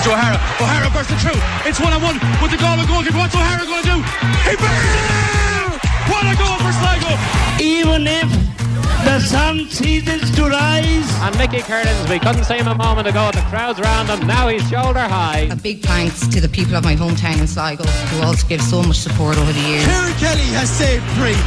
passes 0.00 0.04
to 0.04 0.12
O'Hara. 0.12 0.38
O'Hara 0.60 0.90
bursting 0.90 1.18
through. 1.18 1.40
It's 1.68 1.80
one 1.80 1.92
on 1.92 2.02
one 2.02 2.16
with 2.42 2.50
the 2.50 2.58
Galway 2.58 2.86
goalkeeper. 2.86 3.18
What's 3.18 3.34
O'Hara 3.34 3.64
going 3.66 3.82
to 3.82 3.88
do? 3.88 3.98
He 4.48 4.56
bangs 4.56 5.80
What 6.08 6.24
a 6.24 6.34
goal 6.36 6.56
for 6.60 6.72
Sligo! 6.72 7.12
Even 7.60 8.06
if 8.06 8.28
the 9.04 9.20
sun 9.20 9.68
ceases 9.68 10.30
to 10.36 10.48
rise. 10.48 11.08
And 11.20 11.36
Mickey 11.38 11.62
Kearns, 11.62 12.08
we 12.08 12.18
couldn't 12.18 12.44
see 12.44 12.56
him 12.56 12.68
a 12.68 12.74
moment 12.74 13.08
ago. 13.08 13.30
The 13.32 13.44
crowd's 13.48 13.80
around 13.80 14.08
him. 14.08 14.26
Now 14.26 14.48
he's 14.48 14.66
shoulder 14.68 15.00
high. 15.00 15.48
A 15.50 15.56
big 15.56 15.80
thanks 15.80 16.26
to 16.28 16.40
the 16.40 16.48
people 16.48 16.76
of 16.76 16.84
my 16.84 16.94
hometown 16.94 17.40
in 17.40 17.46
Sligo 17.46 17.84
who 17.84 18.22
also 18.22 18.46
give 18.48 18.62
so 18.62 18.82
much 18.82 18.98
support 18.98 19.38
over 19.38 19.52
the 19.52 19.60
years. 19.60 19.84
Kieran 19.84 20.12
Kelly 20.14 20.48
has 20.56 20.70
saved 20.70 21.04
three. 21.16 21.38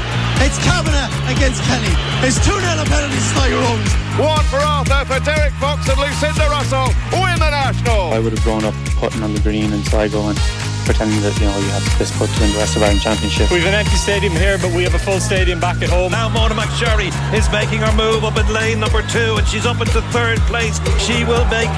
It's 0.45 0.57
Kavanagh 0.65 1.09
against 1.31 1.61
Kelly. 1.63 1.93
It's 2.25 2.37
2 2.45 2.51
0 2.51 2.85
penalty 2.85 3.19
Sligo 3.19 3.61
Rovers. 3.61 4.02
One 4.19 4.45
for 4.45 4.57
Arthur 4.57 5.05
for 5.09 5.19
Derek 5.25 5.53
Fox 5.53 5.89
and 5.89 5.97
Lucinda 5.97 6.45
Russell 6.47 6.85
win 7.13 7.33
the 7.41 7.49
national. 7.49 8.13
I 8.13 8.19
would 8.19 8.31
have 8.31 8.43
grown 8.43 8.63
up 8.63 8.75
putting 9.01 9.23
on 9.23 9.33
the 9.33 9.39
green 9.41 9.73
in 9.73 9.83
Sligo 9.85 10.27
and 10.27 10.37
pretending 10.85 11.19
that 11.25 11.33
you 11.41 11.49
know 11.49 11.57
you 11.57 11.71
have 11.73 11.81
this 11.97 12.15
put 12.15 12.29
to 12.29 12.39
win 12.39 12.51
the 12.53 12.59
West 12.59 12.75
of 12.75 12.83
Ireland 12.83 13.01
Championship. 13.01 13.49
We've 13.49 13.65
an 13.65 13.73
empty 13.73 13.97
stadium 13.97 14.33
here, 14.33 14.59
but 14.59 14.69
we 14.69 14.83
have 14.83 14.93
a 14.93 14.99
full 14.99 15.19
stadium 15.19 15.59
back 15.59 15.81
at 15.81 15.89
home. 15.89 16.11
Now 16.11 16.29
Mona 16.29 16.53
McSharry 16.53 17.09
is 17.33 17.49
making 17.49 17.79
her 17.79 17.91
move 17.97 18.23
up 18.23 18.37
in 18.37 18.45
lane 18.53 18.79
number 18.79 19.01
two, 19.09 19.41
and 19.41 19.47
she's 19.47 19.65
up 19.65 19.81
into 19.81 19.99
third 20.13 20.37
place. 20.45 20.77
She 21.01 21.25
will 21.25 21.45
make 21.49 21.73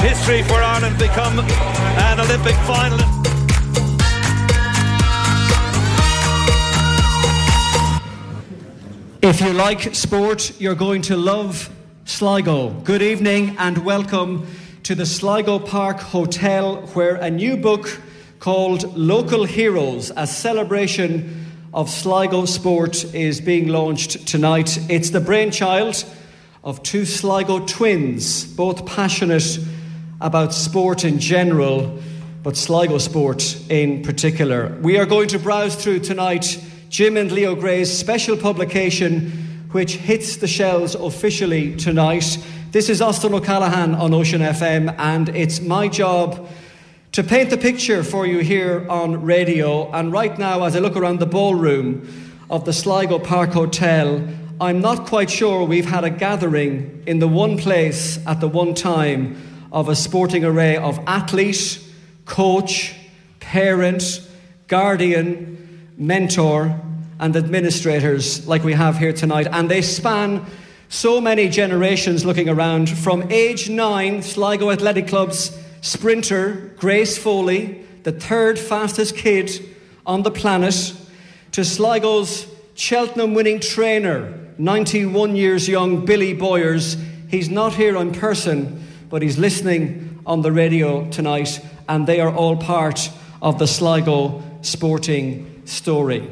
history 0.00 0.44
for 0.48 0.56
Ireland, 0.56 0.96
become 0.96 1.38
an 1.44 2.20
Olympic 2.20 2.56
finalist. 2.64 3.25
If 9.26 9.40
you 9.40 9.52
like 9.52 9.92
sport, 9.92 10.52
you're 10.60 10.76
going 10.76 11.02
to 11.02 11.16
love 11.16 11.68
Sligo. 12.04 12.70
Good 12.70 13.02
evening 13.02 13.56
and 13.58 13.78
welcome 13.78 14.46
to 14.84 14.94
the 14.94 15.04
Sligo 15.04 15.58
Park 15.58 15.98
Hotel, 15.98 16.82
where 16.94 17.16
a 17.16 17.28
new 17.28 17.56
book 17.56 18.00
called 18.38 18.96
Local 18.96 19.44
Heroes, 19.44 20.12
a 20.16 20.28
celebration 20.28 21.44
of 21.74 21.90
Sligo 21.90 22.44
sport, 22.44 23.04
is 23.16 23.40
being 23.40 23.66
launched 23.66 24.28
tonight. 24.28 24.78
It's 24.88 25.10
the 25.10 25.20
brainchild 25.20 26.04
of 26.62 26.84
two 26.84 27.04
Sligo 27.04 27.66
twins, 27.66 28.44
both 28.44 28.86
passionate 28.86 29.58
about 30.20 30.54
sport 30.54 31.04
in 31.04 31.18
general, 31.18 31.98
but 32.44 32.56
Sligo 32.56 32.98
sport 32.98 33.60
in 33.68 34.04
particular. 34.04 34.78
We 34.82 34.98
are 34.98 35.06
going 35.06 35.26
to 35.30 35.40
browse 35.40 35.74
through 35.74 35.98
tonight 35.98 36.62
Jim 36.96 37.18
and 37.18 37.30
Leo 37.30 37.54
Gray's 37.54 37.92
special 37.94 38.38
publication, 38.38 39.30
which 39.72 39.96
hits 39.96 40.38
the 40.38 40.46
shelves 40.46 40.94
officially 40.94 41.76
tonight. 41.76 42.38
This 42.70 42.88
is 42.88 43.02
Austin 43.02 43.34
O'Callaghan 43.34 43.94
on 43.94 44.14
Ocean 44.14 44.40
FM, 44.40 44.94
and 44.96 45.28
it's 45.28 45.60
my 45.60 45.88
job 45.88 46.48
to 47.12 47.22
paint 47.22 47.50
the 47.50 47.58
picture 47.58 48.02
for 48.02 48.26
you 48.26 48.38
here 48.38 48.86
on 48.88 49.20
radio. 49.20 49.92
And 49.92 50.10
right 50.10 50.38
now, 50.38 50.64
as 50.64 50.74
I 50.74 50.78
look 50.78 50.96
around 50.96 51.18
the 51.18 51.26
ballroom 51.26 52.08
of 52.48 52.64
the 52.64 52.72
Sligo 52.72 53.18
Park 53.18 53.50
Hotel, 53.50 54.26
I'm 54.58 54.80
not 54.80 55.06
quite 55.06 55.28
sure 55.28 55.64
we've 55.64 55.84
had 55.84 56.04
a 56.04 56.08
gathering 56.08 57.02
in 57.06 57.18
the 57.18 57.28
one 57.28 57.58
place 57.58 58.26
at 58.26 58.40
the 58.40 58.48
one 58.48 58.72
time 58.72 59.68
of 59.70 59.90
a 59.90 59.94
sporting 59.94 60.46
array 60.46 60.78
of 60.78 60.98
athlete, 61.06 61.78
coach, 62.24 62.94
parent, 63.40 64.26
guardian, 64.66 65.92
mentor, 65.98 66.80
and 67.18 67.34
administrators 67.36 68.46
like 68.46 68.62
we 68.64 68.72
have 68.72 68.98
here 68.98 69.12
tonight. 69.12 69.46
And 69.50 69.70
they 69.70 69.82
span 69.82 70.44
so 70.88 71.20
many 71.20 71.48
generations 71.48 72.24
looking 72.24 72.48
around 72.48 72.88
from 72.88 73.30
age 73.30 73.68
nine, 73.68 74.22
Sligo 74.22 74.70
Athletic 74.70 75.08
Club's 75.08 75.56
sprinter, 75.80 76.74
Grace 76.76 77.18
Foley, 77.18 77.84
the 78.02 78.12
third 78.12 78.58
fastest 78.58 79.16
kid 79.16 79.50
on 80.04 80.22
the 80.22 80.30
planet, 80.30 80.94
to 81.52 81.64
Sligo's 81.64 82.46
Cheltenham 82.74 83.34
winning 83.34 83.60
trainer, 83.60 84.38
91 84.58 85.36
years 85.36 85.68
young 85.68 86.04
Billy 86.04 86.34
Boyers. 86.34 86.96
He's 87.28 87.48
not 87.48 87.74
here 87.74 87.96
in 87.96 88.12
person, 88.12 88.86
but 89.08 89.22
he's 89.22 89.38
listening 89.38 90.20
on 90.26 90.42
the 90.42 90.52
radio 90.52 91.08
tonight, 91.10 91.60
and 91.88 92.06
they 92.06 92.20
are 92.20 92.32
all 92.32 92.56
part 92.56 93.10
of 93.40 93.58
the 93.58 93.66
Sligo 93.66 94.42
sporting 94.62 95.62
story. 95.64 96.28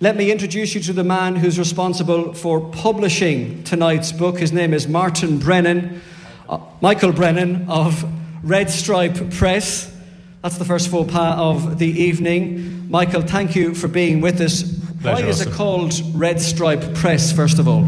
Let 0.00 0.16
me 0.16 0.32
introduce 0.32 0.74
you 0.74 0.80
to 0.82 0.92
the 0.92 1.04
man 1.04 1.36
who's 1.36 1.56
responsible 1.56 2.34
for 2.34 2.60
publishing 2.60 3.62
tonight's 3.62 4.10
book. 4.10 4.40
His 4.40 4.52
name 4.52 4.74
is 4.74 4.88
Martin 4.88 5.38
Brennan, 5.38 6.00
uh, 6.48 6.58
Michael 6.80 7.12
Brennan 7.12 7.70
of 7.70 8.04
Red 8.42 8.70
Stripe 8.70 9.30
Press. 9.30 9.94
That's 10.42 10.58
the 10.58 10.64
first 10.64 10.88
faux 10.88 11.12
pas 11.12 11.38
of 11.38 11.78
the 11.78 11.86
evening. 11.86 12.90
Michael, 12.90 13.22
thank 13.22 13.54
you 13.54 13.72
for 13.72 13.86
being 13.86 14.20
with 14.20 14.40
us. 14.40 14.64
Pleasure, 15.00 15.22
Why 15.22 15.28
is 15.28 15.40
it 15.40 15.52
called 15.52 15.94
Red 16.12 16.40
Stripe 16.40 16.94
Press, 16.94 17.32
first 17.32 17.60
of 17.60 17.68
all? 17.68 17.84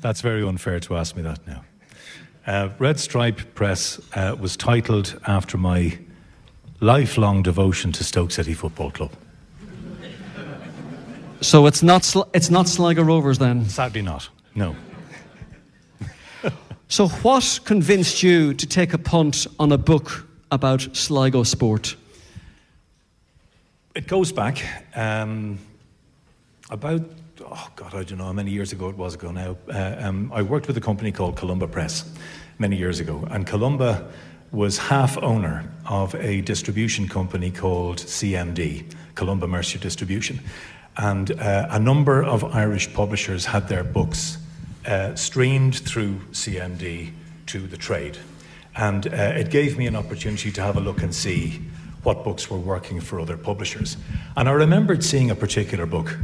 That's 0.00 0.22
very 0.22 0.42
unfair 0.42 0.80
to 0.80 0.96
ask 0.96 1.16
me 1.16 1.22
that 1.22 1.46
now. 1.46 1.64
Uh, 2.46 2.70
Red 2.78 2.98
Stripe 2.98 3.54
Press 3.54 4.00
uh, 4.14 4.36
was 4.40 4.56
titled 4.56 5.20
after 5.26 5.58
my 5.58 5.98
lifelong 6.80 7.42
devotion 7.42 7.92
to 7.92 8.04
Stoke 8.04 8.30
City 8.30 8.54
Football 8.54 8.90
Club. 8.90 9.12
So 11.44 11.66
it's 11.66 11.82
not, 11.82 12.04
Sl- 12.04 12.22
it's 12.32 12.48
not 12.48 12.68
Sligo 12.68 13.02
Rovers 13.02 13.36
then? 13.38 13.68
Sadly 13.68 14.00
not, 14.00 14.28
no. 14.54 14.74
So, 16.88 17.08
what 17.08 17.60
convinced 17.64 18.22
you 18.22 18.54
to 18.54 18.66
take 18.66 18.92
a 18.92 18.98
punt 18.98 19.46
on 19.58 19.72
a 19.72 19.78
book 19.78 20.26
about 20.50 20.96
Sligo 20.96 21.42
sport? 21.42 21.96
It 23.94 24.06
goes 24.06 24.32
back 24.32 24.64
um, 24.94 25.58
about, 26.70 27.02
oh 27.40 27.68
God, 27.74 27.94
I 27.94 28.04
don't 28.04 28.18
know 28.18 28.26
how 28.26 28.32
many 28.32 28.50
years 28.50 28.72
ago 28.72 28.88
it 28.88 28.96
was 28.96 29.14
ago 29.14 29.30
now. 29.30 29.56
Uh, 29.68 29.96
um, 29.98 30.30
I 30.32 30.42
worked 30.42 30.66
with 30.66 30.76
a 30.76 30.80
company 30.80 31.10
called 31.10 31.36
Columba 31.36 31.66
Press 31.66 32.04
many 32.58 32.76
years 32.76 33.00
ago, 33.00 33.26
and 33.30 33.46
Columba 33.46 34.08
was 34.52 34.78
half 34.78 35.18
owner 35.18 35.68
of 35.86 36.14
a 36.14 36.42
distribution 36.42 37.08
company 37.08 37.50
called 37.50 37.98
CMD, 37.98 38.84
Columba 39.14 39.48
Mercier 39.48 39.80
Distribution. 39.80 40.38
And 40.96 41.32
uh, 41.32 41.66
a 41.70 41.78
number 41.78 42.22
of 42.22 42.44
Irish 42.44 42.92
publishers 42.92 43.46
had 43.46 43.68
their 43.68 43.84
books 43.84 44.38
uh, 44.86 45.14
streamed 45.14 45.76
through 45.76 46.20
CMD 46.32 47.12
to 47.46 47.66
the 47.66 47.76
trade. 47.76 48.18
And 48.76 49.06
uh, 49.06 49.10
it 49.10 49.50
gave 49.50 49.78
me 49.78 49.86
an 49.86 49.96
opportunity 49.96 50.50
to 50.52 50.62
have 50.62 50.76
a 50.76 50.80
look 50.80 51.02
and 51.02 51.14
see 51.14 51.60
what 52.02 52.22
books 52.22 52.50
were 52.50 52.58
working 52.58 53.00
for 53.00 53.18
other 53.18 53.36
publishers. 53.36 53.96
And 54.36 54.48
I 54.48 54.52
remembered 54.52 55.02
seeing 55.02 55.30
a 55.30 55.34
particular 55.34 55.86
book, 55.86 56.16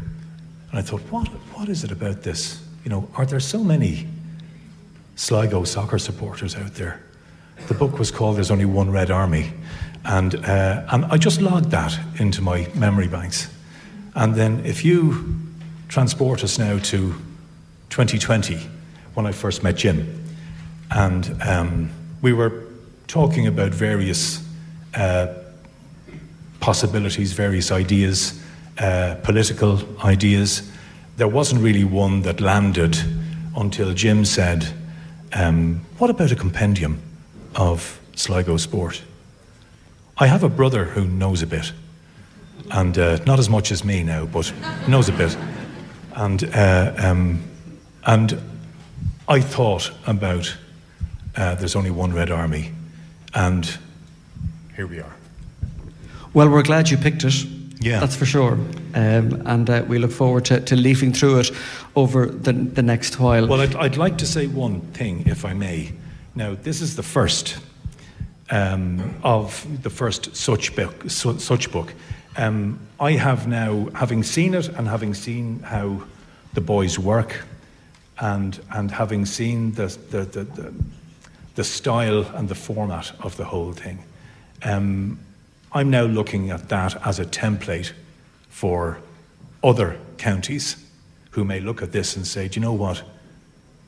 and 0.70 0.78
I 0.78 0.82
thought, 0.82 1.00
what, 1.10 1.28
what 1.28 1.68
is 1.68 1.84
it 1.84 1.90
about 1.90 2.22
this? 2.22 2.62
You 2.84 2.90
know, 2.90 3.08
are 3.16 3.26
there 3.26 3.40
so 3.40 3.64
many 3.64 4.06
Sligo 5.16 5.64
soccer 5.64 5.98
supporters 5.98 6.54
out 6.54 6.74
there? 6.74 7.02
The 7.68 7.74
book 7.74 7.98
was 7.98 8.10
called 8.10 8.36
There's 8.36 8.50
Only 8.50 8.64
One 8.64 8.90
Red 8.90 9.10
Army. 9.10 9.52
And, 10.04 10.34
uh, 10.34 10.84
and 10.90 11.04
I 11.06 11.18
just 11.18 11.40
logged 11.40 11.70
that 11.70 11.98
into 12.18 12.42
my 12.42 12.68
memory 12.74 13.08
banks. 13.08 13.48
And 14.14 14.34
then 14.34 14.64
if 14.64 14.84
you 14.84 15.36
transport 15.88 16.44
us 16.44 16.58
now 16.58 16.78
to 16.78 17.14
2020, 17.90 18.58
when 19.14 19.26
I 19.26 19.32
first 19.32 19.62
met 19.62 19.76
Jim, 19.76 20.24
and 20.90 21.36
um, 21.42 21.90
we 22.22 22.32
were 22.32 22.64
talking 23.06 23.46
about 23.46 23.72
various 23.72 24.44
uh, 24.94 25.28
possibilities, 26.60 27.32
various 27.32 27.72
ideas, 27.72 28.40
uh, 28.78 29.16
political 29.22 29.80
ideas. 30.04 30.70
There 31.16 31.28
wasn't 31.28 31.62
really 31.62 31.84
one 31.84 32.22
that 32.22 32.40
landed 32.40 32.96
until 33.56 33.92
Jim 33.94 34.24
said, 34.24 34.66
um, 35.32 35.80
What 35.98 36.10
about 36.10 36.32
a 36.32 36.36
compendium 36.36 37.00
of 37.54 38.00
Sligo 38.14 38.56
sport? 38.56 39.02
I 40.18 40.26
have 40.26 40.44
a 40.44 40.48
brother 40.48 40.84
who 40.84 41.06
knows 41.06 41.42
a 41.42 41.46
bit, 41.46 41.72
and 42.70 42.98
uh, 42.98 43.18
not 43.26 43.38
as 43.38 43.48
much 43.48 43.72
as 43.72 43.84
me 43.84 44.02
now, 44.02 44.26
but 44.26 44.52
knows 44.88 45.08
a 45.08 45.12
bit. 45.12 45.36
And, 46.14 46.44
uh, 46.54 46.92
um, 46.98 47.42
and 48.06 48.40
I 49.28 49.40
thought 49.40 49.90
about 50.06 50.56
uh, 51.36 51.54
There's 51.54 51.76
Only 51.76 51.90
One 51.90 52.12
Red 52.12 52.30
Army, 52.30 52.72
and 53.34 53.78
here 54.76 54.86
we 54.86 55.00
are. 55.00 55.16
Well, 56.32 56.48
we're 56.48 56.62
glad 56.62 56.90
you 56.90 56.96
picked 56.96 57.24
it. 57.24 57.34
Yeah. 57.80 57.98
That's 57.98 58.14
for 58.14 58.26
sure. 58.26 58.52
Um, 58.94 59.42
and 59.46 59.70
uh, 59.70 59.84
we 59.88 59.98
look 59.98 60.12
forward 60.12 60.44
to, 60.46 60.60
to 60.60 60.76
leafing 60.76 61.12
through 61.12 61.40
it 61.40 61.50
over 61.96 62.26
the, 62.26 62.52
the 62.52 62.82
next 62.82 63.18
while. 63.18 63.46
Well, 63.46 63.60
I'd, 63.62 63.74
I'd 63.74 63.96
like 63.96 64.18
to 64.18 64.26
say 64.26 64.46
one 64.46 64.80
thing, 64.92 65.26
if 65.26 65.44
I 65.44 65.54
may. 65.54 65.92
Now, 66.34 66.54
this 66.54 66.82
is 66.82 66.96
the 66.96 67.02
first 67.02 67.58
um, 68.50 69.14
of 69.22 69.66
the 69.82 69.90
first 69.90 70.36
such 70.36 70.76
book. 70.76 71.10
Such 71.10 71.72
book. 71.72 71.94
Um, 72.36 72.78
I 72.98 73.12
have 73.12 73.48
now, 73.48 73.88
having 73.94 74.22
seen 74.22 74.54
it 74.54 74.68
and 74.68 74.86
having 74.86 75.14
seen 75.14 75.60
how 75.60 76.02
the 76.54 76.60
boys 76.60 76.98
work, 76.98 77.44
and 78.18 78.60
and 78.70 78.90
having 78.90 79.26
seen 79.26 79.72
the 79.72 79.86
the, 80.10 80.24
the, 80.24 80.44
the, 80.44 80.74
the 81.54 81.64
style 81.64 82.26
and 82.34 82.48
the 82.48 82.54
format 82.54 83.12
of 83.20 83.36
the 83.36 83.44
whole 83.44 83.72
thing. 83.72 84.04
Um, 84.62 85.18
I'm 85.72 85.90
now 85.90 86.04
looking 86.04 86.50
at 86.50 86.68
that 86.68 87.06
as 87.06 87.18
a 87.18 87.24
template 87.24 87.92
for 88.48 88.98
other 89.62 89.98
counties 90.18 90.84
who 91.30 91.44
may 91.44 91.60
look 91.60 91.82
at 91.82 91.92
this 91.92 92.16
and 92.16 92.26
say, 92.26 92.48
do 92.48 92.58
you 92.58 92.64
know 92.64 92.72
what? 92.72 93.02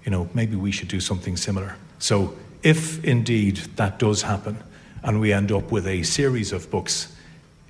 You 0.04 0.10
know, 0.10 0.28
maybe 0.32 0.56
we 0.56 0.70
should 0.70 0.88
do 0.88 1.00
something 1.00 1.36
similar. 1.36 1.76
So, 1.98 2.36
if 2.62 3.04
indeed 3.04 3.56
that 3.76 3.98
does 3.98 4.22
happen 4.22 4.56
and 5.02 5.20
we 5.20 5.32
end 5.32 5.50
up 5.50 5.72
with 5.72 5.86
a 5.86 6.04
series 6.04 6.52
of 6.52 6.70
books, 6.70 7.11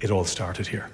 it 0.03 0.11
all 0.11 0.25
started 0.25 0.67
here. 0.67 0.89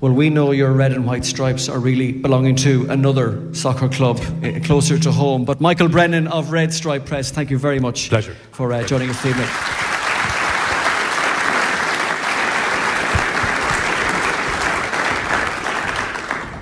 Well, 0.00 0.12
we 0.12 0.30
know 0.30 0.50
your 0.50 0.72
red 0.72 0.90
and 0.90 1.06
white 1.06 1.24
stripes 1.24 1.68
are 1.68 1.78
really 1.78 2.10
belonging 2.10 2.56
to 2.56 2.90
another 2.90 3.54
soccer 3.54 3.88
club 3.88 4.18
uh, 4.42 4.58
closer 4.64 4.98
to 4.98 5.12
home. 5.12 5.44
But 5.44 5.60
Michael 5.60 5.88
Brennan 5.88 6.26
of 6.26 6.50
Red 6.50 6.72
Stripe 6.72 7.06
Press, 7.06 7.30
thank 7.30 7.50
you 7.50 7.58
very 7.58 7.78
much 7.78 8.08
Pleasure. 8.08 8.34
for 8.50 8.72
uh, 8.72 8.84
joining 8.84 9.10
us 9.10 9.22
this 9.22 9.30
evening. 9.30 9.48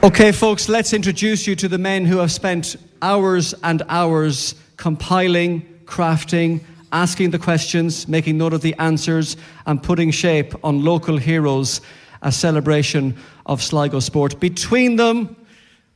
Okay, 0.03 0.33
folks, 0.33 0.69
let's 0.69 0.93
introduce 0.93 1.47
you 1.47 1.57
to 1.57 1.69
the 1.69 1.79
men 1.79 2.05
who 2.05 2.19
have 2.19 2.33
spent 2.33 2.77
hours 3.01 3.55
and 3.63 3.83
hours 3.89 4.55
compiling, 4.77 5.81
crafting, 5.87 6.61
asking 6.93 7.31
the 7.31 7.39
questions, 7.39 8.09
making 8.09 8.39
note 8.39 8.53
of 8.53 8.63
the 8.63 8.75
answers, 8.79 9.37
and 9.67 9.83
putting 9.83 10.11
shape 10.11 10.55
on 10.65 10.85
local 10.85 11.17
heroes, 11.17 11.81
a 12.23 12.33
celebration 12.33 13.17
of 13.47 13.63
Sligo 13.63 14.01
sport. 14.01 14.41
Between 14.41 14.97
them, 14.97 15.37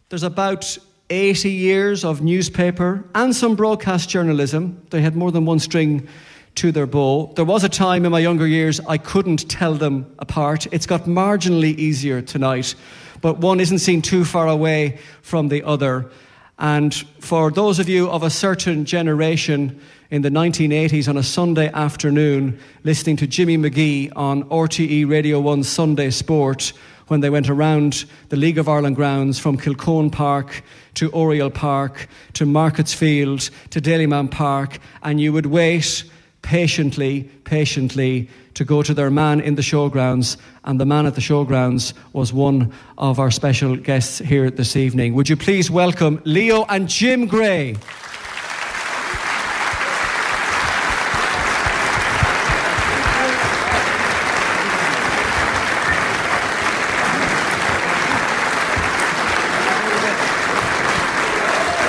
there's 0.09 0.23
about 0.23 0.79
80 1.11 1.51
years 1.51 2.05
of 2.05 2.23
newspaper 2.23 3.05
and 3.15 3.35
some 3.35 3.57
broadcast 3.57 4.09
journalism. 4.09 4.83
They 4.91 5.03
had 5.03 5.17
more 5.17 5.31
than 5.31 5.45
one 5.45 5.59
string 5.59 6.09
to 6.57 6.73
their 6.73 6.87
bow. 6.87 7.33
There 7.35 7.45
was 7.45 7.65
a 7.65 7.69
time 7.69 8.05
in 8.05 8.13
my 8.13 8.21
younger 8.21 8.47
years 8.47 8.81
I 8.81 8.99
couldn't 8.99 9.51
tell 9.51 9.75
them 9.75 10.15
apart. 10.19 10.67
It's 10.73 10.87
got 10.87 11.03
marginally 11.03 11.77
easier 11.77 12.23
tonight, 12.23 12.75
but 13.21 13.39
one 13.39 13.61
isn't 13.61 13.81
seen 13.81 14.03
too 14.03 14.25
far 14.25 14.49
away 14.49 14.99
from 15.23 15.49
the 15.49 15.63
other. 15.65 16.11
And 16.59 16.95
for 17.21 17.51
those 17.51 17.79
of 17.79 17.89
you 17.89 18.09
of 18.09 18.23
a 18.23 18.31
certain 18.31 18.85
generation 18.85 19.81
in 20.15 20.23
the 20.23 20.31
1980s 20.31 21.09
on 21.09 21.17
a 21.17 21.25
Sunday 21.25 21.69
afternoon, 21.73 22.57
listening 22.85 23.17
to 23.17 23.27
Jimmy 23.27 23.59
McGee 23.59 24.13
on 24.15 24.45
RTE 24.45 25.11
Radio 25.11 25.41
1 25.41 25.65
Sunday 25.65 26.11
Sport, 26.11 26.73
when 27.09 27.19
they 27.19 27.31
went 27.31 27.51
around 27.51 28.05
the 28.29 28.37
League 28.37 28.57
of 28.57 28.69
Ireland 28.69 28.95
grounds 28.95 29.41
from 29.41 29.59
Kilcohan 29.59 30.13
Park 30.13 30.63
to 30.95 31.11
Oriel 31.11 31.51
Park 31.51 32.07
to 32.35 32.47
Markets 32.47 32.95
Field 32.95 33.51
to 33.71 33.81
Dalymount 33.81 34.31
Park, 34.31 34.79
and 35.03 35.21
you 35.21 35.33
would 35.33 35.47
wait 35.47 36.05
patiently, 36.43 37.25
patiently 37.43 38.31
to 38.55 38.65
go 38.65 38.85
to 38.85 38.95
their 38.95 39.11
man 39.11 39.41
in 39.41 39.57
the 39.57 39.63
showgrounds, 39.63 40.37
and 40.63 40.79
the 40.79 40.87
man 40.87 41.07
at 41.07 41.17
the 41.17 41.21
showgrounds 41.21 41.93
was 42.13 42.33
one 42.33 42.73
of 42.99 43.19
our 43.19 43.33
special 43.33 43.75
guests 43.75 44.21
here 44.21 44.49
this 44.49 44.77
evening. 44.77 45.15
Would 45.15 45.29
you 45.29 45.37
please 45.37 45.73
welcome 45.73 46.23
Leo 46.25 46.67
and 46.69 46.89
Jim 46.89 47.27
Gray? 47.27 47.75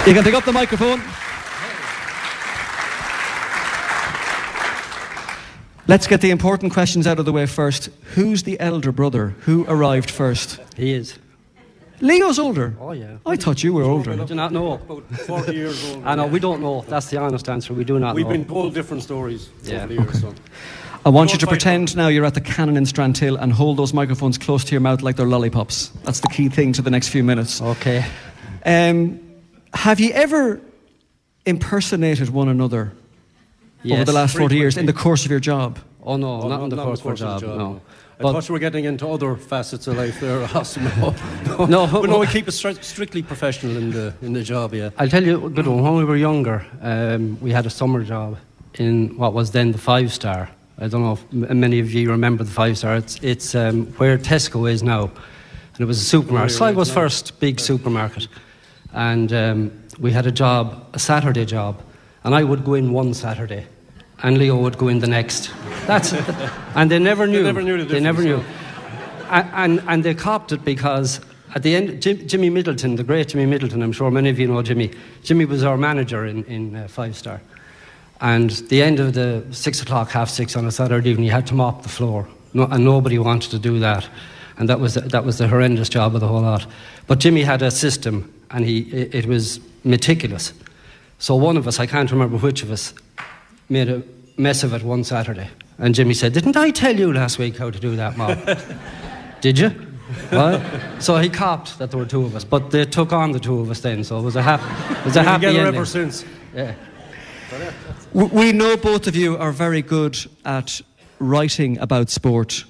You 0.08 0.14
can 0.14 0.24
take 0.24 0.36
up 0.36 0.46
the 0.46 0.54
microphone. 0.54 1.02
Let's 5.88 6.06
get 6.06 6.22
the 6.22 6.30
important 6.30 6.74
questions 6.74 7.08
out 7.08 7.18
of 7.18 7.26
the 7.26 7.32
way 7.32 7.48
first. 7.48 7.90
Who's 8.14 8.44
the 8.44 8.60
elder 8.60 8.92
brother? 8.92 9.30
Who 9.42 9.66
arrived 9.68 10.12
first? 10.12 10.60
He 10.76 10.94
is. 10.94 11.18
Leo's 12.02 12.38
older. 12.38 12.76
Oh, 12.80 12.92
yeah. 12.92 13.18
I 13.26 13.36
thought 13.36 13.64
you 13.64 13.74
were 13.74 13.84
older. 13.84 14.14
I 14.14 14.26
do 14.26 14.36
not 14.36 14.52
know. 14.52 14.74
About 14.74 15.04
40 15.10 15.54
years 15.54 15.92
old. 15.92 16.04
I 16.06 16.14
know, 16.14 16.28
we 16.28 16.40
don't 16.40 16.62
know. 16.62 16.86
That's 16.88 17.08
the 17.10 17.18
honest 17.18 17.50
answer. 17.50 17.74
We 17.74 17.84
do 17.84 17.98
not 17.98 18.10
know. 18.10 18.14
We've 18.14 18.26
know. 18.26 18.32
been 18.32 18.46
told 18.46 18.74
different 18.76 19.02
stories 19.02 19.50
Yeah. 19.64 19.78
over 19.86 19.88
the 19.88 20.02
years. 20.02 20.22
So. 20.22 20.36
I 21.04 21.10
want 21.10 21.34
you 21.34 21.40
to 21.40 21.48
pretend 21.48 21.96
now 21.96 22.10
you're 22.10 22.26
at 22.26 22.34
the 22.36 22.42
Cannon 22.42 22.78
in 22.78 22.84
Strandhill 22.84 23.42
and 23.42 23.54
hold 23.54 23.78
those 23.78 23.94
microphones 23.94 24.38
close 24.38 24.64
to 24.66 24.72
your 24.72 24.82
mouth 24.82 25.02
like 25.02 25.16
they're 25.16 25.26
lollipops. 25.28 25.88
That's 26.04 26.20
the 26.20 26.28
key 26.28 26.50
thing 26.50 26.74
to 26.74 26.82
the 26.82 26.92
next 26.92 27.08
few 27.10 27.24
minutes. 27.24 27.60
Okay. 27.62 28.06
Um, 28.66 29.20
have 29.76 30.00
you 30.00 30.12
ever 30.12 30.60
impersonated 31.46 32.30
one 32.30 32.50
another 32.50 32.92
over 33.90 34.04
the 34.04 34.12
last 34.14 34.36
40 34.36 34.56
years 34.56 34.78
in 34.78 34.86
the 34.86 34.94
course 34.94 35.26
of 35.26 35.32
your 35.32 35.40
job? 35.40 35.78
Oh, 36.04 36.18
no, 36.18 36.42
Oh, 36.42 36.48
not 36.48 36.64
in 36.64 36.70
the 36.70 36.76
not 36.76 36.86
course 36.86 37.00
of 37.02 37.06
our 37.08 37.14
of 37.14 37.20
job, 37.20 37.40
the 37.42 37.48
no. 37.58 37.82
I 38.18 38.22
But- 38.24 38.32
thought 38.32 38.48
you 38.48 38.54
were 38.54 38.60
getting 38.60 38.86
into 38.86 39.08
other 39.08 39.36
facets 39.36 39.88
of 39.88 39.98
life 39.98 40.20
there, 40.22 40.40
Ross. 40.54 40.78
No, 40.78 41.14
no, 41.58 41.66
No, 41.66 41.88
but 42.02 42.10
no, 42.10 42.20
we 42.20 42.28
keep 42.28 42.48
it 42.48 42.52
stri- 42.52 42.82
strictly 42.84 43.22
professional 43.22 43.76
in 43.76 43.92
the 43.92 44.14
in 44.22 44.34
the 44.34 44.42
job. 44.44 44.74
Yeah. 44.74 44.90
I'll 44.98 45.10
tell 45.10 45.24
you 45.24 45.46
a 45.46 45.50
good 45.50 45.68
one. 45.68 45.82
When 45.84 45.96
we 45.96 46.06
were 46.06 46.16
younger, 46.18 46.66
um, 46.82 47.38
we 47.42 47.52
had 47.52 47.66
a 47.66 47.70
summer 47.70 48.04
job 48.04 48.38
in 48.76 49.18
what 49.18 49.34
was 49.34 49.52
then 49.52 49.72
the 49.74 49.78
Five 49.78 50.14
Star. 50.14 50.50
I 50.80 50.88
don't 50.88 51.02
know 51.02 51.14
if 51.14 51.24
m- 51.52 51.60
many 51.60 51.80
of 51.80 51.92
you 51.94 52.10
remember 52.12 52.44
the 52.46 52.52
Five 52.52 52.78
Star. 52.78 52.96
It's, 52.96 53.20
it's 53.22 53.54
um, 53.56 53.88
where 53.98 54.18
Tesco 54.18 54.66
is 54.72 54.82
now. 54.82 55.04
And 55.74 55.82
it 55.82 55.86
was 55.86 56.00
a 56.00 56.06
supermarket. 56.06 56.58
Right, 56.62 56.74
Sligo's 56.76 56.90
right, 56.90 57.04
first 57.04 57.40
big 57.42 57.60
supermarket. 57.60 58.28
And 58.96 59.32
um, 59.34 59.84
we 60.00 60.12
had 60.12 60.26
a 60.26 60.32
job, 60.32 60.88
a 60.94 61.00
Saturday 61.00 61.46
job. 61.46 61.82
And 62.24 62.34
I 62.34 62.44
would 62.44 62.66
go 62.66 62.74
in 62.74 62.92
one 62.92 63.14
Saturday, 63.14 63.68
and 64.24 64.40
Leo 64.40 64.58
would 64.58 64.80
go 64.80 64.88
in 64.88 65.00
the 65.00 65.08
next. 65.08 65.52
That's 65.86 66.14
And 66.74 66.90
they 66.90 66.98
never 66.98 67.28
knew. 67.28 67.44
never 67.44 67.62
knew 67.62 67.78
the 67.78 67.86
They 67.86 68.00
never 68.00 68.24
knew. 68.24 68.44
And, 69.30 69.50
and, 69.54 69.84
and 69.88 70.04
they 70.04 70.16
copped 70.16 70.52
it 70.52 70.66
because 70.66 71.20
at 71.54 71.64
the 71.64 71.76
end, 71.76 72.02
Jim, 72.02 72.28
Jimmy 72.28 72.50
Middleton, 72.50 72.96
the 72.96 73.04
great 73.04 73.30
Jimmy 73.30 73.46
Middleton, 73.46 73.82
I'm 73.84 73.92
sure 73.92 74.10
many 74.12 74.30
of 74.30 74.40
you 74.40 74.48
know 74.48 74.62
Jimmy. 74.62 74.92
Jimmy 75.24 75.46
was 75.46 75.64
our 75.64 75.78
manager 75.78 76.26
in, 76.26 76.44
in 76.46 76.76
uh, 76.76 76.88
Five 76.88 77.16
Star. 77.16 77.42
And 78.22 78.50
the 78.50 78.82
end 78.82 79.00
of 79.00 79.14
the 79.14 79.46
six 79.52 79.82
o'clock, 79.82 80.10
half 80.10 80.30
six 80.30 80.56
on 80.56 80.66
a 80.66 80.72
Saturday 80.72 81.12
evening, 81.12 81.26
you 81.26 81.32
had 81.32 81.48
to 81.48 81.54
mop 81.54 81.84
the 81.84 81.90
floor. 81.90 82.28
No, 82.54 82.64
and 82.64 82.84
nobody 82.84 83.20
wanted 83.20 83.52
to 83.52 83.60
do 83.60 83.80
that. 83.80 84.08
And 84.58 84.70
that 84.70 84.80
was, 84.80 84.96
that 84.96 85.26
was 85.26 85.38
the 85.38 85.48
horrendous 85.48 85.90
job 85.90 86.16
of 86.16 86.22
the 86.22 86.28
whole 86.28 86.42
lot. 86.42 86.66
But 87.08 87.20
Jimmy 87.20 87.44
had 87.44 87.62
a 87.62 87.72
system, 87.72 88.34
and 88.56 88.64
he, 88.66 88.80
it, 88.84 89.14
it 89.14 89.26
was 89.26 89.60
meticulous. 89.84 90.54
So 91.20 91.36
one 91.36 91.58
of 91.58 91.68
us, 91.68 91.80
I 91.80 91.86
can't 91.86 92.10
remember 92.10 92.38
which 92.38 92.64
of 92.64 92.72
us, 92.72 92.94
made 93.68 93.90
a 93.90 94.02
mess 94.38 94.64
of 94.64 94.74
it 94.74 94.82
one 94.82 95.04
Saturday. 95.04 95.50
And 95.78 95.94
Jimmy 95.94 96.14
said, 96.14 96.32
Didn't 96.32 96.56
I 96.56 96.72
tell 96.72 96.98
you 96.98 97.12
last 97.12 97.38
week 97.38 97.58
how 97.58 97.70
to 97.70 97.80
do 97.80 97.98
that, 97.98 98.18
Mom? 98.18 98.38
Did 99.42 99.60
you? 99.60 99.72
Well, 100.32 101.02
so 101.02 101.18
he 101.18 101.30
copped 101.30 101.80
that 101.80 101.92
there 101.92 102.00
were 102.00 102.06
two 102.06 102.24
of 102.24 102.34
us, 102.36 102.46
but 102.46 102.72
they 102.72 102.86
took 102.86 103.12
on 103.12 103.34
the 103.34 103.40
two 103.40 103.60
of 103.60 103.70
us 103.70 103.82
then, 103.82 104.04
so 104.06 104.20
it 104.20 104.22
was 104.22 104.38
a 104.38 104.42
happy, 104.42 104.94
it 104.94 105.06
was 105.06 105.16
a 105.18 105.24
happy 105.32 105.48
ending. 105.48 105.66
ever 105.66 105.86
since. 105.86 106.24
Yeah. 106.56 106.76
We 108.14 108.54
know 108.54 108.78
both 108.78 109.08
of 109.08 109.16
you 109.18 109.36
are 109.38 109.52
very 109.52 109.82
good 109.82 110.18
at 110.46 110.80
writing 111.20 111.78
about 111.80 112.10
sport. 112.10 112.64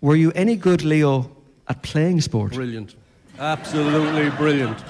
Were 0.00 0.16
you 0.16 0.32
any 0.32 0.56
good, 0.56 0.82
Leo, 0.82 1.30
at 1.68 1.82
playing 1.82 2.20
sport? 2.22 2.52
Brilliant, 2.52 2.96
absolutely 3.38 4.30
brilliant. 4.30 4.82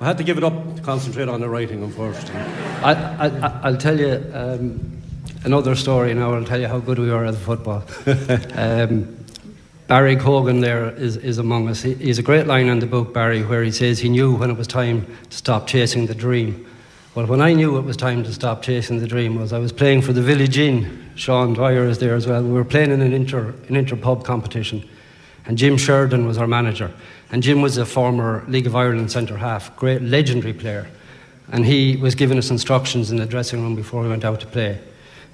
I 0.00 0.06
had 0.06 0.18
to 0.18 0.24
give 0.24 0.36
it 0.38 0.44
up 0.44 0.76
to 0.76 0.82
concentrate 0.82 1.28
on 1.28 1.40
the 1.40 1.48
writing, 1.48 1.82
unfortunately. 1.82 2.40
I, 2.82 2.92
I, 2.92 3.26
I- 3.28 3.60
I'll 3.64 3.76
tell 3.76 3.98
you 3.98 4.22
um, 4.34 5.00
another 5.44 5.74
story 5.74 6.12
now. 6.14 6.34
I'll 6.34 6.44
tell 6.44 6.60
you 6.60 6.66
how 6.68 6.78
good 6.80 6.98
we 6.98 7.10
are 7.10 7.24
at 7.24 7.32
the 7.32 7.40
football. 7.40 7.84
um, 8.58 9.16
Barry 9.86 10.16
Cogan 10.16 10.60
there 10.60 10.90
is, 10.90 11.16
is 11.18 11.38
among 11.38 11.68
us. 11.68 11.82
He, 11.82 11.94
he's 11.94 12.18
a 12.18 12.22
great 12.22 12.46
line 12.46 12.66
in 12.66 12.78
the 12.80 12.86
book, 12.86 13.12
Barry, 13.14 13.42
where 13.42 13.62
he 13.62 13.70
says 13.70 13.98
he 13.98 14.08
knew 14.08 14.34
when 14.34 14.50
it 14.50 14.56
was 14.56 14.66
time 14.66 15.06
to 15.30 15.36
stop 15.36 15.66
chasing 15.66 16.06
the 16.06 16.14
dream. 16.14 16.66
Well, 17.14 17.26
when 17.26 17.40
I 17.40 17.52
knew 17.52 17.76
it 17.78 17.82
was 17.82 17.96
time 17.96 18.24
to 18.24 18.32
stop 18.32 18.62
chasing 18.62 18.98
the 18.98 19.06
dream 19.06 19.36
was 19.38 19.52
I 19.52 19.58
was 19.58 19.72
playing 19.72 20.02
for 20.02 20.12
the 20.12 20.22
Village 20.22 20.58
Inn. 20.58 21.12
Sean 21.14 21.52
Dwyer 21.52 21.84
is 21.86 21.98
there 21.98 22.16
as 22.16 22.26
well. 22.26 22.42
We 22.42 22.50
were 22.50 22.64
playing 22.64 22.90
in 22.90 23.00
an 23.00 23.12
inter, 23.12 23.54
an 23.68 23.76
inter-pub 23.76 24.24
competition. 24.24 24.88
And 25.46 25.56
Jim 25.56 25.76
Sheridan 25.76 26.26
was 26.26 26.38
our 26.38 26.46
manager. 26.48 26.90
And 27.34 27.42
Jim 27.42 27.62
was 27.62 27.78
a 27.78 27.84
former 27.84 28.44
League 28.46 28.68
of 28.68 28.76
Ireland 28.76 29.10
centre 29.10 29.36
half, 29.36 29.74
great 29.74 30.00
legendary 30.00 30.52
player. 30.52 30.86
And 31.50 31.66
he 31.66 31.96
was 31.96 32.14
giving 32.14 32.38
us 32.38 32.48
instructions 32.48 33.10
in 33.10 33.16
the 33.16 33.26
dressing 33.26 33.60
room 33.60 33.74
before 33.74 34.02
we 34.02 34.08
went 34.08 34.24
out 34.24 34.38
to 34.42 34.46
play. 34.46 34.78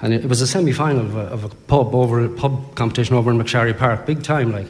And 0.01 0.15
it 0.15 0.25
was 0.25 0.41
a 0.41 0.47
semi 0.47 0.73
final 0.73 1.01
of, 1.01 1.15
a, 1.15 1.21
of 1.27 1.45
a 1.45 1.51
pub 1.51 1.95
over 1.95 2.27
pub 2.31 2.75
competition 2.75 3.17
over 3.17 3.31
in 3.31 3.37
McSharry 3.37 3.77
Park, 3.77 4.07
big 4.07 4.23
time 4.23 4.51
like. 4.51 4.69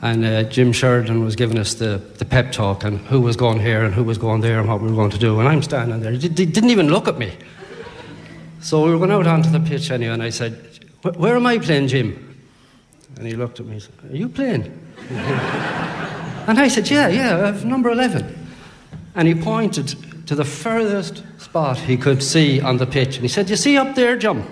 And 0.00 0.24
uh, 0.24 0.44
Jim 0.44 0.72
Sheridan 0.72 1.22
was 1.22 1.36
giving 1.36 1.58
us 1.58 1.74
the, 1.74 2.00
the 2.16 2.24
pep 2.24 2.52
talk 2.52 2.84
and 2.84 3.00
who 3.00 3.20
was 3.20 3.36
going 3.36 3.60
here 3.60 3.84
and 3.84 3.92
who 3.92 4.02
was 4.02 4.16
going 4.16 4.40
there 4.40 4.60
and 4.60 4.66
what 4.66 4.80
we 4.80 4.88
were 4.88 4.96
going 4.96 5.10
to 5.10 5.18
do. 5.18 5.40
And 5.40 5.46
I'm 5.46 5.62
standing 5.62 6.00
there. 6.00 6.12
He 6.12 6.26
did- 6.26 6.38
he 6.38 6.46
didn't 6.46 6.70
even 6.70 6.88
look 6.88 7.06
at 7.06 7.18
me. 7.18 7.36
So 8.62 8.82
we 8.82 8.92
were 8.92 8.98
going 8.98 9.10
out 9.10 9.26
onto 9.26 9.50
the 9.50 9.60
pitch 9.60 9.90
anyway, 9.90 10.14
and 10.14 10.22
I 10.22 10.30
said, 10.30 10.54
Where 11.02 11.36
am 11.36 11.44
I 11.44 11.58
playing, 11.58 11.88
Jim? 11.88 12.34
And 13.18 13.26
he 13.26 13.34
looked 13.34 13.60
at 13.60 13.66
me 13.66 13.72
and 13.72 13.82
said, 13.82 13.92
Are 14.10 14.16
you 14.16 14.30
playing? 14.30 14.86
and 16.46 16.58
I 16.58 16.68
said, 16.68 16.90
Yeah, 16.90 17.08
yeah, 17.08 17.60
number 17.64 17.90
11. 17.90 18.48
And 19.14 19.28
he 19.28 19.34
pointed 19.34 19.88
to 20.26 20.34
the 20.34 20.44
furthest 20.44 21.24
spot 21.38 21.78
he 21.78 21.96
could 21.96 22.22
see 22.22 22.60
on 22.60 22.76
the 22.76 22.86
pitch. 22.86 23.16
And 23.16 23.22
he 23.22 23.28
said, 23.28 23.50
You 23.50 23.56
see 23.56 23.76
up 23.76 23.94
there, 23.94 24.16
John? 24.16 24.46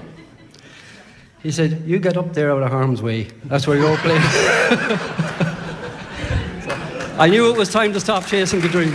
He 1.43 1.51
said, 1.53 1.83
You 1.87 1.99
get 1.99 2.17
up 2.17 2.35
there 2.35 2.51
out 2.51 2.63
of 2.63 2.71
harm's 2.71 3.01
way. 3.01 3.25
That's 3.45 3.67
where 3.67 3.79
you're 3.79 3.97
playing. 3.99 4.23
I 7.19 7.29
knew 7.29 7.53
it 7.53 7.59
was 7.59 7.71
time 7.73 7.93
to 7.95 8.01
stop 8.01 8.27
chasing 8.27 8.61
the 8.61 8.69
dream. 8.69 8.91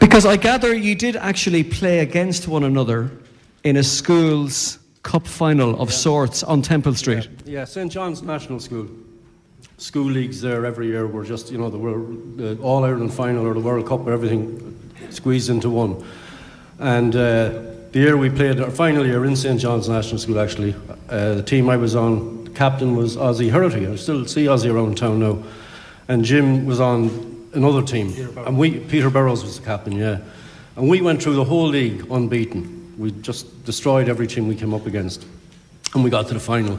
Because 0.00 0.24
I 0.24 0.36
gather 0.36 0.74
you 0.74 0.94
did 0.94 1.16
actually 1.16 1.62
play 1.64 1.98
against 1.98 2.48
one 2.48 2.64
another 2.64 3.10
in 3.64 3.76
a 3.76 3.82
school's 3.82 4.78
cup 5.06 5.26
final 5.26 5.80
of 5.80 5.92
sorts 5.92 6.42
on 6.42 6.60
Temple 6.62 6.92
Street. 6.94 7.28
Yeah, 7.44 7.64
St. 7.64 7.92
John's 7.92 8.22
National 8.22 8.58
School. 8.58 8.88
School 9.78 10.10
leagues 10.10 10.40
there 10.40 10.66
every 10.66 10.88
year 10.88 11.06
were 11.06 11.24
just, 11.24 11.52
you 11.52 11.58
know, 11.58 11.70
the, 11.70 11.78
world, 11.78 12.36
the 12.38 12.58
All 12.60 12.84
Ireland 12.84 13.14
final 13.14 13.46
or 13.46 13.54
the 13.54 13.60
World 13.60 13.86
Cup, 13.86 14.08
everything 14.08 14.76
squeezed 15.10 15.48
into 15.48 15.70
one. 15.70 16.04
And 16.80 17.14
uh, 17.14 17.50
the 17.92 18.00
year 18.00 18.16
we 18.16 18.30
played, 18.30 18.60
our 18.60 18.70
final 18.70 19.06
year 19.06 19.24
in 19.24 19.36
St. 19.36 19.60
John's 19.60 19.88
National 19.88 20.18
School, 20.18 20.40
actually, 20.40 20.74
uh, 21.08 21.34
the 21.34 21.42
team 21.42 21.70
I 21.70 21.76
was 21.76 21.94
on, 21.94 22.42
the 22.44 22.50
captain 22.50 22.96
was 22.96 23.16
Ozzy 23.16 23.48
Hurty. 23.48 23.88
I 23.88 23.94
still 23.94 24.26
see 24.26 24.46
Ozzy 24.46 24.74
around 24.74 24.98
town 24.98 25.20
now. 25.20 25.40
And 26.08 26.24
Jim 26.24 26.66
was 26.66 26.80
on 26.80 27.48
another 27.54 27.82
team. 27.82 28.12
And 28.38 28.58
we, 28.58 28.80
Peter 28.80 29.08
Burrows 29.08 29.44
was 29.44 29.60
the 29.60 29.64
captain, 29.64 29.92
yeah. 29.92 30.18
And 30.74 30.88
we 30.88 31.00
went 31.00 31.22
through 31.22 31.36
the 31.36 31.44
whole 31.44 31.68
league 31.68 32.10
unbeaten. 32.10 32.75
We 32.98 33.10
just 33.10 33.64
destroyed 33.64 34.08
every 34.08 34.26
team 34.26 34.48
we 34.48 34.56
came 34.56 34.74
up 34.74 34.86
against. 34.86 35.26
And 35.94 36.02
we 36.02 36.10
got 36.10 36.28
to 36.28 36.34
the 36.34 36.40
final. 36.40 36.78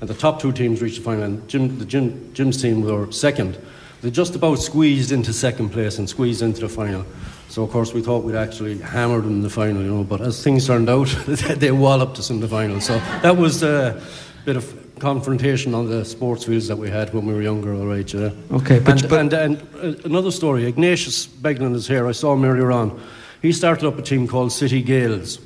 And 0.00 0.08
the 0.08 0.14
top 0.14 0.40
two 0.40 0.52
teams 0.52 0.82
reached 0.82 0.98
the 0.98 1.02
final. 1.02 1.24
And 1.24 1.48
Jim, 1.48 1.78
the 1.78 1.84
Jim, 1.84 2.32
Jim's 2.34 2.60
team 2.60 2.82
were 2.82 3.10
second. 3.12 3.58
They 4.02 4.10
just 4.10 4.34
about 4.34 4.58
squeezed 4.58 5.12
into 5.12 5.32
second 5.32 5.70
place 5.70 5.98
and 5.98 6.08
squeezed 6.08 6.42
into 6.42 6.60
the 6.60 6.68
final. 6.68 7.04
So, 7.48 7.62
of 7.62 7.70
course, 7.70 7.94
we 7.94 8.02
thought 8.02 8.24
we'd 8.24 8.36
actually 8.36 8.78
hammer 8.78 9.20
them 9.20 9.30
in 9.30 9.42
the 9.42 9.50
final, 9.50 9.82
you 9.82 9.94
know. 9.94 10.04
But 10.04 10.20
as 10.20 10.42
things 10.42 10.66
turned 10.66 10.90
out, 10.90 11.06
they 11.26 11.72
walloped 11.72 12.18
us 12.18 12.30
in 12.30 12.40
the 12.40 12.48
final. 12.48 12.80
So 12.80 12.98
that 13.22 13.36
was 13.36 13.62
a 13.62 14.02
bit 14.44 14.56
of 14.56 14.86
confrontation 14.98 15.74
on 15.74 15.88
the 15.88 16.04
sports 16.04 16.44
fields 16.44 16.68
that 16.68 16.76
we 16.76 16.88
had 16.90 17.12
when 17.12 17.26
we 17.26 17.34
were 17.34 17.42
younger, 17.42 17.74
all 17.74 17.86
right, 17.86 18.12
yeah. 18.12 18.30
Okay, 18.50 18.78
but, 18.78 19.02
and, 19.02 19.10
but 19.10 19.20
and, 19.20 19.32
and, 19.32 19.62
uh, 19.82 20.00
another 20.04 20.30
story 20.30 20.64
Ignatius 20.66 21.26
Begnan 21.26 21.74
is 21.74 21.86
here. 21.86 22.06
I 22.06 22.12
saw 22.12 22.32
him 22.32 22.44
earlier 22.44 22.72
on. 22.72 22.98
He 23.42 23.52
started 23.52 23.86
up 23.86 23.98
a 23.98 24.02
team 24.02 24.26
called 24.26 24.52
City 24.52 24.82
Gaels. 24.82 25.38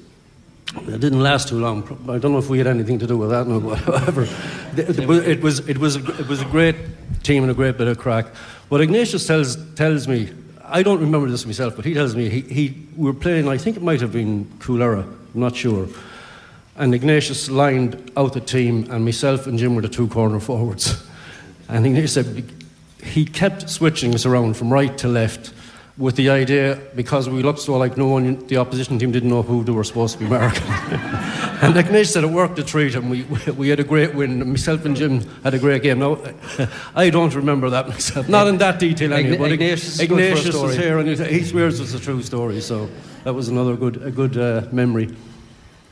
It 0.77 1.01
didn't 1.01 1.21
last 1.21 1.49
too 1.49 1.59
long. 1.59 1.83
I 2.09 2.19
don't 2.19 2.33
know 2.33 2.39
if 2.39 2.49
we 2.49 2.59
had 2.59 2.67
anything 2.67 2.99
to 3.01 3.07
do 3.07 3.19
with 3.19 3.31
that, 3.31 3.47
no, 3.47 3.59
whatever. 3.61 4.23
It, 4.77 4.99
it, 5.01 5.07
was, 5.41 5.59
it, 5.69 5.79
was, 5.79 5.97
it 5.97 6.29
was 6.29 6.41
a 6.41 6.45
great 6.45 6.77
team 7.23 7.43
and 7.43 7.51
a 7.51 7.55
great 7.55 7.77
bit 7.77 7.89
of 7.89 7.99
crack. 7.99 8.29
What 8.69 8.81
Ignatius 8.81 9.27
tells, 9.27 9.57
tells 9.75 10.07
me, 10.07 10.31
I 10.65 10.83
don't 10.85 11.01
remember 11.01 11.29
this 11.29 11.45
myself, 11.45 11.75
but 11.75 11.85
he 11.85 11.95
tells 11.95 12.15
me 12.15 12.29
he, 12.29 12.41
he, 12.43 12.87
we 12.97 13.07
were 13.07 13.15
playing, 13.15 13.49
I 13.49 13.59
think 13.59 13.77
it 13.77 13.83
might 13.83 14.01
have 14.01 14.13
been 14.13 14.45
Coolera, 14.61 15.03
I'm 15.03 15.41
not 15.41 15.57
sure 15.57 15.89
and 16.81 16.95
Ignatius 16.95 17.51
lined 17.51 18.11
out 18.17 18.33
the 18.33 18.41
team, 18.41 18.91
and 18.91 19.05
myself 19.05 19.47
and 19.47 19.59
Jim 19.59 19.75
were 19.75 19.83
the 19.83 19.89
two 19.89 20.09
corner 20.09 20.41
forwards. 20.41 21.07
And 21.69 21.85
Ignatius 21.85 22.15
said 22.15 22.51
he 23.03 23.27
kept 23.27 23.69
switching 23.69 24.15
us 24.15 24.25
around 24.25 24.57
from 24.57 24.73
right 24.73 24.97
to 24.99 25.07
left 25.07 25.53
with 26.01 26.17
the 26.17 26.31
idea 26.31 26.81
because 26.97 27.29
we 27.29 27.43
looked 27.43 27.59
so 27.59 27.77
like 27.77 27.99
no 27.99 28.09
one, 28.09 28.47
the 28.47 28.57
opposition 28.57 28.99
team 28.99 29.13
didn't 29.13 29.29
know 29.29 29.43
who 29.43 29.63
they 29.63 29.71
were 29.71 29.85
supposed 29.85 30.19
to 30.19 30.25
be 30.25 30.31
marking. 30.31 30.67
and 31.63 31.77
Ignatius 31.77 32.15
said 32.15 32.25
it 32.25 32.31
worked 32.31 32.59
a 32.59 32.65
treat, 32.65 32.95
and 32.95 33.11
we, 33.11 33.23
we 33.53 33.69
had 33.69 33.81
a 33.81 33.85
great 33.85 34.15
win. 34.15 34.49
Myself 34.49 34.87
and 34.87 34.97
Jim 34.97 35.21
had 35.45 35.53
a 35.53 35.59
great 35.59 35.83
game. 35.83 35.99
Now, 35.99 36.19
I 36.97 37.11
don't 37.11 37.35
remember 37.35 37.69
that 37.69 37.87
myself, 37.87 38.31
not 38.31 38.49
in 38.49 38.57
that 38.59 38.79
detail 38.79 39.13
anyway. 39.13 39.37
But 39.37 39.53
Ignatius, 39.53 40.01
Ignatius 40.01 40.55
is 40.55 40.77
here, 40.77 40.99
and 40.99 41.09
he 41.09 41.45
swears 41.45 41.79
it's 41.79 41.93
a 41.93 42.01
true 42.01 42.23
story. 42.23 42.63
So 42.63 42.89
that 43.25 43.35
was 43.35 43.49
another 43.49 43.77
good, 43.77 44.03
a 44.03 44.11
good 44.11 44.39
uh, 44.39 44.67
memory. 44.73 45.15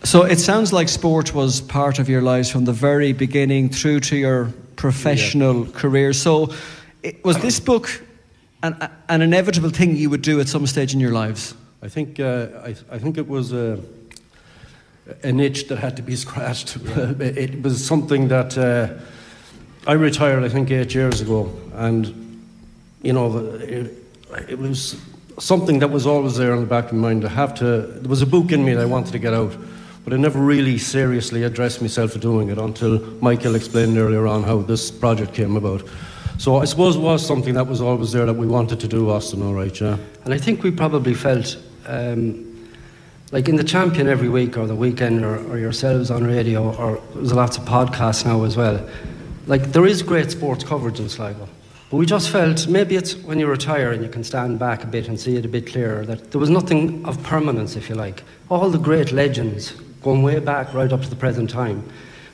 So 0.04 0.22
it 0.22 0.38
sounds 0.38 0.72
like 0.72 0.88
sport 0.88 1.34
was 1.34 1.60
part 1.60 1.98
of 1.98 2.08
your 2.08 2.22
lives 2.22 2.50
from 2.50 2.64
the 2.64 2.72
very 2.72 3.12
beginning 3.12 3.68
through 3.68 4.00
to 4.00 4.16
your 4.16 4.52
professional 4.76 5.66
yeah. 5.66 5.72
career. 5.72 6.12
So 6.14 6.54
it, 7.02 7.22
was 7.24 7.36
this 7.40 7.60
book 7.60 7.90
an, 8.62 8.90
an, 9.08 9.22
inevitable 9.22 9.70
thing 9.70 9.96
you 9.96 10.10
would 10.10 10.22
do 10.22 10.40
at 10.40 10.48
some 10.48 10.66
stage 10.66 10.94
in 10.94 11.00
your 11.00 11.12
lives? 11.12 11.54
I 11.82 11.88
think, 11.88 12.18
uh, 12.18 12.48
I, 12.64 12.74
I, 12.90 12.98
think 12.98 13.18
it 13.18 13.28
was 13.28 13.52
a, 13.52 13.78
an 15.22 15.40
itch 15.40 15.68
that 15.68 15.78
had 15.78 15.96
to 15.96 16.02
be 16.02 16.16
scratched. 16.24 16.76
Yeah. 16.76 17.14
it 17.20 17.62
was 17.62 17.84
something 17.84 18.28
that 18.28 18.58
uh, 18.58 18.88
I 19.86 19.92
retired, 19.92 20.44
I 20.44 20.48
think, 20.48 20.70
eight 20.70 20.94
years 20.94 21.20
ago. 21.20 21.52
And, 21.74 22.42
you 23.02 23.12
know, 23.12 23.38
it, 23.38 23.92
it 24.48 24.58
was 24.58 25.00
something 25.38 25.78
that 25.78 25.90
was 25.90 26.06
always 26.06 26.36
there 26.36 26.52
in 26.52 26.60
the 26.60 26.66
back 26.66 26.86
of 26.86 26.94
my 26.94 27.08
mind. 27.08 27.22
to 27.22 27.28
have 27.28 27.54
to, 27.56 27.82
there 27.82 28.10
was 28.10 28.22
a 28.22 28.26
book 28.26 28.50
in 28.50 28.64
me 28.64 28.74
that 28.74 28.82
I 28.82 28.86
wanted 28.86 29.12
to 29.12 29.18
get 29.18 29.34
out 29.34 29.56
but 30.08 30.14
I 30.14 30.20
never 30.22 30.38
really 30.38 30.78
seriously 30.78 31.42
addressed 31.42 31.82
myself 31.82 32.14
to 32.14 32.18
doing 32.18 32.48
it 32.48 32.56
until 32.56 32.98
Michael 33.20 33.54
explained 33.54 33.98
earlier 33.98 34.26
on 34.26 34.42
how 34.42 34.62
this 34.62 34.90
project 34.90 35.34
came 35.34 35.54
about. 35.54 35.82
So 36.38 36.58
I 36.58 36.66
suppose 36.66 36.94
it 36.94 37.00
was 37.00 37.26
something 37.26 37.54
that 37.54 37.66
was 37.66 37.80
always 37.80 38.12
there 38.12 38.24
that 38.24 38.34
we 38.34 38.46
wanted 38.46 38.78
to 38.80 38.88
do, 38.88 39.10
Austin, 39.10 39.42
all 39.42 39.54
right, 39.54 39.80
yeah. 39.80 39.98
And 40.24 40.32
I 40.32 40.38
think 40.38 40.62
we 40.62 40.70
probably 40.70 41.12
felt 41.12 41.58
um, 41.86 42.70
like 43.32 43.48
in 43.48 43.56
the 43.56 43.64
champion 43.64 44.08
every 44.08 44.28
week 44.28 44.56
or 44.56 44.68
the 44.68 44.74
weekend 44.74 45.24
or, 45.24 45.36
or 45.50 45.58
yourselves 45.58 46.12
on 46.12 46.24
radio 46.24 46.72
or 46.76 47.02
there's 47.14 47.32
lots 47.32 47.58
of 47.58 47.64
podcasts 47.64 48.24
now 48.24 48.44
as 48.44 48.56
well. 48.56 48.88
Like 49.48 49.72
there 49.72 49.84
is 49.84 50.00
great 50.00 50.30
sports 50.30 50.62
coverage 50.62 51.00
in 51.00 51.08
Sligo. 51.08 51.48
But 51.90 51.96
we 51.96 52.06
just 52.06 52.30
felt 52.30 52.68
maybe 52.68 52.94
it's 52.94 53.16
when 53.16 53.40
you 53.40 53.48
retire 53.48 53.90
and 53.90 54.04
you 54.04 54.08
can 54.08 54.22
stand 54.22 54.60
back 54.60 54.84
a 54.84 54.86
bit 54.86 55.08
and 55.08 55.18
see 55.18 55.36
it 55.36 55.44
a 55.44 55.48
bit 55.48 55.66
clearer 55.66 56.06
that 56.06 56.30
there 56.30 56.40
was 56.40 56.50
nothing 56.50 57.04
of 57.04 57.20
permanence, 57.24 57.74
if 57.74 57.88
you 57.88 57.96
like. 57.96 58.22
All 58.48 58.70
the 58.70 58.78
great 58.78 59.10
legends 59.10 59.72
going 60.02 60.22
way 60.22 60.38
back 60.38 60.72
right 60.72 60.92
up 60.92 61.02
to 61.02 61.10
the 61.10 61.16
present 61.16 61.50
time. 61.50 61.82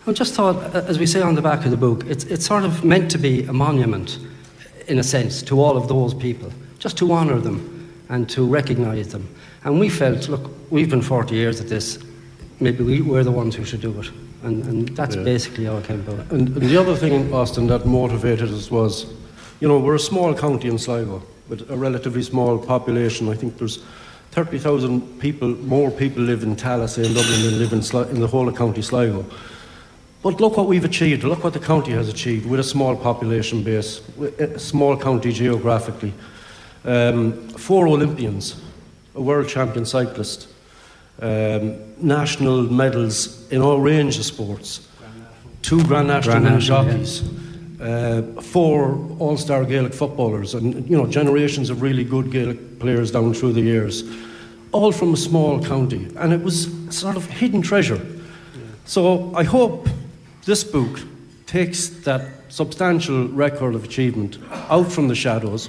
I 0.06 0.12
just 0.12 0.34
thought, 0.34 0.56
as 0.74 0.98
we 0.98 1.06
say 1.06 1.22
on 1.22 1.34
the 1.34 1.40
back 1.40 1.64
of 1.64 1.70
the 1.70 1.78
book, 1.78 2.04
it's, 2.06 2.24
it's 2.24 2.44
sort 2.44 2.64
of 2.64 2.84
meant 2.84 3.10
to 3.12 3.18
be 3.18 3.44
a 3.44 3.54
monument, 3.54 4.18
in 4.86 4.98
a 4.98 5.02
sense, 5.02 5.42
to 5.44 5.58
all 5.60 5.78
of 5.78 5.88
those 5.88 6.12
people, 6.12 6.52
just 6.78 6.98
to 6.98 7.10
honour 7.10 7.40
them 7.40 7.90
and 8.10 8.28
to 8.28 8.46
recognise 8.46 9.08
them. 9.08 9.26
And 9.64 9.80
we 9.80 9.88
felt, 9.88 10.28
look, 10.28 10.50
we've 10.70 10.90
been 10.90 11.00
40 11.00 11.34
years 11.34 11.58
at 11.58 11.68
this, 11.68 11.98
maybe 12.60 12.84
we, 12.84 13.00
we're 13.00 13.24
the 13.24 13.32
ones 13.32 13.54
who 13.54 13.64
should 13.64 13.80
do 13.80 13.98
it. 13.98 14.10
And, 14.42 14.62
and 14.66 14.88
that's 14.90 15.16
yeah. 15.16 15.22
basically 15.22 15.64
how 15.64 15.78
it 15.78 15.86
came 15.86 16.00
about. 16.00 16.30
And, 16.30 16.48
and 16.48 16.68
the 16.68 16.76
other 16.76 16.94
thing, 16.94 17.32
Austin, 17.32 17.66
that 17.68 17.86
motivated 17.86 18.50
us 18.50 18.70
was, 18.70 19.06
you 19.60 19.68
know, 19.68 19.78
we're 19.78 19.94
a 19.94 19.98
small 19.98 20.34
county 20.34 20.68
in 20.68 20.76
Sligo 20.76 21.22
with 21.48 21.70
a 21.70 21.76
relatively 21.76 22.22
small 22.22 22.58
population. 22.58 23.30
I 23.30 23.36
think 23.36 23.56
there's 23.56 23.82
30,000 24.32 25.18
people, 25.18 25.48
more 25.48 25.90
people 25.90 26.22
live 26.22 26.42
in 26.42 26.56
Tallaght 26.56 26.98
in 26.98 27.14
Dublin 27.14 27.42
than 27.42 27.58
live 27.58 27.72
in, 27.72 27.78
Sli- 27.78 28.10
in 28.10 28.20
the 28.20 28.26
whole 28.26 28.48
of 28.48 28.54
County 28.54 28.82
Sligo. 28.82 29.24
But 30.24 30.40
look 30.40 30.56
what 30.56 30.66
we've 30.66 30.84
achieved, 30.84 31.22
look 31.22 31.44
what 31.44 31.52
the 31.52 31.60
county 31.60 31.92
has 31.92 32.08
achieved 32.08 32.46
with 32.46 32.58
a 32.58 32.64
small 32.64 32.96
population 32.96 33.62
base, 33.62 34.00
a 34.40 34.58
small 34.58 34.96
county 34.96 35.32
geographically. 35.32 36.12
Um, 36.84 37.48
four 37.50 37.86
Olympians, 37.86 38.60
a 39.14 39.22
world 39.22 39.48
champion 39.48 39.84
cyclist, 39.84 40.48
um, 41.20 41.76
national 41.98 42.62
medals 42.62 43.48
in 43.52 43.60
all 43.60 43.78
range 43.78 44.18
of 44.18 44.24
sports, 44.24 44.88
two 45.62 45.80
Grand 45.84 46.08
National 46.08 46.40
Grand 46.40 46.60
jockeys. 46.60 47.22
Yeah 47.22 47.40
uh, 47.84 48.22
four 48.40 48.94
all-star 49.18 49.64
Gaelic 49.64 49.92
footballers, 49.92 50.54
and 50.54 50.88
you 50.88 50.96
know 50.96 51.06
generations 51.06 51.70
of 51.70 51.82
really 51.82 52.04
good 52.04 52.30
Gaelic 52.30 52.78
players 52.78 53.10
down 53.10 53.34
through 53.34 53.52
the 53.52 53.60
years, 53.60 54.04
all 54.72 54.92
from 54.92 55.12
a 55.12 55.16
small 55.16 55.62
county, 55.62 56.08
and 56.16 56.32
it 56.32 56.42
was 56.42 56.68
sort 56.90 57.16
of 57.16 57.26
hidden 57.26 57.62
treasure. 57.62 57.96
Yeah. 57.96 58.60
So 58.86 59.34
I 59.34 59.44
hope 59.44 59.88
this 60.44 60.64
book 60.64 61.00
takes 61.46 61.88
that 61.88 62.28
substantial 62.48 63.28
record 63.28 63.74
of 63.74 63.84
achievement 63.84 64.38
out 64.70 64.90
from 64.90 65.08
the 65.08 65.14
shadows, 65.14 65.68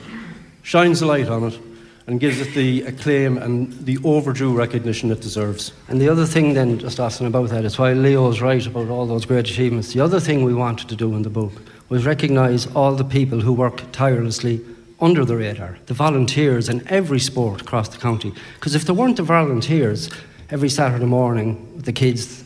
shines 0.63 1.01
a 1.01 1.05
light 1.05 1.27
on 1.27 1.43
it, 1.45 1.59
and 2.07 2.19
gives 2.19 2.39
it 2.39 2.53
the 2.53 2.83
acclaim 2.83 3.37
and 3.37 3.73
the 3.85 3.97
overdue 4.03 4.55
recognition 4.55 5.11
it 5.11 5.21
deserves. 5.21 5.71
And 5.87 5.99
the 5.99 6.09
other 6.09 6.25
thing, 6.25 6.53
then, 6.53 6.77
just 6.77 6.99
asking 6.99 7.27
about 7.27 7.49
that, 7.49 7.65
is 7.65 7.79
while 7.79 7.95
Leo's 7.95 8.41
right 8.41 8.65
about 8.65 8.89
all 8.89 9.07
those 9.07 9.25
great 9.25 9.49
achievements, 9.49 9.93
the 9.93 10.01
other 10.01 10.19
thing 10.19 10.43
we 10.43 10.53
wanted 10.53 10.87
to 10.89 10.95
do 10.95 11.15
in 11.15 11.23
the 11.23 11.29
book 11.29 11.53
was 11.89 12.05
recognise 12.05 12.67
all 12.75 12.95
the 12.95 13.03
people 13.03 13.41
who 13.41 13.53
work 13.53 13.91
tirelessly 13.91 14.61
under 15.01 15.25
the 15.25 15.35
radar, 15.35 15.77
the 15.87 15.93
volunteers 15.93 16.69
in 16.69 16.87
every 16.87 17.19
sport 17.19 17.61
across 17.61 17.89
the 17.89 17.97
county. 17.97 18.33
Because 18.55 18.75
if 18.75 18.85
there 18.85 18.95
weren't 18.95 19.17
the 19.17 19.23
volunteers 19.23 20.09
every 20.51 20.69
Saturday 20.69 21.05
morning, 21.05 21.73
the 21.75 21.91
kids, 21.91 22.43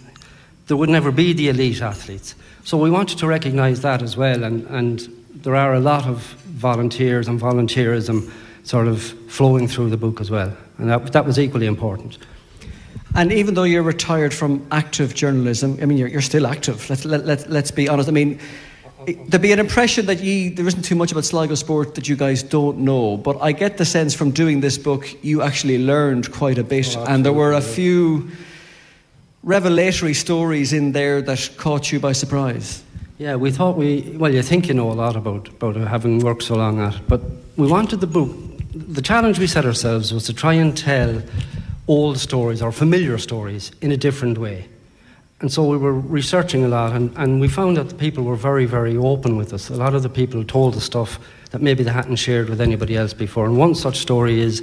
there 0.69 0.77
would 0.77 0.89
never 0.89 1.11
be 1.11 1.33
the 1.33 1.49
elite 1.49 1.81
athletes. 1.81 2.35
So 2.63 2.77
we 2.77 2.91
wanted 2.91 3.17
to 3.17 3.27
recognise 3.27 3.81
that 3.81 4.03
as 4.03 4.15
well, 4.15 4.43
and, 4.43 4.67
and 4.67 4.99
there 5.33 5.55
are 5.55 5.73
a 5.73 5.79
lot 5.79 6.05
of 6.05 6.21
volunteers 6.45 7.27
and 7.27 7.41
volunteerism 7.41 8.31
sort 8.63 8.87
of 8.87 9.01
flowing 9.01 9.67
through 9.67 9.89
the 9.89 9.97
book 9.97 10.21
as 10.21 10.29
well, 10.29 10.55
and 10.77 10.87
that, 10.87 11.11
that 11.11 11.25
was 11.25 11.39
equally 11.39 11.65
important. 11.65 12.19
And 13.15 13.31
even 13.31 13.55
though 13.55 13.63
you're 13.63 13.81
retired 13.81 14.31
from 14.31 14.65
active 14.71 15.15
journalism, 15.15 15.79
I 15.81 15.85
mean, 15.85 15.97
you're, 15.97 16.07
you're 16.07 16.21
still 16.21 16.45
active. 16.45 16.87
Let's, 16.87 17.03
let, 17.03 17.25
let, 17.25 17.49
let's 17.49 17.71
be 17.71 17.89
honest. 17.89 18.07
I 18.07 18.11
mean, 18.11 18.39
There'd 19.05 19.41
be 19.41 19.53
an 19.53 19.59
impression 19.59 20.05
that 20.07 20.19
ye, 20.19 20.49
there 20.49 20.67
isn't 20.67 20.83
too 20.83 20.93
much 20.93 21.13
about 21.13 21.23
Sligo 21.23 21.55
sport 21.55 21.95
that 21.95 22.09
you 22.09 22.17
guys 22.17 22.43
don't 22.43 22.79
know, 22.79 23.15
but 23.17 23.41
I 23.41 23.53
get 23.53 23.77
the 23.77 23.85
sense 23.85 24.13
from 24.13 24.31
doing 24.31 24.59
this 24.59 24.77
book 24.77 25.07
you 25.23 25.41
actually 25.41 25.83
learned 25.83 26.31
quite 26.33 26.57
a 26.57 26.63
bit, 26.63 26.95
Oh, 26.97 27.05
and 27.05 27.25
there 27.25 27.33
were 27.33 27.53
a 27.53 27.61
few 27.61 28.29
revelatory 29.43 30.13
stories 30.13 30.73
in 30.73 30.91
there 30.91 31.21
that 31.21 31.49
caught 31.57 31.91
you 31.91 31.99
by 31.99 32.11
surprise. 32.11 32.83
Yeah, 33.17 33.35
we 33.35 33.51
thought 33.51 33.75
we, 33.75 34.15
well, 34.17 34.33
you 34.33 34.41
think 34.41 34.67
you 34.67 34.73
know 34.73 34.91
a 34.91 34.93
lot 34.93 35.15
about, 35.15 35.49
about 35.49 35.75
having 35.75 36.19
worked 36.19 36.43
so 36.43 36.55
long 36.55 36.79
at 36.79 36.95
it, 36.95 37.01
but 37.07 37.21
we 37.57 37.67
wanted 37.67 37.99
the 37.99 38.07
book, 38.07 38.31
the 38.73 39.01
challenge 39.01 39.39
we 39.39 39.47
set 39.47 39.65
ourselves 39.65 40.13
was 40.13 40.25
to 40.25 40.33
try 40.33 40.53
and 40.53 40.77
tell 40.77 41.21
old 41.87 42.17
stories 42.17 42.61
or 42.61 42.71
familiar 42.71 43.17
stories 43.17 43.71
in 43.81 43.91
a 43.91 43.97
different 43.97 44.37
way. 44.37 44.69
And 45.41 45.51
so 45.51 45.65
we 45.65 45.77
were 45.77 45.93
researching 45.93 46.65
a 46.65 46.67
lot, 46.67 46.93
and, 46.93 47.15
and 47.17 47.39
we 47.39 47.47
found 47.47 47.77
that 47.77 47.89
the 47.89 47.95
people 47.95 48.23
were 48.23 48.35
very, 48.35 48.65
very 48.65 48.97
open 48.97 49.37
with 49.37 49.53
us. 49.53 49.69
A 49.69 49.75
lot 49.75 49.95
of 49.95 50.03
the 50.03 50.09
people 50.09 50.43
told 50.43 50.75
us 50.75 50.83
stuff 50.83 51.19
that 51.51 51.61
maybe 51.61 51.83
they 51.83 51.91
hadn't 51.91 52.17
shared 52.17 52.49
with 52.49 52.61
anybody 52.61 52.95
else 52.95 53.13
before. 53.13 53.45
And 53.45 53.57
one 53.57 53.73
such 53.73 53.99
story 53.99 54.41
is 54.41 54.61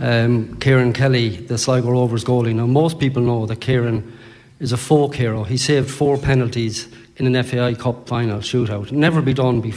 um, 0.00 0.56
Kieran 0.56 0.92
Kelly, 0.92 1.36
the 1.36 1.58
Sligo 1.58 1.90
Rovers 1.90 2.24
goalie. 2.24 2.54
Now, 2.54 2.66
most 2.66 2.98
people 2.98 3.22
know 3.22 3.46
that 3.46 3.60
Kieran 3.60 4.18
is 4.58 4.72
a 4.72 4.76
folk 4.76 5.14
hero. 5.14 5.44
He 5.44 5.56
saved 5.56 5.90
four 5.90 6.16
penalties 6.16 6.88
in 7.16 7.32
an 7.32 7.42
FAI 7.42 7.74
Cup 7.74 8.08
final 8.08 8.38
shootout. 8.38 8.90
Never 8.90 9.20
be 9.20 9.34
done 9.34 9.72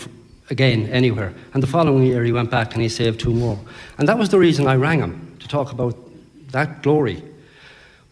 again 0.50 0.88
anywhere. 0.88 1.34
And 1.54 1.62
the 1.62 1.68
following 1.68 2.06
year, 2.06 2.24
he 2.24 2.32
went 2.32 2.50
back 2.50 2.74
and 2.74 2.82
he 2.82 2.90
saved 2.90 3.20
two 3.20 3.34
more. 3.34 3.60
And 3.98 4.08
that 4.08 4.18
was 4.18 4.30
the 4.30 4.40
reason 4.40 4.66
I 4.66 4.76
rang 4.76 5.00
him 5.00 5.36
to 5.40 5.48
talk 5.48 5.72
about 5.74 5.98
that 6.52 6.82
glory. 6.82 7.22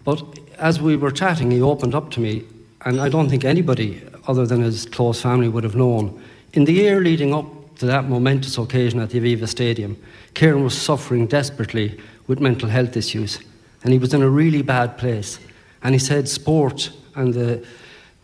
But 0.04 0.22
as 0.58 0.82
we 0.82 0.98
were 0.98 1.12
chatting, 1.12 1.50
he 1.52 1.62
opened 1.62 1.96
up 1.96 2.12
to 2.12 2.20
me, 2.20 2.44
and 2.84 3.00
I 3.00 3.08
don't 3.08 3.30
think 3.30 3.46
anybody 3.46 4.02
other 4.28 4.46
than 4.46 4.62
his 4.62 4.86
close 4.86 5.22
family 5.22 5.48
would 5.48 5.64
have 5.64 5.76
known. 5.76 6.22
In 6.54 6.66
the 6.66 6.74
year 6.74 7.00
leading 7.00 7.34
up 7.34 7.46
to 7.82 7.88
that 7.88 8.08
momentous 8.08 8.60
occasion 8.60 9.00
at 9.00 9.10
the 9.10 9.20
Aviva 9.20 9.48
Stadium, 9.48 9.98
Kieran 10.36 10.64
was 10.64 10.80
suffering 10.80 11.26
desperately 11.26 12.00
with 12.28 12.40
mental 12.40 12.70
health 12.70 12.96
issues, 12.96 13.40
and 13.84 13.92
he 13.92 13.98
was 13.98 14.14
in 14.14 14.22
a 14.22 14.30
really 14.30 14.62
bad 14.62 15.00
place. 15.00 15.40
And 15.82 15.96
he 15.96 16.00
said 16.00 16.30
sport 16.30 16.92
and 17.16 17.34
the, 17.34 17.66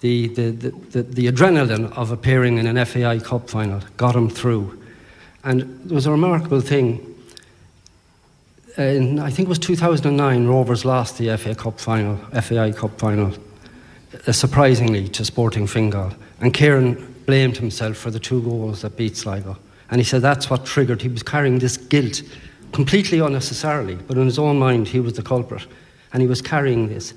the, 0.01 0.27
the, 0.27 0.51
the, 0.51 1.01
the, 1.01 1.31
adrenaline 1.31 1.91
of 1.97 2.11
appearing 2.11 2.59
in 2.59 2.67
an 2.67 2.85
FAI 2.85 3.17
Cup 3.17 3.49
final 3.49 3.81
got 3.97 4.15
him 4.15 4.29
through. 4.29 4.79
And 5.43 5.61
it 5.87 5.91
was 5.91 6.05
a 6.05 6.11
remarkable 6.11 6.61
thing 6.61 7.15
in, 8.77 9.17
I 9.17 9.31
think 9.31 9.47
it 9.47 9.49
was 9.49 9.57
2009, 9.57 10.45
Rovers 10.45 10.85
lost 10.85 11.17
the 11.17 11.35
FA 11.35 11.55
Cup 11.55 11.79
final, 11.79 12.17
FAI 12.39 12.73
Cup 12.73 12.99
final, 12.99 13.33
uh, 14.27 14.31
surprisingly 14.31 15.07
to 15.09 15.25
Sporting 15.25 15.65
Fingal. 15.65 16.13
And 16.41 16.53
Kieran 16.53 17.06
blamed 17.27 17.57
himself 17.57 17.97
for 17.97 18.09
the 18.09 18.19
two 18.19 18.41
goals 18.41 18.81
that 18.81 18.97
beat 18.97 19.15
Sligo. 19.15 19.55
And 19.91 20.01
he 20.01 20.03
said 20.03 20.23
that's 20.23 20.49
what 20.49 20.65
triggered. 20.65 21.03
He 21.03 21.09
was 21.09 21.21
carrying 21.21 21.59
this 21.59 21.77
guilt 21.77 22.23
completely 22.71 23.19
unnecessarily, 23.19 23.95
but 23.95 24.17
in 24.17 24.25
his 24.25 24.39
own 24.39 24.57
mind, 24.57 24.87
he 24.87 24.99
was 24.99 25.13
the 25.13 25.21
culprit. 25.21 25.67
And 26.13 26.21
he 26.21 26.27
was 26.27 26.41
carrying 26.41 26.87
this. 26.87 27.13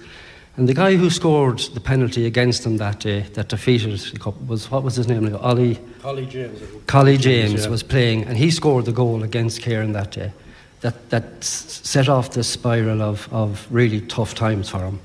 And 0.56 0.68
the 0.68 0.74
guy 0.74 0.96
who 0.96 1.10
scored 1.10 1.60
the 1.74 1.80
penalty 1.80 2.26
against 2.26 2.66
him 2.66 2.76
that 2.78 3.00
day, 3.00 3.20
that 3.34 3.48
defeated 3.48 3.98
the 3.98 4.18
cup, 4.18 4.38
was 4.46 4.70
what 4.70 4.82
was 4.82 4.96
his 4.96 5.08
name? 5.08 5.34
Ollie. 5.36 5.78
Collie 6.02 6.26
James. 6.26 6.60
Collie 6.86 7.16
James 7.16 7.64
yeah. 7.64 7.70
was 7.70 7.82
playing, 7.82 8.24
and 8.24 8.36
he 8.36 8.50
scored 8.50 8.84
the 8.84 8.92
goal 8.92 9.22
against 9.22 9.62
Kieran 9.62 9.92
that 9.92 10.10
day. 10.10 10.32
That, 10.80 11.10
that 11.10 11.44
set 11.44 12.08
off 12.08 12.32
the 12.32 12.42
spiral 12.42 13.00
of, 13.00 13.28
of 13.32 13.66
really 13.70 14.00
tough 14.00 14.34
times 14.34 14.68
for 14.68 14.78
him. 14.78 14.98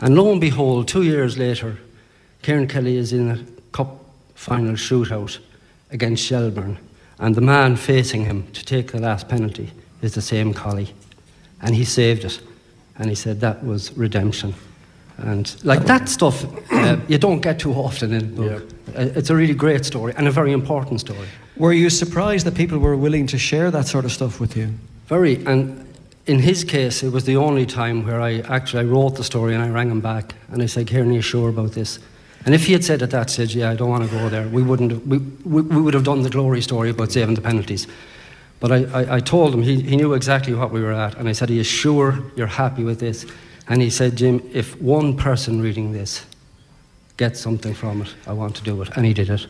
And 0.00 0.16
lo 0.16 0.32
and 0.32 0.40
behold, 0.40 0.88
two 0.88 1.02
years 1.02 1.36
later, 1.36 1.76
Kieran 2.42 2.68
Kelly 2.68 2.96
is 2.96 3.12
in 3.12 3.30
a 3.30 3.44
cup 3.72 4.07
final 4.38 4.74
shootout 4.74 5.38
against 5.90 6.24
Shelbourne, 6.24 6.78
and 7.18 7.34
the 7.34 7.40
man 7.40 7.76
facing 7.76 8.24
him 8.24 8.46
to 8.52 8.64
take 8.64 8.92
the 8.92 9.00
last 9.00 9.28
penalty 9.28 9.72
is 10.00 10.12
the 10.12 10.22
same 10.22 10.54
Collie. 10.54 10.94
And 11.60 11.74
he 11.74 11.84
saved 11.84 12.24
it. 12.24 12.40
And 12.98 13.08
he 13.08 13.14
said 13.16 13.40
that 13.40 13.64
was 13.64 13.92
redemption. 13.96 14.54
And 15.16 15.56
like 15.64 15.84
that 15.86 16.08
stuff, 16.08 16.44
uh, 16.72 16.96
you 17.08 17.18
don't 17.18 17.42
get 17.42 17.58
too 17.58 17.72
often 17.72 18.12
in 18.12 18.22
a 18.22 18.24
book. 18.24 18.62
Uh, 18.96 19.18
It's 19.18 19.30
a 19.30 19.34
really 19.34 19.54
great 19.54 19.84
story 19.84 20.14
and 20.16 20.28
a 20.28 20.30
very 20.30 20.52
important 20.52 21.00
story. 21.00 21.26
Were 21.56 21.72
you 21.72 21.90
surprised 21.90 22.46
that 22.46 22.54
people 22.54 22.78
were 22.78 22.96
willing 22.96 23.26
to 23.28 23.38
share 23.38 23.70
that 23.72 23.88
sort 23.88 24.04
of 24.04 24.12
stuff 24.12 24.40
with 24.40 24.56
you? 24.56 24.68
Very. 25.08 25.44
And 25.46 25.84
in 26.26 26.38
his 26.38 26.64
case, 26.64 27.06
it 27.06 27.12
was 27.12 27.24
the 27.24 27.36
only 27.36 27.66
time 27.66 28.06
where 28.06 28.20
I 28.20 28.42
actually 28.48 28.86
I 28.86 28.90
wrote 28.92 29.16
the 29.16 29.24
story 29.24 29.54
and 29.56 29.64
I 29.64 29.68
rang 29.74 29.90
him 29.90 30.00
back 30.00 30.34
and 30.52 30.62
I 30.62 30.66
said, 30.66 30.86
Kieran, 30.86 31.10
are 31.10 31.14
you 31.14 31.22
sure 31.22 31.48
about 31.48 31.72
this? 31.72 31.98
And 32.48 32.54
if 32.54 32.64
he 32.64 32.72
had 32.72 32.82
said 32.82 33.02
at 33.02 33.10
that 33.10 33.28
stage, 33.28 33.54
yeah, 33.54 33.68
I 33.68 33.74
don't 33.74 33.90
want 33.90 34.08
to 34.08 34.10
go 34.10 34.30
there, 34.30 34.48
we, 34.48 34.62
wouldn't 34.62 34.90
have, 34.90 35.06
we, 35.06 35.18
we, 35.18 35.60
we 35.60 35.82
would 35.82 35.92
have 35.92 36.04
done 36.04 36.22
the 36.22 36.30
glory 36.30 36.62
story 36.62 36.88
about 36.88 37.12
saving 37.12 37.34
the 37.34 37.42
penalties. 37.42 37.86
But 38.58 38.72
I, 38.72 38.84
I, 38.84 39.16
I 39.16 39.20
told 39.20 39.52
him, 39.52 39.60
he, 39.60 39.82
he 39.82 39.96
knew 39.96 40.14
exactly 40.14 40.54
what 40.54 40.70
we 40.70 40.80
were 40.80 40.94
at. 40.94 41.14
And 41.18 41.28
I 41.28 41.32
said, 41.32 41.50
Are 41.50 41.52
you 41.52 41.62
sure 41.62 42.18
you're 42.36 42.46
happy 42.46 42.84
with 42.84 43.00
this? 43.00 43.26
And 43.68 43.82
he 43.82 43.90
said, 43.90 44.16
Jim, 44.16 44.40
if 44.54 44.80
one 44.80 45.14
person 45.14 45.60
reading 45.60 45.92
this 45.92 46.24
gets 47.18 47.38
something 47.38 47.74
from 47.74 48.00
it, 48.00 48.14
I 48.26 48.32
want 48.32 48.56
to 48.56 48.62
do 48.62 48.80
it. 48.80 48.96
And 48.96 49.04
he 49.04 49.12
did 49.12 49.28
it. 49.28 49.46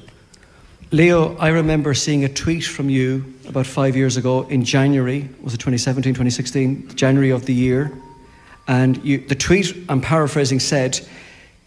Leo, 0.91 1.37
I 1.37 1.51
remember 1.51 1.95
seeing 1.95 2.25
a 2.25 2.29
tweet 2.29 2.65
from 2.65 2.91
you 2.91 3.33
about 3.47 3.67
five 3.67 3.95
years 3.95 4.17
ago 4.17 4.43
in 4.49 4.65
January, 4.65 5.29
was 5.41 5.55
it 5.55 5.59
2017, 5.59 6.15
2016, 6.15 6.97
January 6.97 7.31
of 7.31 7.47
the 7.47 7.55
year. 7.55 7.93
And 8.67 8.97
you, 9.05 9.19
the 9.19 9.37
tweet, 9.37 9.73
I'm 9.89 10.01
paraphrasing, 10.01 10.59
said, 10.59 10.99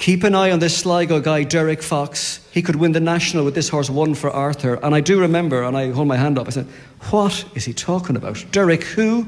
Keep 0.02 0.24
an 0.24 0.34
eye 0.34 0.50
on 0.50 0.58
this 0.58 0.76
Sligo 0.80 1.20
guy, 1.20 1.44
Derek 1.44 1.84
Fox. 1.84 2.40
He 2.52 2.64
could 2.64 2.76
win 2.76 2.92
the 2.92 3.00
national 3.00 3.46
with 3.46 3.54
this 3.54 3.70
horse, 3.70 3.88
one 3.88 4.16
for 4.16 4.32
Arthur. 4.32 4.80
And 4.82 4.96
I 4.96 5.00
do 5.00 5.20
remember, 5.20 5.62
and 5.62 5.78
I 5.78 5.92
hold 5.92 6.08
my 6.08 6.18
hand 6.18 6.40
up, 6.40 6.48
I 6.48 6.50
said, 6.50 6.66
What 7.12 7.46
is 7.54 7.66
he 7.66 7.74
talking 7.74 8.16
about? 8.16 8.44
Derek 8.52 8.84
who? 8.84 9.28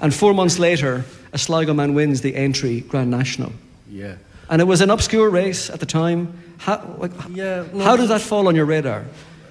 And 0.00 0.14
four 0.14 0.32
months 0.32 0.60
later, 0.60 1.04
a 1.32 1.38
Sligo 1.38 1.74
man 1.74 1.94
wins 1.94 2.20
the 2.20 2.36
Aintree 2.36 2.82
Grand 2.82 3.10
National. 3.10 3.52
Yeah. 3.90 4.14
And 4.48 4.60
it 4.62 4.64
was 4.64 4.80
an 4.80 4.90
obscure 4.90 5.28
race 5.28 5.68
at 5.70 5.80
the 5.80 5.86
time. 5.86 6.40
How, 6.58 6.94
like, 6.98 7.10
Yeah, 7.28 7.64
no, 7.72 7.82
how 7.82 7.96
does 7.96 8.08
that 8.10 8.20
fall 8.20 8.46
on 8.46 8.54
your 8.54 8.66
radar? 8.66 9.04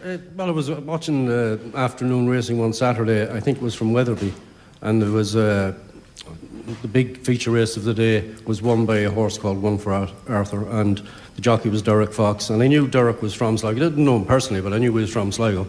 Uh, 0.06 0.20
well, 0.38 0.48
I 0.48 0.52
was 0.52 0.72
watching 0.72 1.30
uh, 1.30 1.58
afternoon 1.76 2.30
racing 2.30 2.58
one 2.58 2.72
Saturday. 2.72 3.30
I 3.30 3.42
think 3.42 3.58
it 3.58 3.62
was 3.62 3.76
from 3.76 3.92
Wetherby, 3.92 4.34
and 4.80 5.02
there 5.02 5.12
was 5.12 5.36
uh, 5.36 5.74
the 6.82 6.88
big 6.88 7.18
feature 7.20 7.52
race 7.52 7.78
of 7.78 7.84
the 7.84 7.94
day 7.94 8.34
was 8.46 8.62
won 8.62 8.86
by 8.86 8.98
a 8.98 9.12
horse 9.12 9.38
called 9.38 9.62
One 9.62 9.78
for 9.78 9.94
Arthur, 10.28 10.70
and 10.80 11.02
the 11.36 11.42
jockey 11.42 11.70
was 11.70 11.82
Derek 11.82 12.14
Fox. 12.14 12.50
And 12.50 12.62
I 12.62 12.68
knew 12.68 12.88
Derek 12.88 13.22
was 13.22 13.34
from 13.34 13.58
Sligo. 13.58 13.86
I 13.86 13.90
didn't 13.90 14.06
know 14.06 14.18
him 14.18 14.26
personally, 14.26 14.62
but 14.62 14.74
I 14.74 14.78
knew 14.78 14.96
he 14.96 15.02
was 15.02 15.12
from 15.12 15.32
Sligo. 15.32 15.68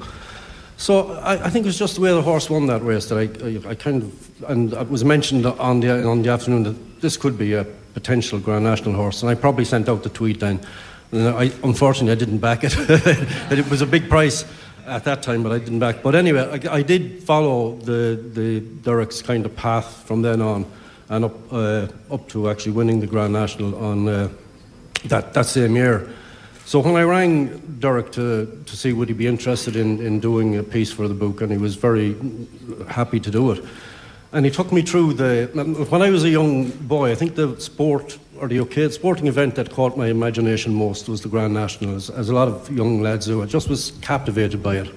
So 0.76 1.12
I, 1.18 1.44
I 1.44 1.50
think 1.50 1.64
it 1.64 1.68
was 1.68 1.78
just 1.78 1.94
the 1.94 2.00
way 2.00 2.10
the 2.10 2.22
horse 2.22 2.50
won 2.50 2.66
that 2.66 2.82
race 2.82 3.06
that 3.06 3.16
I, 3.16 3.68
I, 3.68 3.70
I 3.70 3.74
kind 3.74 4.02
of, 4.02 4.50
and 4.50 4.72
it 4.72 4.88
was 4.88 5.04
mentioned 5.04 5.46
on 5.46 5.80
the 5.80 6.04
on 6.04 6.22
the 6.22 6.30
afternoon 6.30 6.64
that 6.64 7.00
this 7.00 7.16
could 7.16 7.38
be 7.38 7.54
a 7.54 7.64
potential 7.94 8.40
Grand 8.40 8.64
National 8.64 8.94
horse, 8.94 9.22
and 9.22 9.30
I 9.30 9.34
probably 9.34 9.64
sent 9.64 9.88
out 9.88 10.02
the 10.02 10.08
tweet 10.08 10.40
then. 10.40 10.60
And 11.12 11.28
I, 11.28 11.52
unfortunately, 11.62 12.12
I 12.12 12.16
didn't 12.16 12.38
back 12.38 12.64
it. 12.64 12.74
it 12.78 13.70
was 13.70 13.82
a 13.82 13.86
big 13.86 14.08
price 14.08 14.44
at 14.86 15.04
that 15.04 15.22
time, 15.22 15.42
but 15.42 15.52
I 15.52 15.58
didn't 15.58 15.78
back. 15.78 16.02
But 16.02 16.14
anyway, 16.14 16.60
I, 16.66 16.76
I 16.76 16.82
did 16.82 17.22
follow 17.22 17.76
the 17.76 18.20
the 18.34 18.60
Derek's 18.60 19.22
kind 19.22 19.46
of 19.46 19.54
path 19.54 20.04
from 20.06 20.22
then 20.22 20.40
on, 20.40 20.66
and 21.12 21.26
up 21.26 21.52
uh, 21.52 21.86
up 22.10 22.26
to 22.28 22.48
actually 22.48 22.72
winning 22.72 23.00
the 23.00 23.06
Grand 23.06 23.32
National 23.32 23.74
on 23.76 24.08
uh, 24.08 24.28
that 25.04 25.34
that 25.34 25.46
same 25.46 25.76
year. 25.76 26.08
So 26.64 26.80
when 26.80 26.96
I 26.96 27.02
rang 27.02 27.58
Derek 27.80 28.12
to, 28.12 28.46
to 28.66 28.76
see 28.76 28.92
would 28.92 29.08
he 29.08 29.14
be 29.14 29.26
interested 29.26 29.76
in, 29.76 30.00
in 30.00 30.20
doing 30.20 30.56
a 30.56 30.62
piece 30.62 30.92
for 30.92 31.08
the 31.08 31.14
book, 31.14 31.42
and 31.42 31.52
he 31.52 31.58
was 31.58 31.74
very 31.74 32.16
happy 32.88 33.20
to 33.20 33.30
do 33.30 33.50
it. 33.50 33.64
And 34.32 34.46
he 34.46 34.50
took 34.50 34.72
me 34.72 34.80
through 34.80 35.14
the. 35.14 35.50
When 35.90 36.00
I 36.00 36.08
was 36.08 36.24
a 36.24 36.30
young 36.30 36.70
boy, 36.70 37.12
I 37.12 37.14
think 37.14 37.34
the 37.34 37.60
sport 37.60 38.18
or 38.38 38.48
the 38.48 38.60
okay, 38.60 38.88
sporting 38.88 39.26
event 39.26 39.56
that 39.56 39.70
caught 39.70 39.98
my 39.98 40.06
imagination 40.06 40.72
most 40.72 41.08
was 41.08 41.20
the 41.20 41.28
Grand 41.28 41.52
National, 41.52 41.94
as, 41.94 42.08
as 42.08 42.30
a 42.30 42.34
lot 42.34 42.48
of 42.48 42.70
young 42.70 43.02
lads 43.02 43.26
do. 43.26 43.42
I 43.42 43.46
just 43.46 43.68
was 43.68 43.92
captivated 44.00 44.62
by 44.62 44.76
it. 44.76 44.94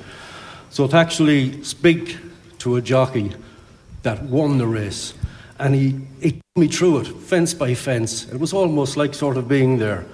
So 0.70 0.88
to 0.88 0.96
actually 0.96 1.62
speak 1.64 2.18
to 2.60 2.78
a 2.78 2.82
jockey 2.82 3.34
that 4.04 4.24
won 4.24 4.58
the 4.58 4.68
race, 4.68 5.14
and 5.60 5.74
he, 5.74 6.00
he 6.22 6.32
took 6.32 6.58
me 6.58 6.68
through 6.68 7.00
it, 7.00 7.08
fence 7.08 7.54
by 7.54 7.74
fence. 7.74 8.26
It 8.32 8.40
was 8.40 8.54
almost 8.54 8.98
like 8.98 9.14
sort 9.14 9.38
of 9.38 9.48
being 9.48 9.78
there. 9.78 10.06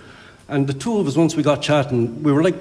And 0.48 0.68
the 0.68 0.74
two 0.74 1.00
of 1.00 1.08
us, 1.08 1.16
once 1.16 1.36
we 1.36 1.44
got 1.44 1.62
chatting, 1.62 2.22
we 2.24 2.32
were 2.32 2.44
like 2.44 2.56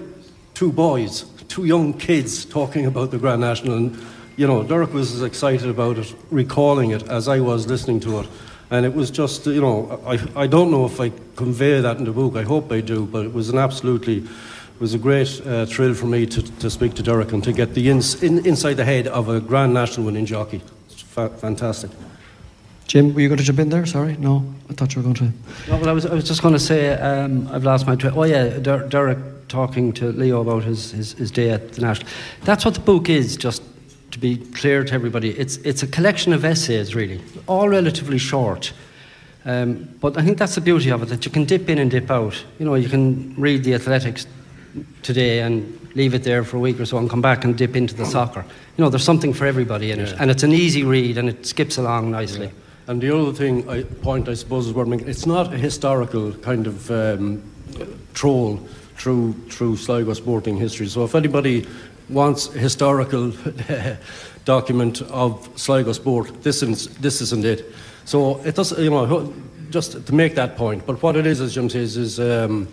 two 0.54 0.72
boys, 0.72 1.24
two 1.48 1.64
young 1.64 1.92
kids 1.92 2.44
talking 2.44 2.86
about 2.86 3.10
the 3.10 3.18
Grand 3.18 3.40
National. 3.40 3.76
And, 3.76 3.98
you 4.36 4.46
know, 4.46 4.62
Derek 4.62 4.92
was 4.94 5.12
as 5.12 5.22
excited 5.22 5.68
about 5.68 5.98
it, 5.98 6.14
recalling 6.30 6.92
it, 6.92 7.02
as 7.08 7.28
I 7.28 7.40
was 7.40 7.66
listening 7.66 8.00
to 8.00 8.20
it. 8.20 8.28
And 8.70 8.86
it 8.86 8.94
was 8.94 9.10
just, 9.10 9.46
you 9.46 9.60
know, 9.60 10.00
I, 10.06 10.42
I 10.42 10.46
don't 10.46 10.70
know 10.70 10.86
if 10.86 11.00
I 11.00 11.10
convey 11.34 11.80
that 11.80 11.96
in 11.96 12.04
the 12.04 12.12
book. 12.12 12.36
I 12.36 12.42
hope 12.42 12.70
I 12.70 12.80
do, 12.80 13.04
but 13.04 13.26
it 13.26 13.32
was 13.32 13.50
an 13.50 13.58
absolutely, 13.58 14.18
it 14.18 14.80
was 14.80 14.94
a 14.94 14.98
great 14.98 15.44
uh, 15.44 15.66
thrill 15.66 15.92
for 15.92 16.06
me 16.06 16.24
to, 16.26 16.42
to 16.60 16.70
speak 16.70 16.94
to 16.94 17.02
Derek 17.02 17.32
and 17.32 17.42
to 17.42 17.52
get 17.52 17.74
the 17.74 17.90
ins, 17.90 18.22
in, 18.22 18.46
inside 18.46 18.74
the 18.74 18.84
head 18.84 19.08
of 19.08 19.28
a 19.28 19.40
Grand 19.40 19.74
National 19.74 20.06
winning 20.06 20.24
jockey. 20.24 20.62
It's 20.88 21.02
fa- 21.02 21.30
fantastic. 21.30 21.90
Jim, 22.90 23.14
were 23.14 23.20
you 23.20 23.28
going 23.28 23.38
to 23.38 23.44
jump 23.44 23.60
in 23.60 23.68
there? 23.68 23.86
Sorry, 23.86 24.16
no, 24.16 24.44
I 24.68 24.72
thought 24.72 24.96
you 24.96 25.00
were 25.00 25.04
going 25.04 25.14
to. 25.14 25.70
No, 25.70 25.76
well, 25.76 25.90
I 25.90 25.92
was, 25.92 26.06
I 26.06 26.12
was 26.12 26.24
just 26.24 26.42
going 26.42 26.54
to 26.54 26.58
say 26.58 26.92
um, 26.94 27.46
I've 27.52 27.62
lost 27.62 27.86
my 27.86 27.94
train. 27.94 28.14
Oh 28.16 28.24
yeah, 28.24 28.58
Der- 28.58 28.88
Derek 28.88 29.46
talking 29.46 29.92
to 29.92 30.10
Leo 30.10 30.40
about 30.40 30.64
his, 30.64 30.90
his, 30.90 31.12
his 31.12 31.30
day 31.30 31.50
at 31.50 31.74
the 31.74 31.82
National. 31.82 32.10
That's 32.42 32.64
what 32.64 32.74
the 32.74 32.80
book 32.80 33.08
is, 33.08 33.36
just 33.36 33.62
to 34.10 34.18
be 34.18 34.38
clear 34.38 34.82
to 34.82 34.92
everybody. 34.92 35.30
It's, 35.38 35.58
it's 35.58 35.84
a 35.84 35.86
collection 35.86 36.32
of 36.32 36.44
essays, 36.44 36.96
really, 36.96 37.20
all 37.46 37.68
relatively 37.68 38.18
short. 38.18 38.72
Um, 39.44 39.88
but 40.00 40.18
I 40.18 40.24
think 40.24 40.38
that's 40.38 40.56
the 40.56 40.60
beauty 40.60 40.90
of 40.90 41.00
it, 41.04 41.10
that 41.10 41.24
you 41.24 41.30
can 41.30 41.44
dip 41.44 41.68
in 41.68 41.78
and 41.78 41.92
dip 41.92 42.10
out. 42.10 42.44
You 42.58 42.66
know, 42.66 42.74
you 42.74 42.88
can 42.88 43.36
read 43.36 43.62
the 43.62 43.74
athletics 43.74 44.26
today 45.04 45.42
and 45.42 45.78
leave 45.94 46.12
it 46.12 46.24
there 46.24 46.42
for 46.42 46.56
a 46.56 46.60
week 46.60 46.80
or 46.80 46.86
so 46.86 46.98
and 46.98 47.08
come 47.08 47.22
back 47.22 47.44
and 47.44 47.56
dip 47.56 47.76
into 47.76 47.94
the 47.94 48.04
soccer. 48.04 48.44
You 48.76 48.82
know, 48.82 48.90
there's 48.90 49.04
something 49.04 49.32
for 49.32 49.46
everybody 49.46 49.92
in 49.92 50.00
yeah. 50.00 50.06
it. 50.06 50.16
And 50.18 50.28
it's 50.28 50.42
an 50.42 50.52
easy 50.52 50.82
read 50.82 51.18
and 51.18 51.28
it 51.28 51.46
skips 51.46 51.78
along 51.78 52.10
nicely. 52.10 52.46
Yeah. 52.46 52.52
And 52.90 53.00
the 53.00 53.16
other 53.16 53.32
thing, 53.32 53.68
I, 53.68 53.84
point 53.84 54.28
I 54.28 54.34
suppose 54.34 54.66
is 54.66 54.72
worth 54.72 54.88
making, 54.88 55.08
it's 55.08 55.24
not 55.24 55.54
a 55.54 55.56
historical 55.56 56.32
kind 56.32 56.66
of 56.66 56.90
um, 56.90 57.40
troll 58.14 58.56
through, 58.96 59.34
through 59.48 59.76
Sligo 59.76 60.12
sporting 60.12 60.56
history. 60.56 60.88
So 60.88 61.04
if 61.04 61.14
anybody 61.14 61.68
wants 62.08 62.52
a 62.52 62.58
historical 62.58 63.32
document 64.44 65.02
of 65.02 65.48
Sligo 65.54 65.92
sport, 65.92 66.42
this 66.42 66.64
isn't, 66.64 67.00
this 67.00 67.20
isn't 67.20 67.44
it. 67.44 67.72
So 68.06 68.40
it 68.40 68.56
does, 68.56 68.76
you 68.76 68.90
know, 68.90 69.32
just 69.70 70.04
to 70.04 70.12
make 70.12 70.34
that 70.34 70.56
point. 70.56 70.84
But 70.84 71.00
what 71.00 71.14
it 71.14 71.26
is, 71.26 71.40
as 71.40 71.54
Jim 71.54 71.70
says, 71.70 71.96
is 71.96 72.18
um, 72.18 72.66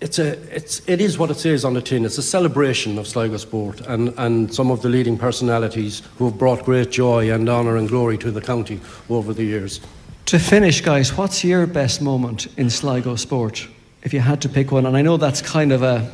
it's 0.00 0.18
a, 0.18 0.32
it's, 0.54 0.80
it 0.88 1.00
is 1.00 1.18
what 1.18 1.30
it 1.30 1.36
says 1.36 1.64
on 1.64 1.74
the 1.74 1.82
tin. 1.82 2.04
It's 2.04 2.18
a 2.18 2.22
celebration 2.22 2.98
of 2.98 3.06
Sligo 3.06 3.36
sport 3.36 3.80
and, 3.82 4.14
and 4.16 4.52
some 4.52 4.70
of 4.70 4.82
the 4.82 4.88
leading 4.88 5.18
personalities 5.18 6.02
who 6.16 6.24
have 6.26 6.38
brought 6.38 6.64
great 6.64 6.90
joy 6.90 7.30
and 7.30 7.48
honour 7.48 7.76
and 7.76 7.88
glory 7.88 8.16
to 8.18 8.30
the 8.30 8.40
county 8.40 8.80
over 9.10 9.34
the 9.34 9.44
years. 9.44 9.80
To 10.26 10.38
finish, 10.38 10.80
guys, 10.80 11.16
what's 11.16 11.44
your 11.44 11.66
best 11.66 12.00
moment 12.00 12.46
in 12.56 12.70
Sligo 12.70 13.16
sport? 13.16 13.68
If 14.02 14.14
you 14.14 14.20
had 14.20 14.40
to 14.42 14.48
pick 14.48 14.72
one, 14.72 14.86
and 14.86 14.96
I 14.96 15.02
know 15.02 15.16
that's 15.16 15.42
kind 15.42 15.72
of 15.72 15.82
a 15.82 16.10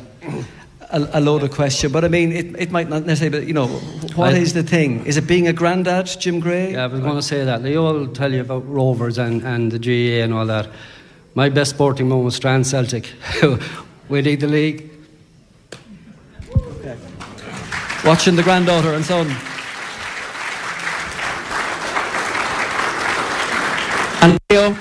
a, 0.89 1.09
a 1.13 1.21
loaded 1.21 1.51
question, 1.51 1.91
but 1.91 2.03
I 2.03 2.07
mean, 2.07 2.31
it, 2.31 2.55
it 2.59 2.71
might 2.71 2.89
not 2.89 3.05
necessarily, 3.05 3.39
but 3.39 3.47
you 3.47 3.53
know, 3.53 3.67
what 4.15 4.33
I, 4.33 4.37
is 4.37 4.53
the 4.53 4.63
thing? 4.63 5.05
Is 5.05 5.17
it 5.17 5.27
being 5.27 5.47
a 5.47 5.53
granddad, 5.53 6.07
Jim 6.19 6.39
Gray? 6.39 6.73
Yeah, 6.73 6.85
I 6.85 6.87
was 6.87 7.01
going 7.01 7.15
to 7.15 7.21
say 7.21 7.43
that. 7.43 7.61
Leo 7.61 7.93
will 7.93 8.07
tell 8.07 8.31
you 8.31 8.41
about 8.41 8.67
Rovers 8.67 9.17
and, 9.17 9.43
and 9.43 9.71
the 9.71 9.79
GAA 9.79 10.23
and 10.23 10.33
all 10.33 10.45
that. 10.45 10.69
My 11.37 11.49
best 11.49 11.69
sporting 11.69 12.09
moment 12.09 12.25
was 12.25 12.35
Strand 12.35 12.65
Celtic, 12.65 13.13
winning 14.09 14.39
the 14.39 14.47
league. 14.47 14.89
Okay. 16.51 16.97
Watching 18.03 18.35
the 18.35 18.41
granddaughter 18.41 18.95
and 18.95 19.05
son. 19.05 19.27
And 24.23 24.39
Leo? 24.49 24.75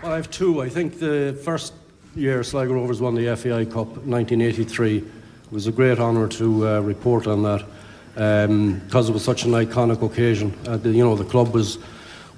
Well, 0.00 0.12
I 0.12 0.14
have 0.14 0.30
two. 0.30 0.62
I 0.62 0.68
think 0.68 1.00
the 1.00 1.36
first 1.42 1.72
year 2.14 2.44
Sligo 2.44 2.74
Rovers 2.74 3.00
won 3.00 3.16
the 3.16 3.34
FAI 3.34 3.64
Cup 3.64 3.88
1983. 4.06 4.98
It 4.98 5.04
was 5.50 5.66
a 5.66 5.72
great 5.72 5.98
honour 5.98 6.28
to 6.28 6.68
uh, 6.68 6.80
report 6.82 7.26
on 7.26 7.42
that 7.42 7.66
because 8.14 9.08
um, 9.08 9.10
it 9.10 9.12
was 9.12 9.24
such 9.24 9.44
an 9.44 9.50
iconic 9.50 10.02
occasion. 10.02 10.56
Uh, 10.68 10.76
the, 10.76 10.90
you 10.90 11.02
know, 11.02 11.16
the 11.16 11.24
club 11.24 11.52
was 11.52 11.78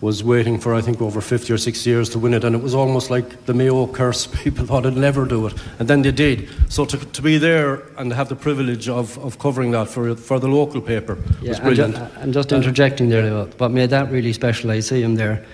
was 0.01 0.23
waiting 0.23 0.59
for 0.59 0.75
I 0.75 0.81
think 0.81 1.01
over 1.01 1.21
50 1.21 1.53
or 1.53 1.59
60 1.59 1.89
years 1.89 2.09
to 2.11 2.19
win 2.19 2.35
it, 2.35 2.45
and 2.45 2.55
it 2.55 2.63
was 2.63 2.75
almost 2.75 3.11
like 3.11 3.47
the 3.47 3.55
Mayo 3.55 3.87
curse. 3.87 4.27
People 4.45 4.67
thought 4.67 4.85
it'd 4.85 4.99
never 4.99 5.25
do 5.25 5.47
it, 5.47 5.55
and 5.79 5.89
then 5.89 6.03
they 6.03 6.13
did. 6.13 6.49
So 6.69 6.85
to, 6.85 6.99
to 6.99 7.23
be 7.23 7.39
there 7.39 7.83
and 7.97 8.13
have 8.13 8.29
the 8.29 8.37
privilege 8.37 8.89
of, 8.89 9.19
of 9.19 9.39
covering 9.39 9.71
that 9.73 9.89
for 9.89 10.15
for 10.17 10.39
the 10.39 10.49
local 10.49 10.81
paper 10.81 11.19
yeah, 11.41 11.51
was 11.51 11.61
brilliant. 11.61 11.97
And, 11.97 12.09
ju- 12.13 12.21
and 12.21 12.35
just 12.35 12.53
interjecting 12.53 13.09
there, 13.09 13.45
what 13.59 13.71
made 13.71 13.91
that 13.91 14.11
really 14.11 14.33
special, 14.33 14.71
I 14.71 14.81
see 14.81 15.03
him 15.03 15.15
there, 15.15 15.45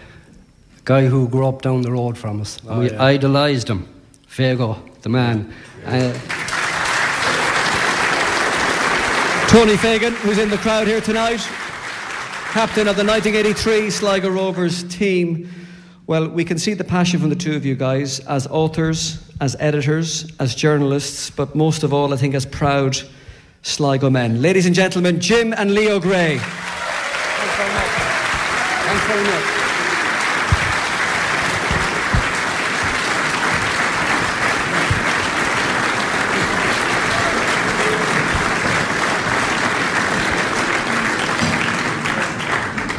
guy 0.85 1.07
who 1.07 1.28
grew 1.28 1.46
up 1.46 1.62
down 1.62 1.83
the 1.83 1.92
road 1.92 2.18
from 2.18 2.40
us. 2.40 2.59
Oh, 2.68 2.81
we 2.81 2.90
yeah. 2.90 3.02
idolised 3.02 3.68
him, 3.68 3.87
Fago, 4.28 4.76
the 5.02 5.09
man. 5.09 5.52
Uh, 5.87 6.12
Tony 9.48 9.76
Fagan, 9.76 10.14
who's 10.14 10.38
in 10.38 10.48
the 10.48 10.57
crowd 10.57 10.87
here 10.87 11.00
tonight 11.00 11.46
captain 12.53 12.87
of 12.87 12.97
the 12.97 13.05
1983 13.05 13.88
Sligo 13.88 14.29
Rovers 14.29 14.85
team. 14.85 15.49
Well, 16.07 16.29
we 16.29 16.45
can 16.45 16.59
see 16.59 16.75
the 16.75 16.85
passion 16.85 17.19
from 17.19 17.31
the 17.31 17.35
two 17.35 17.57
of 17.57 17.65
you 17.65 17.75
guys 17.75 18.21
as 18.21 18.47
authors, 18.47 19.27
as 19.41 19.57
editors, 19.59 20.31
as 20.38 20.55
journalists, 20.55 21.31
but 21.31 21.55
most 21.55 21.83
of 21.83 21.95
all, 21.95 22.12
I 22.12 22.19
think, 22.19 22.35
as 22.35 22.45
proud 22.45 22.99
Sligo 23.62 24.11
men. 24.11 24.43
Ladies 24.43 24.67
and 24.67 24.75
gentlemen, 24.75 25.19
Jim 25.19 25.55
and 25.55 25.75
Leo 25.75 25.99
Gray. 25.99 26.37
Thanks 26.37 27.57
very 27.57 27.73
much. 27.73 27.88
Thanks 28.85 29.07
very 29.07 29.25
much. 29.25 29.62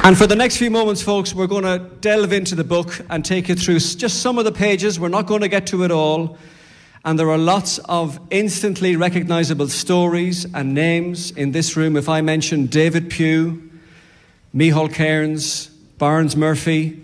And 0.05 0.17
for 0.17 0.27
the 0.27 0.35
next 0.35 0.57
few 0.57 0.69
moments, 0.69 1.01
folks, 1.01 1.33
we're 1.33 1.47
going 1.47 1.63
to 1.63 1.79
delve 2.01 2.33
into 2.33 2.55
the 2.55 2.63
book 2.65 2.99
and 3.09 3.23
take 3.23 3.47
you 3.47 3.55
through 3.55 3.79
just 3.79 4.21
some 4.21 4.37
of 4.37 4.43
the 4.43 4.51
pages. 4.51 4.99
We're 4.99 5.07
not 5.07 5.27
going 5.27 5.39
to 5.39 5.47
get 5.47 5.65
to 5.67 5.85
it 5.85 5.91
all. 5.91 6.37
And 7.05 7.17
there 7.17 7.29
are 7.29 7.37
lots 7.37 7.77
of 7.85 8.19
instantly 8.29 8.97
recognizable 8.97 9.69
stories 9.69 10.45
and 10.53 10.73
names 10.73 11.31
in 11.31 11.53
this 11.53 11.77
room. 11.77 11.95
If 11.95 12.09
I 12.09 12.19
mention 12.19 12.65
David 12.65 13.09
Pugh, 13.09 13.71
Micheál 14.53 14.93
Kearns, 14.93 15.67
Barnes 15.67 16.35
Murphy, 16.35 17.01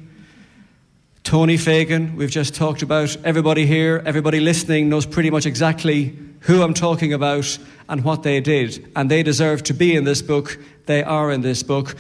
Tony 1.24 1.56
Fagan, 1.56 2.18
we've 2.18 2.30
just 2.30 2.54
talked 2.54 2.82
about. 2.82 3.16
Everybody 3.24 3.66
here, 3.66 4.04
everybody 4.06 4.42
listening 4.42 4.90
knows 4.90 5.06
pretty 5.06 5.30
much 5.30 5.46
exactly 5.46 6.20
who 6.42 6.64
I'm 6.64 6.74
talking 6.74 7.14
about 7.14 7.60
and 7.88 8.04
what 8.04 8.24
they 8.24 8.42
did. 8.42 8.92
And 8.94 9.10
they 9.10 9.24
deserve 9.24 9.64
to 9.64 9.74
be 9.74 9.96
in 9.96 10.04
this 10.04 10.22
book. 10.22 10.60
They 10.86 11.02
are 11.02 11.32
in 11.32 11.40
this 11.40 11.64
book. 11.64 11.96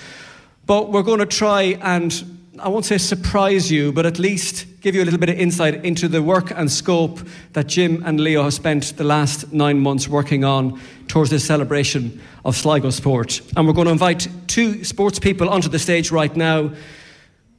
But 0.69 0.91
we're 0.91 1.01
going 1.01 1.17
to 1.17 1.25
try 1.25 1.79
and, 1.81 2.13
I 2.59 2.69
won't 2.69 2.85
say 2.85 2.99
surprise 2.99 3.71
you, 3.71 3.91
but 3.91 4.05
at 4.05 4.19
least 4.19 4.67
give 4.81 4.93
you 4.93 5.01
a 5.01 5.03
little 5.03 5.19
bit 5.19 5.29
of 5.29 5.39
insight 5.39 5.83
into 5.83 6.07
the 6.07 6.21
work 6.21 6.51
and 6.51 6.71
scope 6.71 7.21
that 7.53 7.65
Jim 7.65 8.03
and 8.05 8.19
Leo 8.19 8.43
have 8.43 8.53
spent 8.53 8.95
the 8.95 9.03
last 9.03 9.51
nine 9.51 9.79
months 9.79 10.07
working 10.07 10.43
on 10.43 10.79
towards 11.07 11.31
this 11.31 11.43
celebration 11.43 12.21
of 12.45 12.55
Sligo 12.55 12.91
sport. 12.91 13.41
And 13.57 13.65
we're 13.65 13.73
going 13.73 13.87
to 13.87 13.91
invite 13.91 14.27
two 14.45 14.83
sports 14.83 15.17
people 15.17 15.49
onto 15.49 15.69
the 15.69 15.79
stage 15.79 16.11
right 16.11 16.35
now 16.35 16.71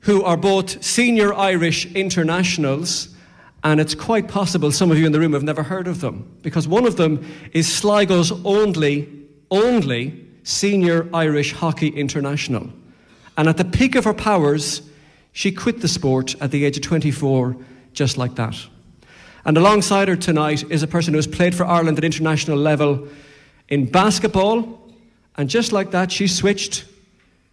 who 0.02 0.22
are 0.22 0.36
both 0.36 0.80
senior 0.80 1.34
Irish 1.34 1.92
internationals. 1.94 3.08
And 3.64 3.80
it's 3.80 3.96
quite 3.96 4.28
possible 4.28 4.70
some 4.70 4.92
of 4.92 4.98
you 4.98 5.06
in 5.06 5.10
the 5.10 5.18
room 5.18 5.32
have 5.32 5.42
never 5.42 5.64
heard 5.64 5.88
of 5.88 6.00
them 6.00 6.32
because 6.42 6.68
one 6.68 6.86
of 6.86 6.94
them 6.94 7.28
is 7.54 7.66
Sligo's 7.66 8.30
only, 8.44 9.08
only 9.50 10.28
senior 10.44 11.08
Irish 11.12 11.54
hockey 11.54 11.88
international. 11.88 12.70
And 13.40 13.48
at 13.48 13.57
the 13.57 13.64
peak 13.64 13.94
of 13.94 14.05
her 14.05 14.12
powers, 14.12 14.83
she 15.33 15.50
quit 15.50 15.81
the 15.81 15.88
sport 15.88 16.35
at 16.42 16.50
the 16.50 16.66
age 16.66 16.76
of 16.76 16.83
24, 16.83 17.57
just 17.94 18.18
like 18.18 18.35
that. 18.35 18.55
And 19.46 19.57
alongside 19.57 20.09
her 20.09 20.16
tonight 20.16 20.70
is 20.70 20.83
a 20.83 20.87
person 20.87 21.14
who 21.14 21.16
has 21.16 21.26
played 21.26 21.55
for 21.55 21.64
Ireland 21.64 21.96
at 21.96 22.05
international 22.05 22.59
level 22.59 23.09
in 23.70 23.87
basketball. 23.87 24.92
And 25.38 25.48
just 25.48 25.72
like 25.72 25.90
that, 25.92 26.12
she 26.12 26.26
switched 26.26 26.85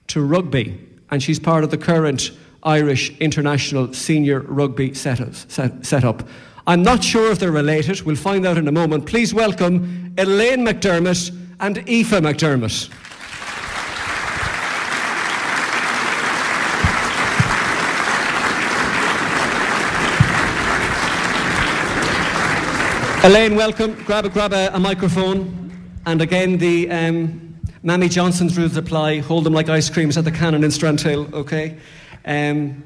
to 0.07 0.21
rugby. 0.21 0.77
And 1.09 1.23
she's 1.23 1.39
part 1.39 1.63
of 1.63 1.71
the 1.71 1.77
current 1.77 2.31
Irish 2.63 3.17
international 3.19 3.93
senior 3.93 4.41
rugby 4.41 4.93
setup. 4.93 6.27
I'm 6.67 6.83
not 6.83 7.01
sure 7.01 7.31
if 7.31 7.39
they're 7.39 7.49
related. 7.49 8.01
We'll 8.01 8.17
find 8.17 8.45
out 8.45 8.57
in 8.57 8.67
a 8.67 8.73
moment. 8.73 9.05
Please 9.05 9.33
welcome 9.33 10.13
Elaine 10.17 10.65
McDermott 10.65 11.33
and 11.61 11.77
Aoife 11.77 12.11
McDermott. 12.11 12.89
Elaine, 23.23 23.55
welcome. 23.55 23.95
Grab 24.03 24.25
a, 24.25 24.29
grab 24.29 24.53
a, 24.53 24.73
a 24.75 24.79
microphone. 24.79 25.71
And 26.05 26.21
again, 26.21 26.59
the 26.59 26.89
um, 26.91 27.59
Mammy 27.81 28.09
Johnson's 28.09 28.55
rules 28.57 28.77
apply. 28.77 29.19
Hold 29.19 29.43
them 29.43 29.53
like 29.53 29.69
ice 29.69 29.89
creams 29.89 30.17
at 30.17 30.23
the 30.23 30.31
cannon 30.31 30.63
in 30.63 30.69
Strandhill, 30.69 31.33
okay? 31.33 31.77
Um, 32.25 32.83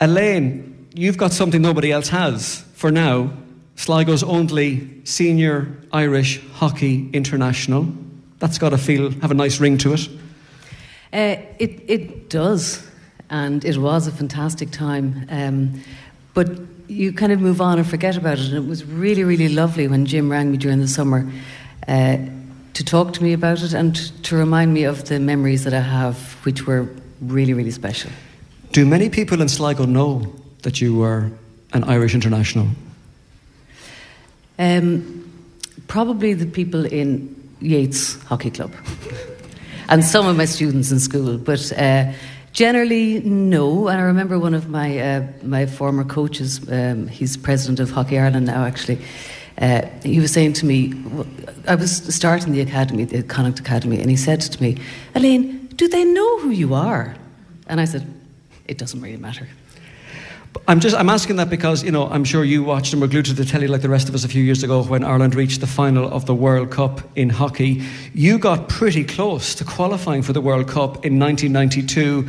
Elaine, 0.00 0.88
you've 0.94 1.18
got 1.18 1.32
something 1.32 1.60
nobody 1.60 1.92
else 1.92 2.08
has 2.08 2.64
for 2.72 2.90
now. 2.90 3.30
Sligo's 3.76 4.22
only 4.22 5.04
senior 5.04 5.76
Irish 5.92 6.40
hockey 6.54 7.10
international. 7.12 7.86
That's 8.38 8.58
got 8.58 8.70
to 8.70 8.78
feel, 8.78 9.10
have 9.20 9.30
a 9.30 9.34
nice 9.34 9.60
ring 9.60 9.76
to 9.78 9.92
it. 9.92 10.08
Uh, 11.12 11.36
it, 11.58 11.82
it 11.86 12.30
does, 12.30 12.84
and 13.28 13.64
it 13.64 13.76
was 13.76 14.06
a 14.06 14.10
fantastic 14.10 14.70
time. 14.70 15.26
Um, 15.28 15.82
but 16.34 16.48
you 16.88 17.12
kind 17.12 17.32
of 17.32 17.40
move 17.40 17.60
on 17.60 17.78
and 17.78 17.86
forget 17.86 18.16
about 18.16 18.38
it. 18.38 18.46
And 18.46 18.56
it 18.56 18.66
was 18.66 18.84
really, 18.84 19.22
really 19.22 19.48
lovely 19.48 19.86
when 19.86 20.06
Jim 20.06 20.30
rang 20.30 20.50
me 20.50 20.56
during 20.56 20.80
the 20.80 20.88
summer 20.88 21.30
uh, 21.86 22.16
to 22.74 22.84
talk 22.84 23.12
to 23.14 23.22
me 23.22 23.32
about 23.32 23.62
it 23.62 23.74
and 23.74 23.94
to 24.24 24.36
remind 24.36 24.72
me 24.72 24.84
of 24.84 25.04
the 25.08 25.20
memories 25.20 25.64
that 25.64 25.74
I 25.74 25.80
have, 25.80 26.34
which 26.44 26.66
were 26.66 26.88
really, 27.20 27.52
really 27.52 27.70
special. 27.70 28.10
Do 28.72 28.86
many 28.86 29.08
people 29.08 29.40
in 29.40 29.48
Sligo 29.48 29.84
know 29.84 30.32
that 30.62 30.80
you 30.80 30.96
were 30.96 31.30
an 31.72 31.84
Irish 31.84 32.14
international? 32.14 32.68
Um, 34.58 35.30
probably 35.86 36.34
the 36.34 36.46
people 36.46 36.84
in 36.86 37.34
Yeats 37.60 38.20
Hockey 38.24 38.50
Club 38.50 38.72
and 39.88 40.04
some 40.04 40.26
of 40.26 40.36
my 40.36 40.44
students 40.44 40.90
in 40.90 41.00
school, 41.00 41.38
but 41.38 41.72
uh, 41.72 42.12
generally 42.58 43.20
no. 43.20 43.86
And 43.86 44.00
I 44.00 44.02
remember 44.02 44.36
one 44.36 44.52
of 44.52 44.68
my 44.68 44.98
uh, 44.98 45.22
my 45.42 45.64
former 45.66 46.04
coaches. 46.04 46.60
Um, 46.68 47.06
he's 47.06 47.36
president 47.36 47.78
of 47.78 47.90
Hockey 47.90 48.18
Ireland 48.18 48.46
now, 48.46 48.64
actually. 48.64 48.98
Uh, 49.62 49.82
he 50.02 50.20
was 50.20 50.32
saying 50.32 50.54
to 50.54 50.66
me, 50.66 50.92
I 51.68 51.76
was 51.76 51.92
starting 52.14 52.52
the 52.52 52.60
academy, 52.60 53.04
the 53.04 53.22
Connacht 53.22 53.60
Academy, 53.60 54.00
and 54.00 54.10
he 54.10 54.16
said 54.16 54.40
to 54.40 54.62
me, 54.62 54.76
Elaine, 55.14 55.68
do 55.76 55.88
they 55.88 56.04
know 56.04 56.38
who 56.40 56.50
you 56.50 56.74
are? 56.74 57.14
And 57.68 57.80
I 57.80 57.84
said, 57.84 58.06
it 58.66 58.78
doesn't 58.78 59.00
really 59.00 59.16
matter. 59.16 59.48
I'm 60.66 60.80
just 60.80 60.96
I'm 60.96 61.08
asking 61.08 61.36
that 61.36 61.50
because 61.50 61.82
you 61.82 61.90
know 61.90 62.08
I'm 62.08 62.24
sure 62.24 62.44
you 62.44 62.62
watched 62.62 62.92
and 62.92 63.00
were 63.00 63.08
glued 63.08 63.26
to 63.26 63.32
the 63.32 63.44
telly 63.44 63.66
like 63.68 63.82
the 63.82 63.88
rest 63.88 64.08
of 64.08 64.14
us 64.14 64.24
a 64.24 64.28
few 64.28 64.42
years 64.42 64.62
ago 64.62 64.82
when 64.82 65.04
Ireland 65.04 65.34
reached 65.34 65.60
the 65.60 65.66
final 65.66 66.10
of 66.10 66.26
the 66.26 66.34
World 66.34 66.70
Cup 66.70 67.00
in 67.16 67.30
hockey. 67.30 67.82
You 68.14 68.38
got 68.38 68.68
pretty 68.68 69.04
close 69.04 69.54
to 69.56 69.64
qualifying 69.64 70.22
for 70.22 70.32
the 70.32 70.40
World 70.40 70.68
Cup 70.68 71.04
in 71.06 71.18
1992, 71.18 72.28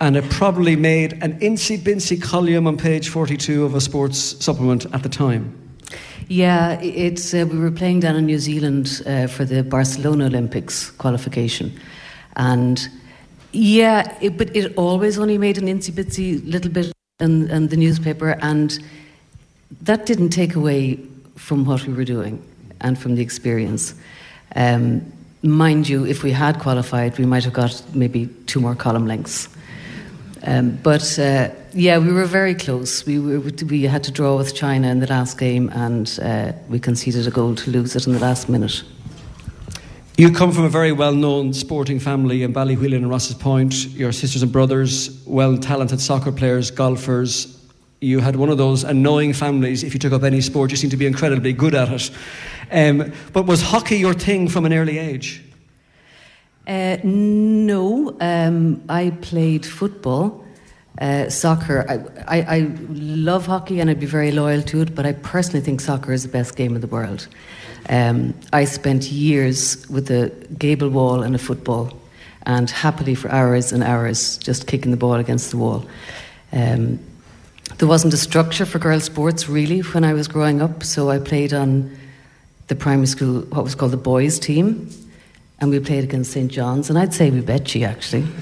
and 0.00 0.16
it 0.16 0.28
probably 0.30 0.76
made 0.76 1.22
an 1.22 1.38
incy 1.40 1.78
bincy 1.78 2.20
column 2.20 2.66
on 2.66 2.76
page 2.76 3.08
42 3.08 3.64
of 3.64 3.74
a 3.74 3.80
sports 3.80 4.18
supplement 4.18 4.86
at 4.92 5.02
the 5.02 5.08
time. 5.08 5.56
Yeah, 6.28 6.80
it's 6.80 7.34
uh, 7.34 7.46
we 7.50 7.58
were 7.58 7.70
playing 7.72 8.00
down 8.00 8.14
in 8.16 8.26
New 8.26 8.38
Zealand 8.38 9.02
uh, 9.06 9.26
for 9.26 9.44
the 9.44 9.62
Barcelona 9.62 10.26
Olympics 10.26 10.90
qualification, 10.92 11.72
and 12.36 12.88
yeah, 13.52 14.16
it, 14.20 14.36
but 14.36 14.54
it 14.54 14.76
always 14.76 15.18
only 15.18 15.38
made 15.38 15.58
an 15.58 15.66
incy 15.66 15.90
bitsy 15.90 16.40
little 16.46 16.70
bit 16.70 16.92
in, 17.20 17.50
in 17.50 17.68
the 17.68 17.76
newspaper, 17.76 18.38
and 18.42 18.78
that 19.82 20.06
didn't 20.06 20.30
take 20.30 20.54
away 20.54 20.98
from 21.36 21.64
what 21.64 21.86
we 21.86 21.92
were 21.92 22.04
doing 22.04 22.42
and 22.80 22.98
from 22.98 23.14
the 23.14 23.22
experience. 23.22 23.94
Um, 24.56 25.12
mind 25.42 25.88
you, 25.88 26.04
if 26.04 26.22
we 26.22 26.32
had 26.32 26.58
qualified, 26.58 27.18
we 27.18 27.26
might 27.26 27.44
have 27.44 27.52
got 27.52 27.82
maybe 27.94 28.26
two 28.46 28.60
more 28.60 28.74
column 28.74 29.06
lengths. 29.06 29.48
Um, 30.42 30.78
but 30.82 31.18
uh, 31.18 31.50
yeah, 31.72 31.98
we 31.98 32.12
were 32.12 32.24
very 32.24 32.54
close. 32.54 33.04
We, 33.04 33.18
were, 33.18 33.40
we 33.66 33.82
had 33.82 34.02
to 34.04 34.10
draw 34.10 34.36
with 34.36 34.54
China 34.54 34.88
in 34.88 35.00
the 35.00 35.06
last 35.06 35.38
game, 35.38 35.68
and 35.70 36.18
uh, 36.22 36.52
we 36.68 36.78
conceded 36.78 37.26
a 37.26 37.30
goal 37.30 37.54
to 37.54 37.70
lose 37.70 37.94
it 37.94 38.06
in 38.06 38.14
the 38.14 38.20
last 38.20 38.48
minute. 38.48 38.82
You 40.20 40.30
come 40.30 40.52
from 40.52 40.64
a 40.64 40.68
very 40.68 40.92
well 40.92 41.14
known 41.14 41.54
sporting 41.54 41.98
family 41.98 42.42
in 42.42 42.52
Ballyweelin 42.52 42.96
and 42.96 43.08
Rosses 43.08 43.34
Point. 43.36 43.86
Your 43.88 44.12
sisters 44.12 44.42
and 44.42 44.52
brothers, 44.52 45.18
well 45.24 45.56
talented 45.56 45.98
soccer 45.98 46.30
players, 46.30 46.70
golfers. 46.70 47.58
You 48.02 48.20
had 48.20 48.36
one 48.36 48.50
of 48.50 48.58
those 48.58 48.84
annoying 48.84 49.32
families. 49.32 49.82
If 49.82 49.94
you 49.94 49.98
took 49.98 50.12
up 50.12 50.22
any 50.22 50.42
sport, 50.42 50.72
you 50.72 50.76
seemed 50.76 50.90
to 50.90 50.98
be 50.98 51.06
incredibly 51.06 51.54
good 51.54 51.74
at 51.74 51.88
it. 51.90 52.10
Um, 52.70 53.14
but 53.32 53.46
was 53.46 53.62
hockey 53.62 53.96
your 53.96 54.12
thing 54.12 54.46
from 54.48 54.66
an 54.66 54.74
early 54.74 54.98
age? 54.98 55.42
Uh, 56.68 56.98
no, 57.02 58.14
um, 58.20 58.84
I 58.90 59.16
played 59.22 59.64
football, 59.64 60.44
uh, 61.00 61.30
soccer. 61.30 61.86
I, 61.88 62.40
I, 62.40 62.56
I, 62.56 62.76
love 62.90 63.46
hockey 63.46 63.80
and 63.80 63.88
I'd 63.88 63.98
be 63.98 64.04
very 64.04 64.32
loyal 64.32 64.60
to 64.64 64.82
it, 64.82 64.94
but 64.94 65.06
I 65.06 65.14
personally 65.14 65.62
think 65.62 65.80
soccer 65.80 66.12
is 66.12 66.24
the 66.24 66.28
best 66.28 66.56
game 66.56 66.74
in 66.74 66.82
the 66.82 66.88
world. 66.88 67.26
Um, 67.88 68.34
I 68.52 68.64
spent 68.64 69.10
years 69.10 69.88
with 69.88 70.10
a 70.10 70.30
gable 70.58 70.88
wall 70.88 71.22
and 71.22 71.34
a 71.34 71.38
football, 71.38 71.92
and 72.44 72.70
happily 72.70 73.14
for 73.14 73.30
hours 73.30 73.72
and 73.72 73.82
hours 73.82 74.38
just 74.38 74.66
kicking 74.66 74.90
the 74.90 74.96
ball 74.96 75.14
against 75.14 75.50
the 75.50 75.56
wall. 75.56 75.86
Um, 76.52 76.98
there 77.78 77.88
wasn't 77.88 78.12
a 78.14 78.18
structure 78.18 78.66
for 78.66 78.78
girls' 78.78 79.04
sports 79.04 79.48
really 79.48 79.80
when 79.80 80.04
I 80.04 80.12
was 80.12 80.28
growing 80.28 80.60
up, 80.60 80.82
so 80.82 81.10
I 81.10 81.18
played 81.18 81.52
on 81.52 81.96
the 82.68 82.76
primary 82.76 83.06
school, 83.06 83.40
what 83.42 83.64
was 83.64 83.74
called 83.74 83.92
the 83.92 83.96
boys' 83.96 84.38
team 84.38 84.88
and 85.60 85.70
we 85.70 85.78
played 85.78 86.04
against 86.04 86.32
St 86.32 86.50
John's, 86.50 86.88
and 86.88 86.98
I'd 86.98 87.14
say 87.14 87.30
we 87.30 87.40
bet 87.40 87.74
you 87.74 87.84
actually. 87.84 88.26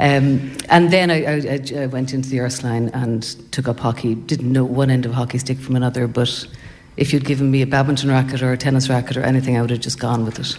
Um, 0.00 0.56
and 0.70 0.92
then 0.92 1.08
I, 1.08 1.24
I, 1.24 1.82
I, 1.82 1.86
went 1.86 2.14
into 2.14 2.28
the 2.28 2.40
Ursuline 2.40 2.88
and 2.88 3.22
took 3.52 3.68
up 3.68 3.78
hockey. 3.78 4.16
Didn't 4.16 4.52
know 4.52 4.64
one 4.64 4.90
end 4.90 5.06
of 5.06 5.12
a 5.12 5.14
hockey 5.14 5.38
stick 5.38 5.56
from 5.56 5.76
another, 5.76 6.08
but 6.08 6.48
if 6.96 7.12
you'd 7.12 7.24
given 7.24 7.50
me 7.50 7.62
a 7.62 7.66
badminton 7.66 8.10
racket 8.10 8.42
or 8.42 8.52
a 8.52 8.58
tennis 8.58 8.88
racket 8.88 9.16
or 9.16 9.22
anything, 9.22 9.56
I 9.56 9.60
would 9.60 9.70
have 9.70 9.80
just 9.80 9.98
gone 9.98 10.24
with 10.24 10.38
it. 10.38 10.58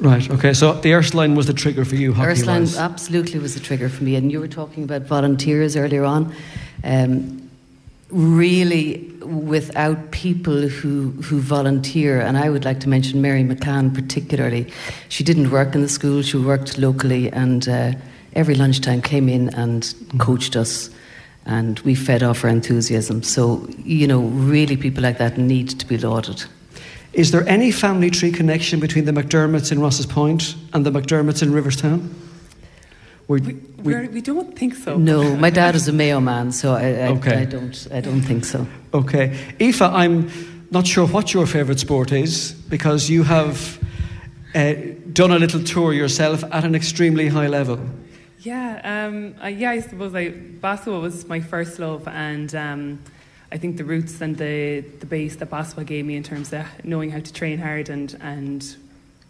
Right. 0.00 0.28
Okay. 0.30 0.52
So 0.52 0.72
the 0.72 0.92
Ursuline 0.94 1.34
was 1.36 1.46
the 1.46 1.52
trigger 1.52 1.84
for 1.84 1.94
you. 1.94 2.12
Ursuline 2.14 2.66
absolutely 2.76 3.38
was 3.38 3.54
the 3.54 3.60
trigger 3.60 3.88
for 3.88 4.02
me. 4.02 4.16
And 4.16 4.32
you 4.32 4.40
were 4.40 4.48
talking 4.48 4.82
about 4.82 5.02
volunteers 5.02 5.76
earlier 5.76 6.04
on. 6.04 6.34
Um, 6.82 7.42
really 8.12 9.08
without 9.22 10.10
people 10.10 10.68
who, 10.68 11.10
who 11.22 11.40
volunteer. 11.40 12.20
And 12.20 12.36
I 12.36 12.50
would 12.50 12.64
like 12.64 12.80
to 12.80 12.88
mention 12.88 13.22
Mary 13.22 13.42
McCann 13.42 13.94
particularly. 13.94 14.70
She 15.08 15.24
didn't 15.24 15.50
work 15.50 15.74
in 15.74 15.80
the 15.80 15.88
school, 15.88 16.22
she 16.22 16.36
worked 16.36 16.78
locally, 16.78 17.30
and 17.30 17.66
uh, 17.68 17.92
every 18.34 18.54
lunchtime 18.54 19.00
came 19.00 19.28
in 19.28 19.48
and 19.54 19.82
mm-hmm. 19.82 20.18
coached 20.18 20.56
us. 20.56 20.90
And 21.44 21.78
we 21.80 21.94
fed 21.94 22.22
off 22.22 22.40
her 22.42 22.48
enthusiasm. 22.48 23.22
So, 23.22 23.66
you 23.84 24.06
know, 24.06 24.20
really 24.20 24.76
people 24.76 25.02
like 25.02 25.18
that 25.18 25.38
need 25.38 25.70
to 25.80 25.86
be 25.86 25.98
lauded. 25.98 26.44
Is 27.12 27.30
there 27.30 27.46
any 27.48 27.72
family 27.72 28.10
tree 28.10 28.32
connection 28.32 28.80
between 28.80 29.04
the 29.04 29.12
McDermotts 29.12 29.72
in 29.72 29.80
Rosses 29.80 30.06
Point 30.06 30.54
and 30.72 30.86
the 30.86 30.90
McDermotts 30.90 31.42
in 31.42 31.50
Riverstown? 31.50 32.08
we 33.28 33.40
we, 33.82 34.08
we 34.08 34.20
don't 34.20 34.56
think 34.56 34.74
so. 34.74 34.96
No, 34.96 35.36
my 35.46 35.50
dad 35.50 35.74
is 35.74 35.88
a 35.88 35.92
Mayo 35.92 36.20
man, 36.20 36.52
so 36.52 36.74
I, 36.74 36.82
I, 36.82 37.08
okay. 37.08 37.36
I 37.38 37.44
don't, 37.44 37.88
I 37.92 38.00
don't 38.00 38.22
think 38.22 38.44
so. 38.44 38.66
Okay. 38.94 39.36
Aoife, 39.60 39.82
I'm 39.82 40.30
not 40.70 40.86
sure 40.86 41.06
what 41.06 41.34
your 41.34 41.46
favourite 41.46 41.80
sport 41.80 42.12
is 42.12 42.52
because 42.52 43.10
you 43.10 43.24
have 43.24 43.78
uh, 44.54 44.74
done 45.12 45.32
a 45.32 45.38
little 45.38 45.62
tour 45.62 45.92
yourself 45.92 46.44
at 46.44 46.64
an 46.64 46.74
extremely 46.74 47.28
high 47.28 47.48
level. 47.48 47.80
Yeah, 48.44 48.80
um, 49.06 49.36
uh, 49.40 49.46
yeah, 49.46 49.70
I 49.70 49.80
suppose 49.80 50.12
I, 50.16 50.30
basketball 50.30 51.00
was 51.00 51.28
my 51.28 51.38
first 51.38 51.78
love, 51.78 52.08
and 52.08 52.52
um, 52.56 52.98
I 53.52 53.56
think 53.56 53.76
the 53.76 53.84
roots 53.84 54.20
and 54.20 54.36
the, 54.36 54.80
the 54.80 55.06
base 55.06 55.36
that 55.36 55.48
basketball 55.48 55.84
gave 55.84 56.04
me 56.04 56.16
in 56.16 56.24
terms 56.24 56.52
of 56.52 56.66
knowing 56.82 57.10
how 57.10 57.20
to 57.20 57.32
train 57.32 57.58
hard 57.58 57.88
and, 57.88 58.18
and 58.20 58.76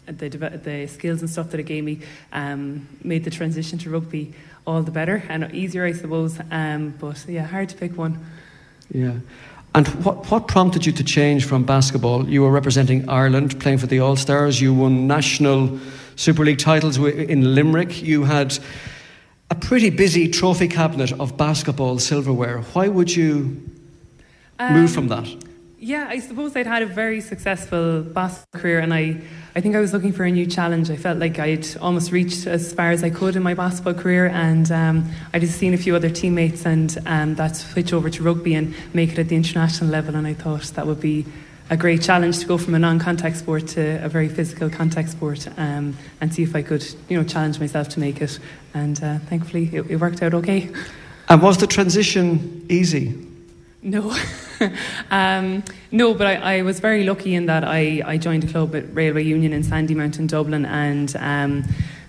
the, 0.07 0.29
the 0.29 0.87
skills 0.87 1.21
and 1.21 1.29
stuff 1.29 1.51
that 1.51 1.59
it 1.59 1.63
gave 1.63 1.83
me 1.83 1.99
um, 2.31 2.87
made 3.03 3.23
the 3.23 3.29
transition 3.29 3.77
to 3.79 3.91
rugby 3.91 4.33
all 4.65 4.81
the 4.81 4.91
better 4.91 5.23
and 5.29 5.53
easier, 5.53 5.85
I 5.85 5.91
suppose. 5.91 6.39
Um, 6.49 6.95
but 6.99 7.23
yeah, 7.27 7.45
hard 7.45 7.69
to 7.69 7.75
pick 7.75 7.95
one. 7.95 8.25
Yeah. 8.91 9.13
And 9.75 9.87
what, 10.03 10.31
what 10.31 10.47
prompted 10.47 10.87
you 10.87 10.91
to 10.91 11.03
change 11.03 11.45
from 11.45 11.65
basketball? 11.65 12.27
You 12.27 12.41
were 12.41 12.51
representing 12.51 13.07
Ireland, 13.07 13.59
playing 13.59 13.77
for 13.77 13.87
the 13.87 13.99
All 13.99 14.15
Stars. 14.15 14.59
You 14.59 14.73
won 14.73 15.05
national 15.05 15.79
Super 16.15 16.43
League 16.43 16.59
titles 16.59 16.97
in 16.97 17.53
Limerick. 17.53 18.01
You 18.01 18.23
had 18.23 18.57
a 19.49 19.55
pretty 19.55 19.89
busy 19.89 20.27
trophy 20.29 20.67
cabinet 20.67 21.11
of 21.19 21.37
basketball 21.37 21.99
silverware. 21.99 22.61
Why 22.73 22.87
would 22.87 23.15
you 23.15 23.61
um, 24.59 24.73
move 24.73 24.91
from 24.91 25.07
that? 25.09 25.27
Yeah, 25.79 26.07
I 26.07 26.19
suppose 26.19 26.55
I'd 26.55 26.65
had 26.65 26.81
a 26.81 26.85
very 26.85 27.19
successful 27.19 28.03
basketball 28.03 28.61
career, 28.61 28.79
and 28.79 28.93
I, 28.93 29.19
I 29.53 29.59
think 29.59 29.75
I 29.75 29.81
was 29.81 29.91
looking 29.91 30.13
for 30.13 30.23
a 30.23 30.31
new 30.31 30.45
challenge. 30.45 30.89
I 30.89 30.95
felt 30.95 31.17
like 31.19 31.39
I'd 31.39 31.67
almost 31.77 32.13
reached 32.13 32.47
as 32.47 32.71
far 32.71 32.91
as 32.91 33.03
I 33.03 33.09
could 33.09 33.35
in 33.35 33.43
my 33.43 33.53
basketball 33.53 33.93
career, 33.93 34.27
and 34.27 34.71
um, 34.71 35.11
I'd 35.33 35.41
just 35.41 35.57
seen 35.59 35.73
a 35.73 35.77
few 35.77 35.93
other 35.93 36.09
teammates 36.09 36.65
and 36.65 36.97
um, 37.05 37.35
that 37.35 37.57
switch 37.57 37.91
over 37.91 38.09
to 38.09 38.23
rugby 38.23 38.53
and 38.55 38.73
make 38.93 39.11
it 39.11 39.19
at 39.19 39.27
the 39.27 39.35
international 39.35 39.89
level. 39.89 40.15
And 40.15 40.25
I 40.25 40.33
thought 40.33 40.63
that 40.75 40.87
would 40.87 41.01
be 41.01 41.25
a 41.73 41.77
great 41.77 42.03
challenge 42.03 42.37
to 42.37 42.45
go 42.45 42.55
from 42.55 42.75
a 42.75 42.79
non-contact 42.79 43.35
sport 43.35 43.65
to 43.65 44.05
a 44.05 44.07
very 44.07 44.29
physical 44.29 44.69
contact 44.69 45.09
sport, 45.09 45.47
um, 45.57 45.97
and 46.21 46.31
see 46.31 46.43
if 46.43 46.55
I 46.55 46.61
could, 46.61 46.85
you 47.09 47.17
know, 47.17 47.23
challenge 47.23 47.59
myself 47.59 47.89
to 47.89 47.99
make 47.99 48.21
it. 48.21 48.37
And 48.75 49.03
uh, 49.03 49.17
thankfully, 49.17 49.71
it, 49.73 49.89
it 49.89 49.95
worked 49.95 50.21
out 50.21 50.35
okay. 50.35 50.69
And 51.29 51.41
was 51.41 51.57
the 51.57 51.65
transition 51.65 52.63
easy? 52.69 53.17
No. 53.81 54.15
um, 55.11 55.63
no, 55.91 56.13
but 56.13 56.27
I, 56.27 56.57
I, 56.57 56.61
was 56.61 56.79
very 56.79 57.05
lucky 57.05 57.33
in 57.33 57.47
that 57.47 57.63
I, 57.63 58.03
I 58.05 58.17
joined 58.17 58.43
a 58.43 58.47
club 58.47 58.75
at 58.75 58.93
Railway 58.93 59.23
Union 59.23 59.51
in 59.51 59.63
Sandymount 59.63 60.19
in 60.19 60.27
Dublin 60.27 60.65
and 60.65 61.15
um, 61.15 61.63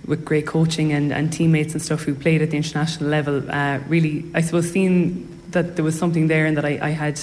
with 0.07 0.27
great 0.27 0.47
coaching 0.47 0.93
and, 0.93 1.11
and 1.11 1.33
teammates 1.33 1.73
and 1.73 1.81
stuff 1.81 2.03
who 2.03 2.15
played 2.15 2.43
at 2.43 2.51
the 2.51 2.59
international 2.59 3.09
level. 3.09 3.51
Uh, 3.51 3.79
really, 3.89 4.27
I 4.35 4.43
suppose, 4.43 4.71
seeing 4.71 5.27
that 5.53 5.77
there 5.77 5.85
was 5.85 5.99
something 5.99 6.27
there 6.27 6.45
and 6.45 6.55
that 6.59 6.67
I, 6.67 6.79
I 6.83 6.91
had. 6.91 7.19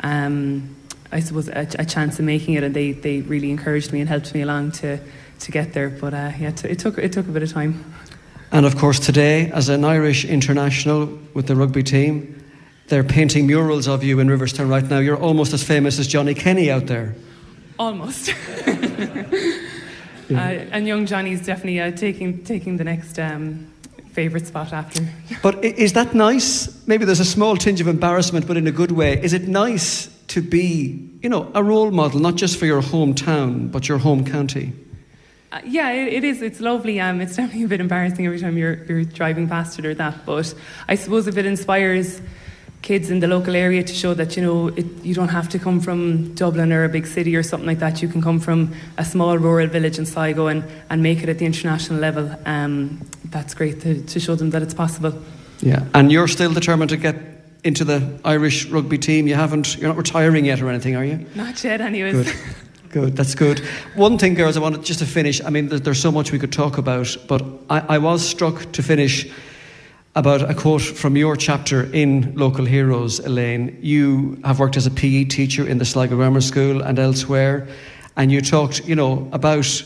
Um, 0.00 0.74
I 1.12 1.20
suppose 1.20 1.48
a, 1.48 1.68
a, 1.78 1.84
chance 1.84 2.18
of 2.18 2.24
making 2.24 2.54
it, 2.54 2.62
and 2.64 2.74
they, 2.74 2.92
they 2.92 3.20
really 3.20 3.50
encouraged 3.50 3.92
me 3.92 4.00
and 4.00 4.08
helped 4.08 4.34
me 4.34 4.40
along 4.40 4.72
to, 4.72 4.98
to 5.40 5.52
get 5.52 5.74
there. 5.74 5.90
But 5.90 6.14
uh, 6.14 6.32
yeah, 6.38 6.48
it, 6.48 6.64
it 6.64 6.78
took 6.78 6.96
it 6.98 7.12
took 7.12 7.28
a 7.28 7.30
bit 7.30 7.42
of 7.42 7.52
time. 7.52 7.84
And 8.50 8.66
of 8.66 8.76
course, 8.76 8.98
today, 8.98 9.50
as 9.52 9.68
an 9.68 9.84
Irish 9.84 10.24
international 10.24 11.06
with 11.34 11.46
the 11.46 11.56
rugby 11.56 11.82
team, 11.82 12.42
they're 12.88 13.04
painting 13.04 13.46
murals 13.46 13.88
of 13.88 14.02
you 14.04 14.20
in 14.20 14.28
Riverstown 14.28 14.68
right 14.68 14.84
now. 14.84 14.98
You're 14.98 15.20
almost 15.20 15.52
as 15.52 15.62
famous 15.62 15.98
as 15.98 16.06
Johnny 16.06 16.34
Kenny 16.34 16.70
out 16.70 16.86
there. 16.86 17.14
Almost. 17.78 18.28
yeah. 18.66 19.52
uh, 20.30 20.68
and 20.72 20.86
young 20.86 21.06
Johnny's 21.06 21.44
definitely 21.44 21.80
uh, 21.80 21.90
taking, 21.92 22.44
taking 22.44 22.76
the 22.76 22.84
next 22.84 23.18
um, 23.18 23.72
favourite 24.12 24.46
spot 24.46 24.74
after. 24.74 25.08
but 25.42 25.64
is 25.64 25.94
that 25.94 26.14
nice? 26.14 26.86
Maybe 26.86 27.06
there's 27.06 27.20
a 27.20 27.24
small 27.24 27.56
tinge 27.56 27.80
of 27.80 27.88
embarrassment, 27.88 28.46
but 28.46 28.58
in 28.58 28.66
a 28.66 28.72
good 28.72 28.92
way. 28.92 29.18
Is 29.22 29.32
it 29.32 29.48
nice 29.48 30.08
to 30.32 30.40
be, 30.40 31.10
you 31.22 31.28
know, 31.28 31.50
a 31.54 31.62
role 31.62 31.90
model, 31.90 32.18
not 32.18 32.36
just 32.36 32.58
for 32.58 32.64
your 32.64 32.80
hometown, 32.80 33.70
but 33.70 33.88
your 33.88 33.98
home 33.98 34.24
county? 34.24 34.72
Uh, 35.52 35.60
yeah, 35.66 35.90
it, 35.90 36.12
it 36.14 36.24
is. 36.24 36.40
It's 36.40 36.60
lovely. 36.60 37.00
Um, 37.00 37.20
it's 37.20 37.36
definitely 37.36 37.64
a 37.64 37.68
bit 37.68 37.80
embarrassing 37.80 38.24
every 38.24 38.40
time 38.40 38.56
you're, 38.56 38.82
you're 38.84 39.04
driving 39.04 39.46
past 39.46 39.78
it 39.78 39.84
or 39.84 39.94
that. 39.94 40.24
But 40.24 40.54
I 40.88 40.94
suppose 40.94 41.26
if 41.26 41.36
it 41.36 41.44
inspires 41.44 42.22
kids 42.80 43.10
in 43.10 43.20
the 43.20 43.28
local 43.28 43.54
area 43.54 43.82
to 43.82 43.94
show 43.94 44.14
that 44.14 44.36
you 44.36 44.42
know 44.42 44.68
it, 44.68 44.86
you 45.04 45.14
don't 45.14 45.28
have 45.28 45.48
to 45.50 45.58
come 45.58 45.80
from 45.80 46.34
Dublin 46.34 46.72
or 46.72 46.84
a 46.84 46.88
big 46.88 47.06
city 47.06 47.36
or 47.36 47.42
something 47.42 47.66
like 47.66 47.78
that. 47.78 48.00
You 48.00 48.08
can 48.08 48.22
come 48.22 48.40
from 48.40 48.72
a 48.96 49.04
small 49.04 49.36
rural 49.38 49.68
village 49.68 49.98
in 49.98 50.06
Sligo 50.06 50.46
and, 50.46 50.64
and 50.88 51.02
make 51.02 51.22
it 51.22 51.28
at 51.28 51.38
the 51.38 51.44
international 51.44 52.00
level. 52.00 52.34
Um, 52.46 53.00
that's 53.26 53.54
great 53.54 53.82
to, 53.82 54.02
to 54.02 54.18
show 54.18 54.34
them 54.34 54.50
that 54.50 54.62
it's 54.62 54.74
possible. 54.74 55.12
Yeah, 55.60 55.84
and 55.94 56.10
you're 56.10 56.26
still 56.26 56.52
determined 56.52 56.90
to 56.90 56.96
get 56.96 57.14
into 57.64 57.84
the 57.84 58.18
Irish 58.24 58.66
rugby 58.66 58.98
team. 58.98 59.26
You 59.26 59.34
haven't. 59.34 59.76
You're 59.78 59.88
not 59.88 59.96
retiring 59.96 60.44
yet 60.44 60.60
or 60.60 60.68
anything, 60.68 60.96
are 60.96 61.04
you? 61.04 61.26
Not 61.34 61.62
yet, 61.62 61.80
anyways. 61.80 62.24
Good. 62.24 62.36
Good, 62.92 63.16
that's 63.16 63.34
good. 63.34 63.60
One 63.94 64.18
thing, 64.18 64.34
girls, 64.34 64.58
I 64.58 64.60
wanted 64.60 64.84
just 64.84 64.98
to 64.98 65.06
finish. 65.06 65.42
I 65.42 65.48
mean, 65.48 65.68
there's 65.68 65.98
so 65.98 66.12
much 66.12 66.30
we 66.30 66.38
could 66.38 66.52
talk 66.52 66.76
about, 66.76 67.16
but 67.26 67.42
I, 67.70 67.80
I 67.88 67.98
was 67.98 68.22
struck 68.22 68.70
to 68.72 68.82
finish 68.82 69.32
about 70.14 70.42
a 70.42 70.52
quote 70.52 70.82
from 70.82 71.16
your 71.16 71.34
chapter 71.34 71.90
in 71.94 72.34
Local 72.36 72.66
Heroes, 72.66 73.18
Elaine. 73.20 73.78
You 73.80 74.38
have 74.44 74.58
worked 74.58 74.76
as 74.76 74.86
a 74.86 74.90
PE 74.90 75.24
teacher 75.24 75.66
in 75.66 75.78
the 75.78 75.86
Sligo 75.86 76.16
Grammar 76.16 76.42
School 76.42 76.82
and 76.82 76.98
elsewhere, 76.98 77.66
and 78.18 78.30
you 78.30 78.42
talked, 78.42 78.86
you 78.86 78.94
know, 78.94 79.26
about 79.32 79.82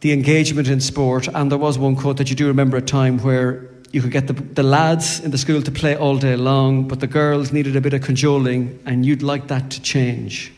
the 0.00 0.12
engagement 0.12 0.68
in 0.68 0.80
sport. 0.80 1.28
And 1.28 1.50
there 1.50 1.58
was 1.58 1.78
one 1.78 1.96
quote 1.96 2.16
that 2.16 2.30
you 2.30 2.36
do 2.36 2.46
remember 2.46 2.78
a 2.78 2.82
time 2.82 3.18
where 3.18 3.68
you 3.96 4.02
could 4.02 4.12
get 4.12 4.26
the, 4.26 4.34
the 4.34 4.62
lads 4.62 5.20
in 5.20 5.30
the 5.30 5.38
school 5.38 5.62
to 5.62 5.70
play 5.70 5.96
all 5.96 6.18
day 6.18 6.36
long, 6.36 6.86
but 6.86 7.00
the 7.00 7.06
girls 7.06 7.50
needed 7.50 7.76
a 7.76 7.80
bit 7.80 7.94
of 7.94 8.02
cajoling, 8.02 8.78
and 8.84 9.06
you'd 9.06 9.22
like 9.22 9.48
that 9.48 9.70
to 9.70 9.80
change. 9.80 10.52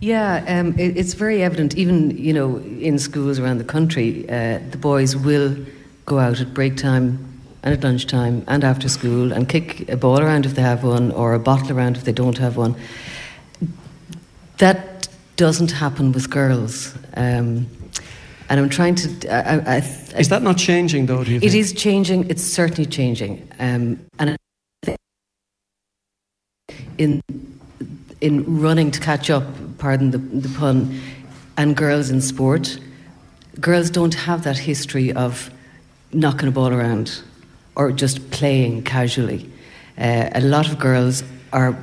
Yeah, 0.00 0.44
um, 0.46 0.78
it, 0.78 0.98
it's 0.98 1.14
very 1.14 1.42
evident, 1.42 1.74
even 1.74 2.10
you 2.10 2.34
know, 2.34 2.58
in 2.58 2.98
schools 2.98 3.38
around 3.38 3.56
the 3.56 3.64
country, 3.64 4.28
uh, 4.28 4.58
the 4.70 4.76
boys 4.76 5.16
will 5.16 5.56
go 6.04 6.18
out 6.18 6.38
at 6.38 6.52
break 6.52 6.76
time 6.76 7.40
and 7.62 7.72
at 7.72 7.82
lunchtime 7.82 8.44
and 8.46 8.62
after 8.62 8.90
school 8.90 9.32
and 9.32 9.48
kick 9.48 9.88
a 9.88 9.96
ball 9.96 10.20
around 10.20 10.44
if 10.44 10.54
they 10.54 10.60
have 10.60 10.84
one 10.84 11.12
or 11.12 11.32
a 11.32 11.38
bottle 11.38 11.72
around 11.72 11.96
if 11.96 12.04
they 12.04 12.12
don't 12.12 12.36
have 12.36 12.58
one. 12.58 12.76
That 14.58 15.08
doesn't 15.36 15.70
happen 15.70 16.12
with 16.12 16.28
girls. 16.28 16.94
Um, 17.14 17.66
and 18.48 18.60
I'm 18.60 18.68
trying 18.68 18.94
to. 18.96 19.28
I, 19.28 19.56
I, 19.56 19.74
I, 19.76 20.18
is 20.18 20.28
that 20.28 20.42
not 20.42 20.56
changing, 20.56 21.06
though? 21.06 21.24
Do 21.24 21.32
you 21.32 21.40
think? 21.40 21.52
It 21.52 21.56
is 21.56 21.72
changing. 21.72 22.30
It's 22.30 22.42
certainly 22.42 22.86
changing. 22.88 23.48
Um, 23.58 24.06
and 24.18 24.36
in 26.98 27.22
in 28.20 28.60
running 28.60 28.90
to 28.90 29.00
catch 29.00 29.30
up, 29.30 29.44
pardon 29.78 30.10
the, 30.10 30.18
the 30.18 30.48
pun, 30.56 31.00
and 31.56 31.76
girls 31.76 32.10
in 32.10 32.20
sport, 32.20 32.78
girls 33.60 33.90
don't 33.90 34.14
have 34.14 34.44
that 34.44 34.58
history 34.58 35.12
of 35.12 35.50
knocking 36.12 36.48
a 36.48 36.52
ball 36.52 36.72
around 36.72 37.22
or 37.74 37.92
just 37.92 38.30
playing 38.30 38.82
casually. 38.82 39.50
Uh, 39.98 40.30
a 40.32 40.40
lot 40.40 40.68
of 40.68 40.78
girls 40.78 41.22
are 41.52 41.76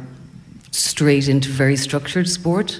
straight 0.72 1.28
into 1.28 1.50
very 1.50 1.76
structured 1.76 2.28
sport. 2.28 2.80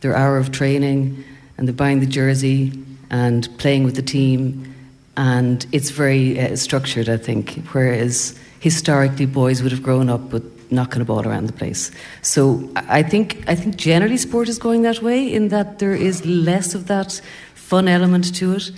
Their 0.00 0.16
hour 0.16 0.38
of 0.38 0.50
training, 0.50 1.24
and 1.56 1.68
they're 1.68 1.74
buying 1.74 2.00
the 2.00 2.06
jersey 2.06 2.72
and 3.10 3.48
playing 3.58 3.84
with 3.84 3.96
the 3.96 4.02
team, 4.02 4.74
and 5.16 5.66
it's 5.72 5.90
very 5.90 6.38
uh, 6.38 6.56
structured, 6.56 7.08
I 7.08 7.16
think. 7.16 7.58
Whereas 7.72 8.38
historically, 8.60 9.26
boys 9.26 9.62
would 9.62 9.72
have 9.72 9.82
grown 9.82 10.08
up 10.08 10.32
with 10.32 10.44
knocking 10.70 11.00
a 11.00 11.04
ball 11.04 11.26
around 11.26 11.46
the 11.46 11.52
place. 11.52 11.90
So 12.22 12.68
I 12.76 13.02
think 13.02 13.42
I 13.48 13.54
think 13.54 13.76
generally 13.76 14.18
sport 14.18 14.48
is 14.48 14.58
going 14.58 14.82
that 14.82 15.02
way 15.02 15.32
in 15.32 15.48
that 15.48 15.78
there 15.78 15.94
is 15.94 16.24
less 16.26 16.74
of 16.74 16.86
that 16.86 17.20
fun 17.54 17.88
element 17.88 18.34
to 18.36 18.54
it. 18.54 18.70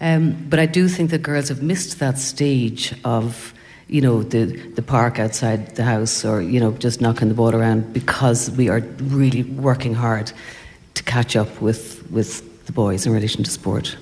Um, 0.00 0.36
but 0.48 0.58
I 0.58 0.66
do 0.66 0.88
think 0.88 1.10
that 1.10 1.22
girls 1.22 1.48
have 1.48 1.62
missed 1.62 1.98
that 1.98 2.18
stage 2.18 2.94
of, 3.04 3.52
you 3.88 4.00
know, 4.00 4.22
the, 4.22 4.44
the 4.74 4.82
park 4.82 5.18
outside 5.18 5.74
the 5.74 5.82
house 5.82 6.24
or, 6.24 6.40
you 6.40 6.60
know, 6.60 6.72
just 6.72 7.00
knocking 7.00 7.28
the 7.28 7.34
ball 7.34 7.54
around 7.54 7.92
because 7.92 8.50
we 8.52 8.68
are 8.68 8.80
really 9.02 9.42
working 9.42 9.94
hard 9.94 10.32
to 10.94 11.02
catch 11.02 11.34
up 11.34 11.60
with, 11.60 12.08
with 12.10 12.47
the 12.68 12.72
boys 12.72 13.06
in 13.06 13.12
relation 13.14 13.42
to 13.42 13.50
sport. 13.50 13.96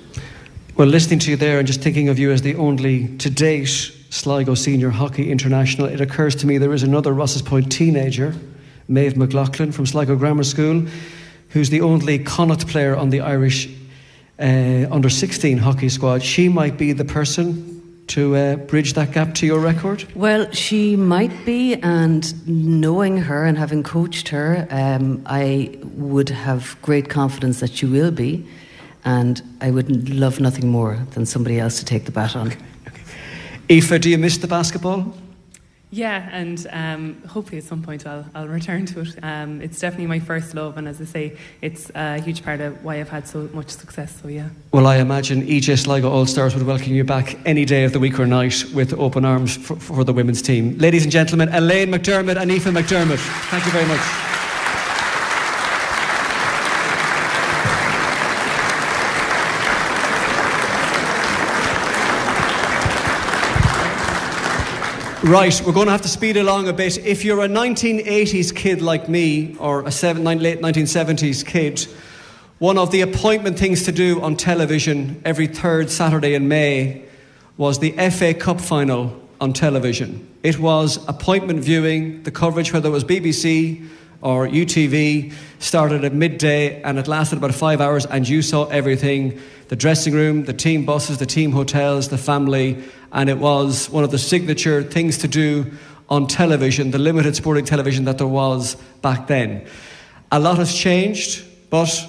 Well, 0.75 0.89
listening 0.89 1.19
to 1.19 1.31
you 1.31 1.37
there 1.37 1.57
and 1.57 1.65
just 1.65 1.81
thinking 1.81 2.09
of 2.09 2.19
you 2.19 2.31
as 2.31 2.41
the 2.41 2.55
only, 2.55 3.07
to 3.19 3.29
date, 3.29 3.67
Sligo 4.09 4.55
Senior 4.55 4.89
Hockey 4.89 5.31
International, 5.31 5.87
it 5.87 6.01
occurs 6.01 6.35
to 6.35 6.47
me 6.47 6.57
there 6.57 6.73
is 6.73 6.83
another 6.83 7.13
Rosses 7.13 7.41
Point 7.41 7.71
teenager, 7.71 8.35
Maeve 8.89 9.15
McLaughlin 9.15 9.71
from 9.71 9.85
Sligo 9.85 10.17
Grammar 10.17 10.43
School, 10.43 10.85
who's 11.49 11.69
the 11.69 11.79
only 11.79 12.19
Connacht 12.19 12.67
player 12.67 12.93
on 12.93 13.09
the 13.09 13.21
Irish 13.21 13.69
uh, 14.37 14.85
under 14.91 15.09
16 15.09 15.57
hockey 15.57 15.87
squad, 15.87 16.21
she 16.21 16.49
might 16.49 16.77
be 16.77 16.91
the 16.91 17.05
person 17.05 17.76
to 18.07 18.35
uh, 18.35 18.55
bridge 18.55 18.93
that 18.93 19.11
gap 19.11 19.33
to 19.35 19.45
your 19.45 19.59
record? 19.59 20.05
Well, 20.15 20.49
she 20.51 20.95
might 20.95 21.45
be, 21.45 21.75
and 21.75 22.47
knowing 22.47 23.17
her 23.17 23.45
and 23.45 23.57
having 23.57 23.83
coached 23.83 24.29
her, 24.29 24.67
um, 24.69 25.21
I 25.25 25.77
would 25.83 26.29
have 26.29 26.77
great 26.81 27.09
confidence 27.09 27.59
that 27.59 27.71
she 27.71 27.85
will 27.85 28.11
be. 28.11 28.45
And 29.05 29.41
I 29.61 29.71
would 29.71 30.09
love 30.09 30.39
nothing 30.39 30.69
more 30.69 30.99
than 31.11 31.25
somebody 31.25 31.59
else 31.59 31.79
to 31.79 31.85
take 31.85 32.05
the 32.05 32.11
baton. 32.11 32.47
Okay, 32.47 32.57
okay. 32.87 33.77
Aoife, 33.77 34.01
do 34.01 34.09
you 34.09 34.17
miss 34.17 34.37
the 34.37 34.47
basketball? 34.47 35.13
Yeah, 35.89 36.27
and 36.33 36.67
um, 36.71 37.21
hopefully 37.23 37.59
at 37.59 37.63
some 37.63 37.81
point 37.81 38.05
I'll, 38.05 38.25
I'll 38.35 38.47
return 38.47 38.85
to 38.87 39.01
it. 39.01 39.15
Um, 39.23 39.61
it's 39.61 39.79
definitely 39.79 40.07
my 40.07 40.19
first 40.19 40.53
love, 40.53 40.77
and 40.77 40.87
as 40.87 40.99
I 40.99 41.05
say, 41.05 41.37
it's 41.61 41.89
a 41.95 42.19
huge 42.19 42.43
part 42.43 42.59
of 42.59 42.83
why 42.83 42.99
I've 42.99 43.09
had 43.09 43.25
so 43.25 43.49
much 43.53 43.69
success. 43.69 44.19
So 44.21 44.27
yeah. 44.27 44.49
Well, 44.73 44.85
I 44.85 44.97
imagine 44.97 45.43
EJ 45.43 45.79
Sligo 45.79 46.09
All 46.11 46.25
Stars 46.25 46.55
would 46.55 46.65
welcome 46.67 46.93
you 46.93 47.05
back 47.05 47.37
any 47.45 47.63
day 47.63 47.85
of 47.85 47.93
the 47.93 47.99
week 47.99 48.19
or 48.19 48.27
night 48.27 48.65
with 48.73 48.93
open 48.95 49.23
arms 49.23 49.55
for, 49.55 49.77
for 49.77 50.03
the 50.03 50.13
women's 50.13 50.41
team. 50.41 50.77
Ladies 50.77 51.03
and 51.03 51.11
gentlemen, 51.11 51.49
Elaine 51.49 51.89
McDermott 51.89 52.35
and 52.35 52.51
Aoife 52.51 52.65
McDermott. 52.65 53.19
Thank 53.49 53.65
you 53.65 53.71
very 53.71 53.85
much. 53.85 54.36
Right, 65.27 65.61
we're 65.65 65.73
going 65.73 65.87
to 65.87 65.91
have 65.91 66.03
to 66.03 66.07
speed 66.07 66.37
along 66.37 66.69
a 66.69 66.73
bit. 66.73 66.99
If 66.99 67.25
you're 67.25 67.43
a 67.43 67.49
1980s 67.49 68.55
kid 68.55 68.81
like 68.81 69.09
me, 69.09 69.57
or 69.59 69.85
a 69.85 69.91
seven, 69.91 70.23
late 70.23 70.61
1970s 70.61 71.45
kid, 71.45 71.85
one 72.59 72.77
of 72.77 72.91
the 72.91 73.01
appointment 73.01 73.59
things 73.59 73.83
to 73.83 73.91
do 73.91 74.21
on 74.21 74.37
television 74.37 75.21
every 75.25 75.47
third 75.47 75.89
Saturday 75.89 76.33
in 76.33 76.47
May 76.47 77.03
was 77.57 77.79
the 77.79 77.91
FA 78.09 78.33
Cup 78.33 78.61
final 78.61 79.21
on 79.41 79.51
television. 79.51 80.33
It 80.43 80.59
was 80.59 81.05
appointment 81.09 81.59
viewing, 81.59 82.23
the 82.23 82.31
coverage, 82.31 82.71
whether 82.71 82.87
it 82.87 82.93
was 82.93 83.03
BBC 83.03 83.85
or 84.21 84.47
UTV, 84.47 85.33
started 85.59 86.03
at 86.03 86.13
midday 86.13 86.81
and 86.81 86.97
it 86.97 87.07
lasted 87.07 87.37
about 87.37 87.53
five 87.53 87.81
hours, 87.81 88.05
and 88.05 88.27
you 88.27 88.41
saw 88.41 88.65
everything 88.67 89.39
the 89.67 89.75
dressing 89.75 90.13
room, 90.13 90.45
the 90.45 90.53
team 90.53 90.85
buses, 90.85 91.17
the 91.17 91.25
team 91.25 91.51
hotels, 91.51 92.09
the 92.09 92.17
family, 92.17 92.81
and 93.11 93.29
it 93.29 93.37
was 93.37 93.89
one 93.89 94.03
of 94.03 94.11
the 94.11 94.17
signature 94.17 94.83
things 94.83 95.17
to 95.19 95.27
do 95.27 95.71
on 96.09 96.27
television, 96.27 96.91
the 96.91 96.97
limited 96.97 97.35
sporting 97.35 97.65
television 97.65 98.05
that 98.05 98.17
there 98.17 98.27
was 98.27 98.75
back 99.01 99.27
then. 99.27 99.65
A 100.31 100.39
lot 100.39 100.57
has 100.57 100.73
changed, 100.73 101.43
but 101.69 102.07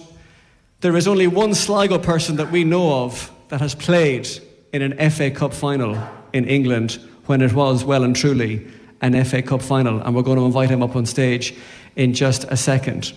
there 0.80 0.96
is 0.96 1.08
only 1.08 1.26
one 1.26 1.54
Sligo 1.54 1.98
person 1.98 2.36
that 2.36 2.52
we 2.52 2.62
know 2.64 3.04
of 3.04 3.32
that 3.48 3.60
has 3.60 3.74
played 3.74 4.28
in 4.72 4.82
an 4.82 5.10
FA 5.10 5.30
Cup 5.30 5.52
final 5.52 5.98
in 6.32 6.44
England 6.44 7.00
when 7.26 7.42
it 7.42 7.52
was 7.52 7.84
well 7.84 8.04
and 8.04 8.14
truly 8.14 8.66
an 9.00 9.24
FA 9.24 9.42
Cup 9.42 9.62
final, 9.62 10.00
and 10.00 10.14
we're 10.14 10.22
going 10.22 10.38
to 10.38 10.44
invite 10.44 10.70
him 10.70 10.82
up 10.82 10.96
on 10.96 11.06
stage 11.06 11.54
in 11.98 12.14
just 12.14 12.44
a 12.44 12.56
second. 12.56 13.12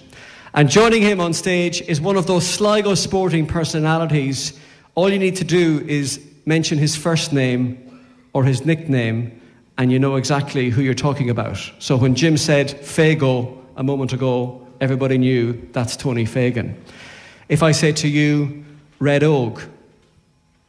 And 0.53 0.69
joining 0.69 1.01
him 1.01 1.21
on 1.21 1.31
stage 1.31 1.81
is 1.83 2.01
one 2.01 2.17
of 2.17 2.27
those 2.27 2.45
Sligo 2.45 2.95
sporting 2.95 3.47
personalities. 3.47 4.59
All 4.95 5.09
you 5.09 5.19
need 5.19 5.37
to 5.37 5.45
do 5.45 5.85
is 5.87 6.19
mention 6.45 6.77
his 6.77 6.97
first 6.97 7.31
name 7.31 7.77
or 8.33 8.43
his 8.43 8.65
nickname, 8.65 9.39
and 9.77 9.91
you 9.91 9.99
know 9.99 10.15
exactly 10.17 10.69
who 10.69 10.81
you're 10.81 10.93
talking 10.93 11.29
about. 11.29 11.57
So 11.79 11.95
when 11.95 12.15
Jim 12.15 12.35
said 12.35 12.69
Fago 12.69 13.57
a 13.77 13.83
moment 13.83 14.11
ago, 14.11 14.67
everybody 14.81 15.17
knew 15.17 15.53
that's 15.71 15.95
Tony 15.95 16.25
Fagan. 16.25 16.75
If 17.47 17.63
I 17.63 17.71
say 17.71 17.91
to 17.93 18.07
you, 18.07 18.65
Red 18.99 19.23
Oak, 19.23 19.67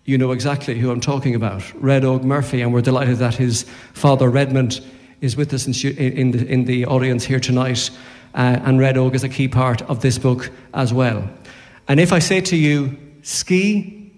you 0.05 0.19
know 0.19 0.33
exactly 0.33 0.79
who 0.79 0.91
I'm 0.91 1.01
talking 1.01 1.35
about. 1.35 1.63
Red 1.81 2.05
Oak 2.05 2.23
Murphy, 2.23 2.61
and 2.61 2.73
we're 2.73 2.83
delighted 2.83 3.19
that 3.19 3.35
his 3.35 3.65
father 3.95 4.29
Redmond 4.29 4.81
is 5.23 5.37
with 5.37 5.55
us 5.55 5.67
in, 5.67 5.97
in, 5.97 6.31
the, 6.33 6.47
in 6.47 6.65
the 6.65 6.85
audience 6.85 7.25
here 7.25 7.41
tonight, 7.41 7.91
uh, 8.35 8.59
and 8.65 8.79
Red 8.79 8.99
Oak 8.99 9.15
is 9.15 9.25
a 9.25 9.29
key 9.29 9.49
part 9.49 9.81
of 9.83 10.03
this 10.03 10.19
book 10.19 10.51
as 10.75 10.93
well. 10.93 11.27
And 11.89 12.01
if 12.01 12.13
I 12.13 12.19
say 12.19 12.41
to 12.43 12.57
you, 12.57 12.99
ski, 13.23 14.13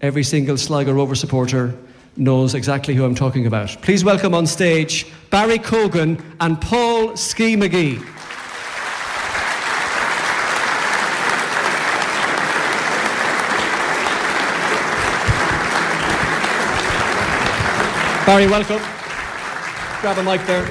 every 0.00 0.24
single 0.24 0.56
Sligo 0.56 0.92
Rover 0.92 1.14
supporter 1.14 1.76
knows 2.16 2.54
exactly 2.54 2.94
who 2.94 3.04
I'm 3.04 3.14
talking 3.14 3.46
about. 3.46 3.68
Please 3.82 4.02
welcome 4.02 4.34
on 4.34 4.46
stage 4.46 5.06
Barry 5.30 5.58
Cogan 5.58 6.20
and 6.40 6.60
Paul 6.60 7.16
Ski 7.16 7.54
McGee. 7.54 8.02
Barry, 18.26 18.46
welcome. 18.46 18.97
Grab 20.00 20.16
a 20.16 20.22
mic 20.22 20.46
there. 20.46 20.64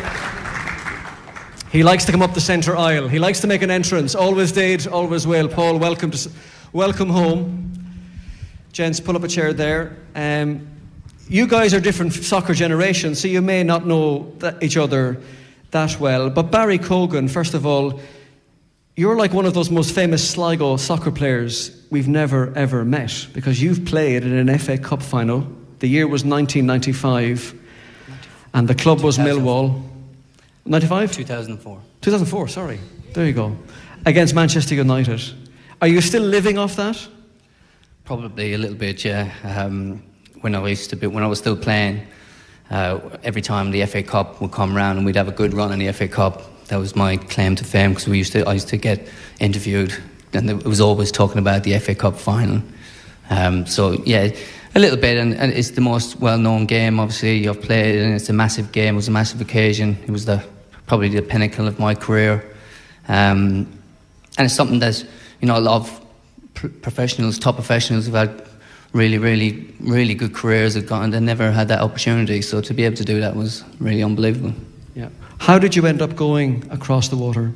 He 1.70 1.84
likes 1.84 2.06
to 2.06 2.14
come 2.14 2.22
up 2.22 2.34
the 2.34 2.40
centre 2.40 2.78
aisle. 2.78 3.10
He 3.10 3.20
likes 3.20 3.42
to 3.42 3.48
make 3.48 3.62
an 3.62 3.70
entrance. 3.70 4.16
Always 4.16 4.54
did, 4.54 4.88
always 4.88 5.28
will. 5.28 5.50
Paul, 5.50 5.80
welcome 5.80 6.12
to, 6.12 6.30
welcome 6.72 7.10
home. 7.10 7.74
Gents, 8.72 9.02
pull 9.02 9.18
up 9.18 9.24
a 9.26 9.28
chair 9.28 9.52
there. 9.52 9.98
Um, 10.16 10.66
you 11.28 11.46
guys 11.46 11.74
are 11.74 11.82
different 11.82 12.14
soccer 12.14 12.54
generations, 12.54 13.20
so 13.20 13.28
you 13.28 13.42
may 13.42 13.64
not 13.64 13.86
know 13.86 14.32
that, 14.38 14.64
each 14.64 14.78
other 14.78 15.22
that 15.72 16.00
well. 16.00 16.30
But 16.30 16.44
Barry 16.44 16.78
Cogan, 16.78 17.28
first 17.28 17.54
of 17.54 17.66
all, 17.66 18.00
you're 18.96 19.18
like 19.18 19.34
one 19.34 19.46
of 19.46 19.54
those 19.54 19.70
most 19.70 19.94
famous 19.94 20.26
Sligo 20.26 20.78
soccer 20.78 21.12
players 21.12 21.86
we've 21.90 22.08
never 22.08 22.54
ever 22.56 22.86
met 22.86 23.28
because 23.34 23.62
you've 23.62 23.84
played 23.84 24.24
in 24.24 24.34
an 24.34 24.58
FA 24.58 24.78
Cup 24.78 25.04
final. 25.04 25.46
The 25.80 25.88
year 25.88 26.08
was 26.08 26.24
1995, 26.24 27.67
and 28.58 28.68
the 28.68 28.74
club 28.74 29.02
was 29.02 29.20
Millwall. 29.20 29.84
95? 30.66 31.12
2004. 31.12 31.80
2004, 32.02 32.48
sorry. 32.48 32.80
There 33.14 33.28
you 33.28 33.34
go. 33.34 33.56
Against 34.08 34.34
Manchester 34.34 34.74
United. 34.74 35.22
Are 35.80 35.88
you 35.88 36.02
still 36.02 36.24
living 36.24 36.58
off 36.58 36.76
that? 36.76 37.08
Probably 38.04 38.56
a 38.56 38.58
little 38.58 38.76
bit, 38.76 39.06
yeah. 39.06 39.32
Um, 39.44 40.02
when 40.42 40.56
I 40.56 40.68
used 40.68 40.90
to 40.90 40.96
be, 40.96 41.06
when 41.06 41.24
I 41.24 41.28
was 41.28 41.38
still 41.38 41.56
playing, 41.56 42.08
uh, 42.72 43.00
every 43.24 43.44
time 43.44 43.70
the 43.70 43.86
FA 43.86 44.02
Cup 44.02 44.42
would 44.42 44.52
come 44.52 44.76
around 44.76 44.98
and 44.98 45.06
we'd 45.06 45.18
have 45.18 45.28
a 45.28 45.38
good 45.38 45.54
run 45.54 45.72
in 45.72 45.78
the 45.78 45.92
FA 45.94 46.08
Cup, 46.08 46.66
that 46.70 46.78
was 46.78 46.96
my 46.96 47.18
claim 47.18 47.56
to 47.58 47.64
fame 47.64 47.92
because 47.92 48.08
we 48.08 48.18
used 48.18 48.32
to, 48.34 48.44
I 48.50 48.54
used 48.54 48.70
to 48.70 48.78
get 48.78 49.08
interviewed 49.40 49.96
and 50.34 50.50
it 50.50 50.66
was 50.66 50.82
always 50.82 51.12
talking 51.12 51.38
about 51.38 51.64
the 51.64 51.78
FA 51.78 51.94
Cup 51.94 52.18
final. 52.18 52.64
Um, 53.30 53.68
so 53.68 53.92
yeah, 54.04 54.32
a 54.78 54.80
little 54.80 54.98
bit, 54.98 55.18
and, 55.18 55.34
and 55.34 55.52
it's 55.52 55.72
the 55.72 55.82
most 55.82 56.20
well-known 56.20 56.68
game. 56.68 57.00
Obviously, 57.00 57.48
I've 57.50 57.62
played, 57.62 57.96
and 58.00 58.14
it's 58.14 58.30
a 58.30 58.34
massive 58.34 58.72
game. 58.72 58.94
It 58.94 58.98
was 58.98 59.08
a 59.08 59.12
massive 59.12 59.42
occasion. 59.42 59.98
It 60.04 60.12
was 60.12 60.26
the 60.26 60.44
probably 60.86 61.10
the 61.10 61.22
pinnacle 61.24 61.68
of 61.68 61.80
my 61.80 61.96
career, 61.96 62.46
um, 63.08 63.68
and 64.38 64.46
it's 64.46 64.54
something 64.54 64.80
that 64.80 65.04
you 65.42 65.48
know 65.48 65.58
a 65.58 65.60
lot 65.60 65.82
of 65.82 66.06
pr- 66.54 66.68
professionals, 66.68 67.40
top 67.40 67.56
professionals, 67.56 68.06
have 68.06 68.14
had 68.14 68.48
really, 68.94 69.18
really, 69.18 69.74
really 69.80 70.14
good 70.14 70.36
careers 70.36 70.76
have 70.76 70.86
gone, 70.86 71.06
and 71.06 71.14
they 71.14 71.20
never 71.20 71.52
had 71.52 71.68
that 71.70 71.82
opportunity. 71.82 72.44
So 72.44 72.62
to 72.62 72.74
be 72.74 72.84
able 72.84 72.98
to 72.98 73.06
do 73.06 73.20
that 73.20 73.36
was 73.36 73.64
really 73.80 74.04
unbelievable. 74.04 74.54
Yeah. 74.94 75.10
How 75.40 75.58
did 75.58 75.76
you 75.76 75.88
end 75.88 76.04
up 76.04 76.16
going 76.16 76.68
across 76.70 77.10
the 77.10 77.18
water? 77.18 77.52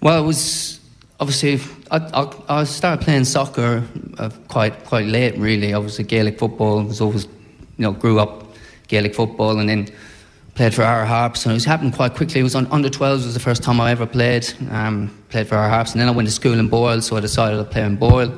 Well, 0.00 0.22
it 0.22 0.26
was 0.26 0.77
obviously 1.20 1.60
I, 1.90 1.98
I, 1.98 2.60
I 2.60 2.64
started 2.64 3.04
playing 3.04 3.24
soccer 3.24 3.84
uh, 4.18 4.30
quite 4.48 4.84
quite 4.84 5.06
late. 5.06 5.36
Really, 5.38 5.74
I 5.74 5.78
was 5.78 5.98
a 5.98 6.02
Gaelic 6.02 6.38
football. 6.38 6.82
Was 6.84 7.00
always 7.00 7.24
you 7.24 7.30
know 7.78 7.92
grew 7.92 8.18
up 8.18 8.44
Gaelic 8.88 9.14
football, 9.14 9.58
and 9.58 9.68
then 9.68 9.88
played 10.54 10.74
for 10.74 10.82
Arrow 10.82 11.06
Harps. 11.06 11.44
And 11.44 11.52
it 11.52 11.54
was 11.54 11.64
happening 11.64 11.92
quite 11.92 12.14
quickly. 12.14 12.40
It 12.40 12.44
was 12.44 12.54
on 12.54 12.66
under 12.72 12.88
12s 12.88 13.24
was 13.24 13.34
the 13.34 13.40
first 13.40 13.62
time 13.62 13.80
I 13.80 13.90
ever 13.90 14.06
played. 14.06 14.52
Um, 14.70 15.16
played 15.28 15.46
for 15.46 15.56
Arrow 15.56 15.70
Harps, 15.70 15.92
and 15.92 16.00
then 16.00 16.08
I 16.08 16.12
went 16.12 16.28
to 16.28 16.34
school 16.34 16.58
in 16.58 16.68
Boyle, 16.68 17.00
so 17.00 17.16
I 17.16 17.20
decided 17.20 17.56
to 17.58 17.64
play 17.64 17.84
in 17.84 17.96
Boyle. 17.96 18.36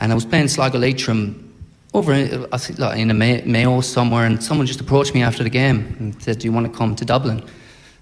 And 0.00 0.10
I 0.10 0.14
was 0.14 0.24
playing 0.24 0.48
Sligo 0.48 0.78
Leitrim 0.78 1.48
over 1.94 2.12
in, 2.12 2.46
I 2.52 2.56
think, 2.56 2.78
like 2.78 2.98
in 2.98 3.10
a 3.10 3.14
Mayo 3.14 3.80
somewhere, 3.82 4.26
and 4.26 4.42
someone 4.42 4.66
just 4.66 4.80
approached 4.80 5.14
me 5.14 5.22
after 5.22 5.44
the 5.44 5.50
game 5.50 5.94
and 5.98 6.22
said, 6.22 6.38
"Do 6.38 6.46
you 6.46 6.52
want 6.52 6.66
to 6.70 6.76
come 6.76 6.96
to 6.96 7.04
Dublin?" 7.04 7.44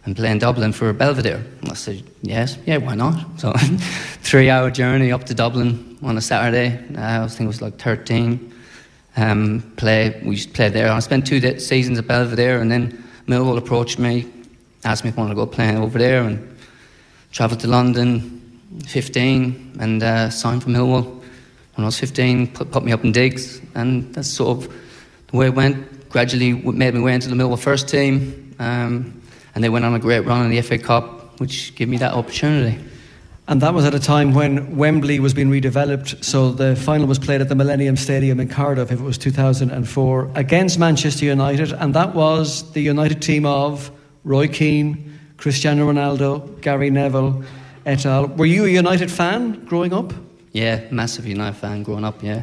And 0.05 0.16
play 0.16 0.30
in 0.30 0.38
Dublin 0.38 0.72
for 0.72 0.92
Belvedere. 0.92 1.44
I 1.68 1.74
said, 1.74 2.03
yes, 2.22 2.57
yeah, 2.66 2.78
why 2.78 2.94
not? 2.94 3.38
So, 3.38 3.53
three 4.22 4.48
hour 4.48 4.70
journey 4.70 5.12
up 5.12 5.24
to 5.24 5.34
Dublin 5.34 5.98
on 6.03 6.16
a 6.16 6.20
Saturday. 6.20 6.78
Uh, 6.96 7.24
I 7.24 7.28
think 7.28 7.42
it 7.42 7.46
was 7.46 7.62
like 7.62 7.78
13. 7.78 8.55
Um, 9.16 9.72
play, 9.76 10.20
we 10.24 10.36
just 10.36 10.55
played 10.55 10.72
there. 10.72 10.90
I 10.90 10.98
spent 11.01 11.26
two 11.26 11.59
seasons 11.59 11.98
at 11.98 12.07
Belvedere, 12.07 12.61
and 12.61 12.70
then 12.70 13.05
Millwall 13.26 13.59
approached 13.59 13.98
me, 13.98 14.30
asked 14.84 15.05
me 15.05 15.11
if 15.11 15.18
I 15.18 15.22
wanted 15.22 15.34
to 15.34 15.36
go 15.36 15.46
playing 15.46 15.78
over 15.78 15.98
there, 15.98 16.22
and 16.22 16.57
travelled 17.32 17.61
to 17.61 17.68
London, 17.68 18.40
15, 18.86 19.76
and 19.80 20.03
uh, 20.03 20.30
signed 20.30 20.62
for 20.62 20.70
Millwall. 20.70 21.05
When 21.74 21.84
I 21.84 21.84
was 21.84 21.98
15, 21.98 22.48
put, 22.48 22.70
put 22.70 22.84
me 22.84 22.92
up 22.92 23.05
in 23.05 23.12
digs, 23.12 23.61
and 23.74 24.14
that's 24.14 24.28
sort 24.28 24.59
of 24.59 24.74
the 25.28 25.36
way 25.36 25.46
it 25.46 25.55
went. 25.55 26.09
Gradually 26.09 26.55
made 26.55 26.94
my 26.94 27.01
way 27.01 27.14
into 27.14 27.28
the 27.28 27.36
Millwall 27.36 27.59
first 27.59 27.88
team. 27.88 28.55
Um, 28.59 29.20
and 29.55 29.64
they 29.64 29.68
went 29.68 29.84
on 29.84 29.94
a 29.94 29.98
great 29.98 30.20
run 30.20 30.44
in 30.44 30.51
the 30.51 30.61
FA 30.62 30.78
Cup, 30.78 31.40
which 31.40 31.74
gave 31.74 31.88
me 31.88 31.96
that 31.98 32.12
opportunity. 32.12 32.78
And 33.48 33.61
that 33.62 33.74
was 33.74 33.84
at 33.84 33.94
a 33.94 33.98
time 33.98 34.32
when 34.32 34.76
Wembley 34.76 35.18
was 35.18 35.34
being 35.34 35.51
redeveloped, 35.51 36.22
so 36.24 36.53
the 36.53 36.76
final 36.76 37.09
was 37.09 37.18
played 37.18 37.40
at 37.40 37.48
the 37.48 37.57
Millennium 37.57 37.96
Stadium 37.96 38.38
in 38.38 38.48
Cardiff, 38.48 38.92
if 38.92 39.01
it 39.01 39.03
was 39.03 39.18
2004, 39.18 40.30
against 40.36 40.78
Manchester 40.78 41.24
United, 41.24 41.72
and 41.72 41.92
that 41.94 42.14
was 42.14 42.70
the 42.72 42.80
United 42.80 43.20
team 43.20 43.44
of 43.44 43.90
Roy 44.22 44.46
Keane, 44.46 45.18
Cristiano 45.36 45.90
Ronaldo, 45.90 46.61
Gary 46.61 46.90
Neville, 46.90 47.42
et 47.86 48.07
al. 48.07 48.26
Were 48.26 48.46
you 48.46 48.66
a 48.66 48.68
United 48.68 49.11
fan 49.11 49.64
growing 49.64 49.92
up? 49.92 50.12
Yeah, 50.53 50.84
massive 50.92 51.26
United 51.26 51.59
fan 51.59 51.82
growing 51.82 52.05
up, 52.05 52.22
yeah. 52.22 52.42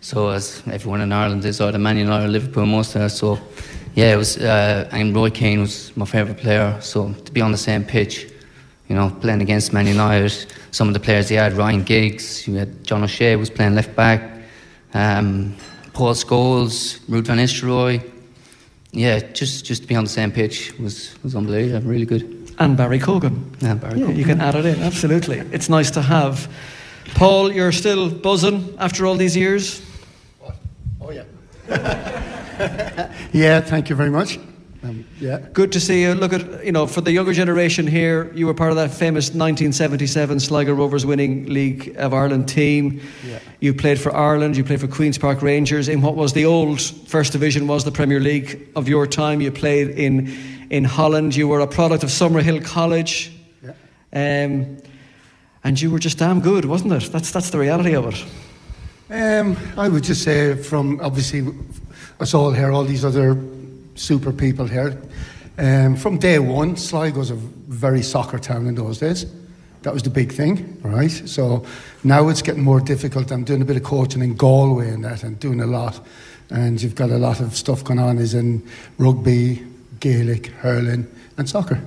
So, 0.00 0.30
as 0.30 0.62
everyone 0.66 1.02
in 1.02 1.12
Ireland 1.12 1.44
is, 1.44 1.60
either 1.60 1.78
Man 1.78 1.98
United 1.98 2.24
or 2.24 2.28
Liverpool, 2.28 2.66
most 2.66 2.96
of 2.96 3.02
us, 3.02 3.18
so 3.18 3.38
yeah, 3.94 4.12
it 4.14 4.16
was, 4.16 4.36
uh, 4.38 4.88
and 4.92 5.14
Roy 5.14 5.30
Keane 5.30 5.60
was 5.60 5.94
my 5.96 6.04
favourite 6.04 6.38
player. 6.38 6.76
So 6.80 7.12
to 7.12 7.32
be 7.32 7.40
on 7.40 7.52
the 7.52 7.58
same 7.58 7.84
pitch, 7.84 8.30
you 8.88 8.94
know, 8.96 9.10
playing 9.20 9.42
against 9.42 9.72
Man 9.72 9.86
United, 9.86 10.46
some 10.70 10.88
of 10.88 10.94
the 10.94 11.00
players 11.00 11.28
he 11.28 11.36
had, 11.36 11.52
Ryan 11.54 11.82
Giggs, 11.82 12.46
you 12.46 12.54
had 12.54 12.84
John 12.84 13.02
O'Shea 13.02 13.36
was 13.36 13.50
playing 13.50 13.74
left 13.74 13.94
back, 13.94 14.42
um, 14.94 15.56
Paul 15.92 16.14
Scholes, 16.14 16.98
Ruud 17.08 17.26
van 17.26 17.38
Nistelrooy. 17.38 18.02
Yeah, 18.92 19.20
just 19.20 19.64
just 19.64 19.82
to 19.82 19.88
be 19.88 19.94
on 19.94 20.04
the 20.04 20.10
same 20.10 20.32
pitch 20.32 20.76
was 20.78 21.14
was 21.22 21.36
unbelievable, 21.36 21.88
really 21.88 22.06
good. 22.06 22.52
And 22.58 22.76
Barry 22.76 22.98
Cogan. 22.98 23.56
And 23.62 23.80
Barry 23.80 24.00
yeah, 24.00 24.06
Cogan. 24.06 24.18
You 24.18 24.24
can 24.24 24.40
add 24.40 24.54
it 24.54 24.66
in, 24.66 24.82
absolutely. 24.82 25.38
It's 25.52 25.68
nice 25.68 25.90
to 25.92 26.02
have. 26.02 26.48
Paul, 27.14 27.52
you're 27.52 27.72
still 27.72 28.10
buzzing 28.10 28.74
after 28.78 29.06
all 29.06 29.16
these 29.16 29.36
years? 29.36 29.82
Oh, 31.00 31.10
yeah. 31.10 31.24
yeah, 33.32 33.60
thank 33.60 33.88
you 33.88 33.96
very 33.96 34.10
much. 34.10 34.38
Um, 34.82 35.04
yeah. 35.20 35.38
Good 35.52 35.72
to 35.72 35.80
see 35.80 36.02
you. 36.02 36.14
Look 36.14 36.32
at, 36.32 36.64
you 36.64 36.72
know, 36.72 36.86
for 36.86 37.02
the 37.02 37.12
younger 37.12 37.34
generation 37.34 37.86
here, 37.86 38.32
you 38.34 38.46
were 38.46 38.54
part 38.54 38.70
of 38.70 38.76
that 38.76 38.90
famous 38.90 39.26
1977 39.26 40.40
Sligo 40.40 40.72
Rovers 40.72 41.04
winning 41.04 41.46
League 41.46 41.94
of 41.98 42.14
Ireland 42.14 42.48
team. 42.48 43.00
Yeah. 43.26 43.40
You 43.60 43.74
played 43.74 44.00
for 44.00 44.14
Ireland, 44.14 44.56
you 44.56 44.64
played 44.64 44.80
for 44.80 44.88
Queen's 44.88 45.18
Park 45.18 45.42
Rangers 45.42 45.88
in 45.88 46.00
what 46.00 46.16
was 46.16 46.32
the 46.32 46.46
old 46.46 46.80
First 46.80 47.32
Division, 47.32 47.66
was 47.66 47.84
the 47.84 47.92
Premier 47.92 48.20
League 48.20 48.68
of 48.74 48.88
your 48.88 49.06
time. 49.06 49.42
You 49.42 49.52
played 49.52 49.90
in, 49.90 50.34
in 50.70 50.84
Holland. 50.84 51.36
You 51.36 51.48
were 51.48 51.60
a 51.60 51.66
product 51.66 52.02
of 52.02 52.08
Summerhill 52.08 52.64
College. 52.64 53.32
Yeah. 53.62 53.72
Um, 54.12 54.78
and 55.62 55.78
you 55.78 55.90
were 55.90 55.98
just 55.98 56.16
damn 56.16 56.40
good, 56.40 56.64
wasn't 56.64 56.94
it? 56.94 57.12
That's, 57.12 57.30
that's 57.30 57.50
the 57.50 57.58
reality 57.58 57.94
of 57.94 58.06
it. 58.06 58.24
Um, 59.10 59.56
I 59.76 59.88
would 59.88 60.04
just 60.04 60.22
say, 60.22 60.54
from 60.54 61.00
obviously 61.00 61.42
us 62.20 62.34
all 62.34 62.52
here, 62.52 62.70
all 62.70 62.84
these 62.84 63.04
other 63.04 63.36
super 63.94 64.32
people 64.32 64.66
here, 64.66 65.00
um, 65.58 65.94
from 65.96 66.18
day 66.18 66.38
one, 66.38 66.76
Sligo 66.76 67.18
was 67.18 67.30
a 67.30 67.34
very 67.34 68.02
soccer 68.02 68.38
town 68.38 68.66
in 68.66 68.74
those 68.74 68.98
days. 68.98 69.26
That 69.82 69.92
was 69.92 70.02
the 70.02 70.10
big 70.10 70.32
thing, 70.32 70.78
right? 70.82 71.10
So 71.10 71.66
now 72.02 72.28
it's 72.28 72.42
getting 72.42 72.62
more 72.62 72.80
difficult. 72.80 73.30
I'm 73.30 73.44
doing 73.44 73.62
a 73.62 73.64
bit 73.64 73.76
of 73.76 73.82
coaching 73.82 74.22
in 74.22 74.36
Galway 74.36 74.90
and 74.90 75.04
that, 75.04 75.22
and 75.22 75.38
doing 75.38 75.60
a 75.60 75.66
lot. 75.66 76.00
And 76.50 76.80
you've 76.80 76.94
got 76.94 77.10
a 77.10 77.18
lot 77.18 77.40
of 77.40 77.56
stuff 77.56 77.84
going 77.84 77.98
on, 77.98 78.18
is 78.18 78.34
in 78.34 78.66
rugby, 78.98 79.66
Gaelic, 80.00 80.46
hurling, 80.46 81.06
and 81.36 81.48
soccer. 81.48 81.80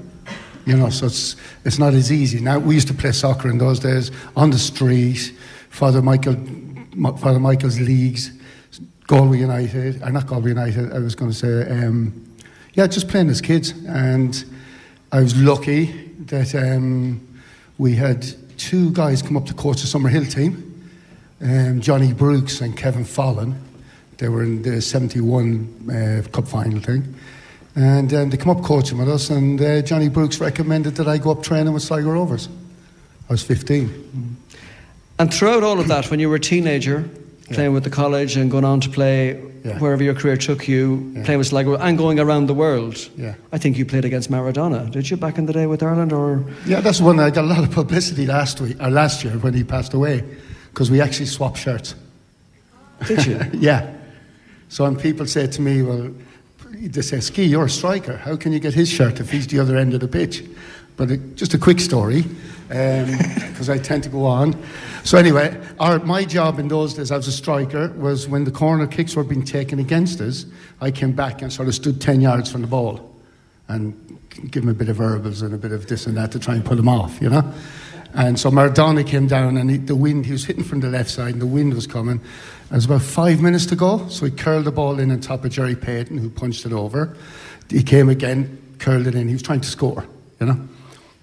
You 0.66 0.78
know, 0.78 0.90
so 0.90 1.08
it's 1.08 1.36
it's 1.66 1.80
not 1.80 1.94
as 1.94 2.12
easy 2.12 2.40
now. 2.40 2.60
We 2.60 2.76
used 2.76 2.88
to 2.88 2.94
play 2.94 3.12
soccer 3.12 3.50
in 3.50 3.58
those 3.58 3.80
days 3.80 4.12
on 4.36 4.52
the 4.52 4.60
street. 4.60 5.36
Father 5.70 6.02
Michael, 6.02 6.36
Father 7.18 7.40
Michael's 7.40 7.80
leagues, 7.80 8.32
Galway 9.14 9.38
United, 9.38 10.02
or 10.02 10.10
not 10.10 10.26
Galway 10.26 10.50
United. 10.50 10.92
I 10.92 10.98
was 10.98 11.14
going 11.14 11.30
to 11.30 11.38
say, 11.38 11.70
um, 11.70 12.28
yeah, 12.74 12.88
just 12.88 13.08
playing 13.08 13.30
as 13.30 13.42
kids, 13.42 13.72
and 13.86 14.44
I 15.12 15.22
was 15.22 15.40
lucky 15.40 15.86
that 16.26 16.56
um, 16.56 17.22
we 17.78 17.94
had 17.94 18.26
two 18.58 18.90
guys 18.90 19.22
come 19.22 19.38
up 19.38 19.46
to 19.46 19.54
coach 19.54 19.82
the 19.82 19.88
Summerhill 19.88 20.34
team, 20.34 20.90
um, 21.42 21.80
Johnny 21.80 22.12
Brooks 22.12 22.60
and 22.62 22.76
Kevin 22.76 23.06
Fallon. 23.06 23.54
They 24.18 24.30
were 24.30 24.42
in 24.42 24.64
the 24.64 24.82
'71 24.82 26.26
uh, 26.26 26.28
Cup 26.32 26.48
final 26.48 26.80
thing. 26.80 27.14
And 27.76 28.12
um, 28.16 28.32
they 28.32 28.38
come 28.38 28.58
up 28.58 28.64
coaching 28.64 28.98
with 28.98 29.10
us, 29.10 29.30
and 29.30 29.62
uh, 29.62 29.84
Johnny 29.84 30.10
Brooks 30.10 30.40
recommended 30.40 30.96
that 30.96 31.08
I 31.08 31.20
go 31.20 31.30
up 31.30 31.44
training 31.44 31.72
with 31.72 31.84
Sligo 31.84 32.10
Rovers. 32.10 32.50
I 33.30 33.34
was 33.34 33.44
15. 33.44 34.38
And 35.20 35.32
throughout 35.32 35.62
all 35.62 35.80
of 35.80 35.88
that, 35.90 36.10
when 36.10 36.20
you 36.20 36.30
were 36.30 36.38
a 36.38 36.40
teenager, 36.40 37.08
playing 37.50 37.72
Yeah. 37.72 37.74
with 37.74 37.84
the 37.84 37.90
college 37.90 38.36
and 38.38 38.50
going 38.52 38.66
on 38.66 38.80
to 38.82 38.90
play 38.90 39.38
Yeah. 39.64 39.80
wherever 39.80 40.04
your 40.04 40.14
career 40.14 40.38
took 40.38 40.68
you, 40.68 41.12
playing 41.24 41.38
with 41.40 41.48
Sligo 41.48 41.76
and 41.76 41.98
going 41.98 42.20
around 42.20 42.48
the 42.48 42.54
world, 42.54 42.98
Yeah. 43.18 43.34
I 43.52 43.58
think 43.58 43.78
you 43.78 43.86
played 43.86 44.06
against 44.06 44.30
Maradona, 44.32 44.90
did 44.92 45.10
you, 45.10 45.18
back 45.18 45.38
in 45.38 45.46
the 45.46 45.54
day 45.54 45.66
with 45.68 45.82
Ireland? 45.84 46.12
Or 46.14 46.44
Yeah, 46.66 46.82
that's 46.82 47.00
one 47.02 47.20
I 47.20 47.30
got 47.30 47.46
a 47.46 47.48
lot 47.48 47.64
of 47.64 47.72
publicity 47.72 48.26
last 48.26 48.60
week 48.62 48.78
or 48.82 48.90
last 48.90 49.24
year 49.24 49.34
when 49.42 49.54
he 49.54 49.64
passed 49.64 49.94
away, 49.94 50.24
because 50.74 50.90
we 50.92 51.02
actually 51.02 51.28
swapped 51.28 51.58
shirts. 51.58 51.96
Did 53.08 53.26
you? 53.26 53.40
yeah. 53.60 53.90
So 54.70 54.84
when 54.86 54.96
people 54.96 55.26
say 55.28 55.48
to 55.48 55.62
me, 55.62 55.82
"Well, 55.82 56.10
they 56.82 57.02
say, 57.02 57.20
Ski, 57.20 57.44
you're 57.46 57.66
a 57.66 57.70
striker. 57.70 58.18
How 58.18 58.36
can 58.36 58.52
you 58.54 58.60
get 58.60 58.74
his 58.74 58.90
shirt 58.90 59.20
if 59.20 59.30
he's 59.32 59.48
the 59.48 59.60
other 59.60 59.78
end 59.78 59.94
of 59.94 60.00
the 60.00 60.08
pitch? 60.08 60.44
But 60.98 61.12
it, 61.12 61.36
just 61.36 61.54
a 61.54 61.58
quick 61.58 61.80
story, 61.80 62.24
Um, 62.70 63.18
because 63.54 63.70
I 63.70 63.78
tend 63.78 64.04
to 64.04 64.10
go 64.10 64.26
on. 64.26 64.62
So 65.04 65.18
anyway, 65.18 65.60
our, 65.80 66.00
my 66.00 66.26
job 66.26 66.60
in 66.60 66.68
those 66.68 66.96
days 66.96 67.12
as 67.12 67.28
a 67.28 67.32
striker 67.32 67.90
was 67.90 68.28
when 68.28 68.46
the 68.46 68.52
corner 68.52 68.88
kicks 68.88 69.16
were 69.16 69.24
being 69.24 69.46
taken 69.46 69.80
against 69.80 70.20
us, 70.22 70.46
I 70.82 70.92
came 70.92 71.12
back 71.12 71.42
and 71.42 71.54
sort 71.54 71.68
of 71.68 71.76
stood 71.76 72.02
10 72.02 72.22
yards 72.22 72.52
from 72.52 72.62
the 72.62 72.68
ball 72.68 73.16
and 73.68 74.20
give 74.50 74.64
him 74.64 74.70
a 74.70 74.74
bit 74.74 74.90
of 74.90 74.98
verbals 74.98 75.42
and 75.42 75.54
a 75.54 75.58
bit 75.58 75.72
of 75.72 75.88
this 75.88 76.08
and 76.08 76.18
that 76.18 76.32
to 76.32 76.40
try 76.40 76.56
and 76.56 76.66
pull 76.66 76.78
him 76.78 76.90
off, 76.90 77.22
you 77.22 77.30
know? 77.30 77.54
And 78.16 78.40
so 78.40 78.52
Maradona 78.52 79.06
came 79.06 79.28
down 79.28 79.58
and 79.58 79.70
he, 79.70 79.78
the 79.78 79.96
wind, 79.96 80.26
he 80.26 80.32
was 80.32 80.46
hitting 80.46 80.64
from 80.64 80.80
the 80.82 80.90
left 80.90 81.10
side 81.10 81.34
and 81.34 81.42
the 81.42 81.48
wind 81.48 81.74
was 81.74 81.88
coming. 81.88 82.20
It 82.72 82.76
was 82.76 82.86
about 82.86 83.02
five 83.02 83.42
minutes 83.42 83.66
to 83.68 83.76
go, 83.76 84.08
so 84.08 84.26
he 84.26 84.32
curled 84.32 84.66
the 84.66 84.72
ball 84.72 85.00
in 85.00 85.12
on 85.12 85.20
top 85.20 85.46
of 85.46 85.52
Gerry 85.52 85.76
Peyton, 85.76 86.18
who 86.18 86.30
punched 86.30 86.66
it 86.66 86.74
over. 86.74 87.16
He 87.70 87.84
came 87.84 88.10
again, 88.10 88.76
curled 88.80 89.08
it 89.08 89.16
in. 89.16 89.28
He 89.28 89.34
was 89.34 89.44
trying 89.44 89.62
to 89.62 89.68
score, 89.68 90.06
you 90.40 90.48
know? 90.48 90.68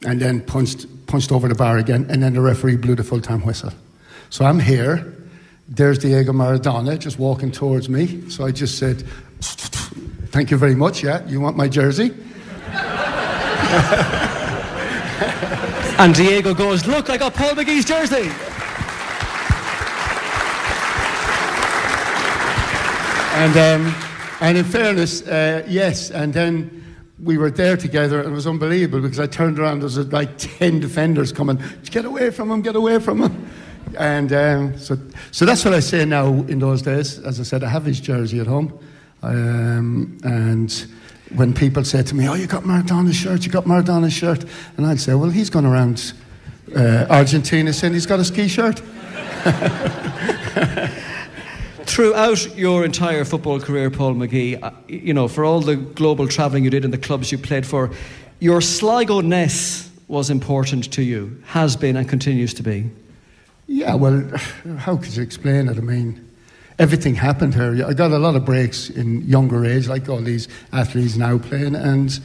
And 0.07 0.21
then 0.21 0.41
punched, 0.41 0.87
punched 1.07 1.31
over 1.31 1.49
the 1.49 1.55
bar 1.55 1.79
again, 1.79 2.07
and 2.09 2.23
then 2.23 2.33
the 2.35 2.41
referee 2.41 2.77
blew 2.77 2.95
the 2.95 3.05
full 3.05 3.21
time 3.21 3.45
whistle. 3.45 3.73
So 4.31 4.45
I'm 4.45 4.59
here. 4.59 5.15
There's 5.69 5.99
Diego 5.99 6.33
Maradona 6.33 6.99
just 6.99 7.19
walking 7.19 7.53
towards 7.53 7.89
me. 7.89 8.29
So 8.31 8.45
I 8.45 8.51
just 8.51 8.79
said, 8.79 9.05
Thank 10.31 10.51
you 10.51 10.57
very 10.57 10.75
much. 10.75 11.03
Yeah, 11.03 11.27
you 11.27 11.41
want 11.41 11.57
my 11.57 11.69
jersey? 11.69 12.15
and 15.99 16.15
Diego 16.15 16.55
goes, 16.55 16.87
Look, 16.87 17.11
I 17.11 17.17
got 17.17 17.35
Paul 17.35 17.51
McGee's 17.51 17.85
jersey. 17.85 18.31
And, 23.41 23.57
um, 23.57 23.95
and 24.41 24.59
in 24.59 24.65
fairness, 24.65 25.23
uh, 25.27 25.65
yes. 25.67 26.11
And 26.11 26.35
then 26.35 26.80
we 27.23 27.39
were 27.39 27.51
there 27.51 27.77
together, 27.77 28.21
and 28.21 28.31
it 28.31 28.35
was 28.35 28.47
unbelievable 28.47 29.01
because 29.03 29.21
I 29.21 29.27
turned 29.27 29.59
around, 29.59 29.81
there 29.81 29.85
was 29.85 29.99
like 30.13 30.39
10 30.39 30.81
defenders 30.81 31.33
coming, 31.33 31.63
get 31.91 32.05
away 32.05 32.31
from 32.31 32.51
him, 32.51 32.63
get 32.63 32.77
away 32.77 32.99
from 32.99 33.23
him. 33.23 33.51
And 33.99 34.33
um, 34.33 34.79
so, 34.79 34.97
so 35.31 35.45
that's 35.45 35.65
what 35.65 35.75
I 35.75 35.81
say 35.81 36.05
now 36.05 36.29
in 36.29 36.59
those 36.59 36.83
days. 36.83 37.19
As 37.19 37.41
I 37.41 37.43
said, 37.43 37.65
I 37.65 37.69
have 37.69 37.85
his 37.85 38.01
jersey 38.01 38.39
at 38.41 38.47
home. 38.47 38.79
Um, 39.23 40.19
and 40.23 40.73
when 41.35 41.53
people 41.53 41.85
say 41.85 42.03
to 42.03 42.15
me, 42.15 42.29
Oh, 42.29 42.35
you 42.35 42.47
got 42.47 42.65
Maradona's 42.65 43.17
shirt, 43.17 43.45
you 43.45 43.51
got 43.51 43.67
Maradona's 43.67 44.13
shirt. 44.13 44.45
And 44.77 44.87
I'd 44.87 45.01
say, 45.01 45.15
Well, 45.15 45.31
he's 45.31 45.51
gone 45.51 45.67
around 45.67 46.13
uh, 46.75 47.07
Argentina 47.11 47.73
saying 47.73 47.93
he's 47.95 48.07
got 48.07 48.21
a 48.21 48.25
ski 48.25 48.49
shirt. 48.49 48.81
Throughout 51.91 52.57
your 52.57 52.85
entire 52.85 53.25
football 53.25 53.59
career, 53.59 53.91
Paul 53.91 54.15
McGee, 54.15 54.63
uh, 54.63 54.71
you 54.87 55.13
know, 55.13 55.27
for 55.27 55.45
all 55.45 55.61
the 55.61 55.75
global 55.75 56.29
travelling 56.29 56.63
you 56.63 56.71
did 56.71 56.85
in 56.85 56.93
the 56.93 56.99
clubs 56.99 57.33
you 57.33 57.37
played 57.37 57.67
for, 57.67 57.91
your 58.39 58.61
Sligo 58.61 59.21
ness 59.21 59.91
was 60.07 60.31
important 60.31 60.93
to 60.93 61.03
you, 61.03 61.43
has 61.47 61.75
been 61.75 61.97
and 61.97 62.09
continues 62.09 62.55
to 62.55 62.63
be. 62.63 62.89
Yeah, 63.67 63.97
well, 63.97 64.23
how 64.79 64.99
could 64.99 65.17
you 65.17 65.23
explain 65.25 65.69
it? 65.69 65.79
I 65.79 65.81
mean, 65.81 66.25
everything 66.79 67.17
happened 67.17 67.55
here. 67.55 67.85
I 67.85 67.93
got 67.93 68.13
a 68.13 68.19
lot 68.19 68.37
of 68.37 68.45
breaks 68.45 68.89
in 68.89 69.23
younger 69.23 69.67
age, 69.67 69.89
like 69.89 70.09
all 70.09 70.23
these 70.23 70.47
athletes 70.73 71.17
now 71.17 71.39
playing. 71.39 71.75
And 71.75 72.21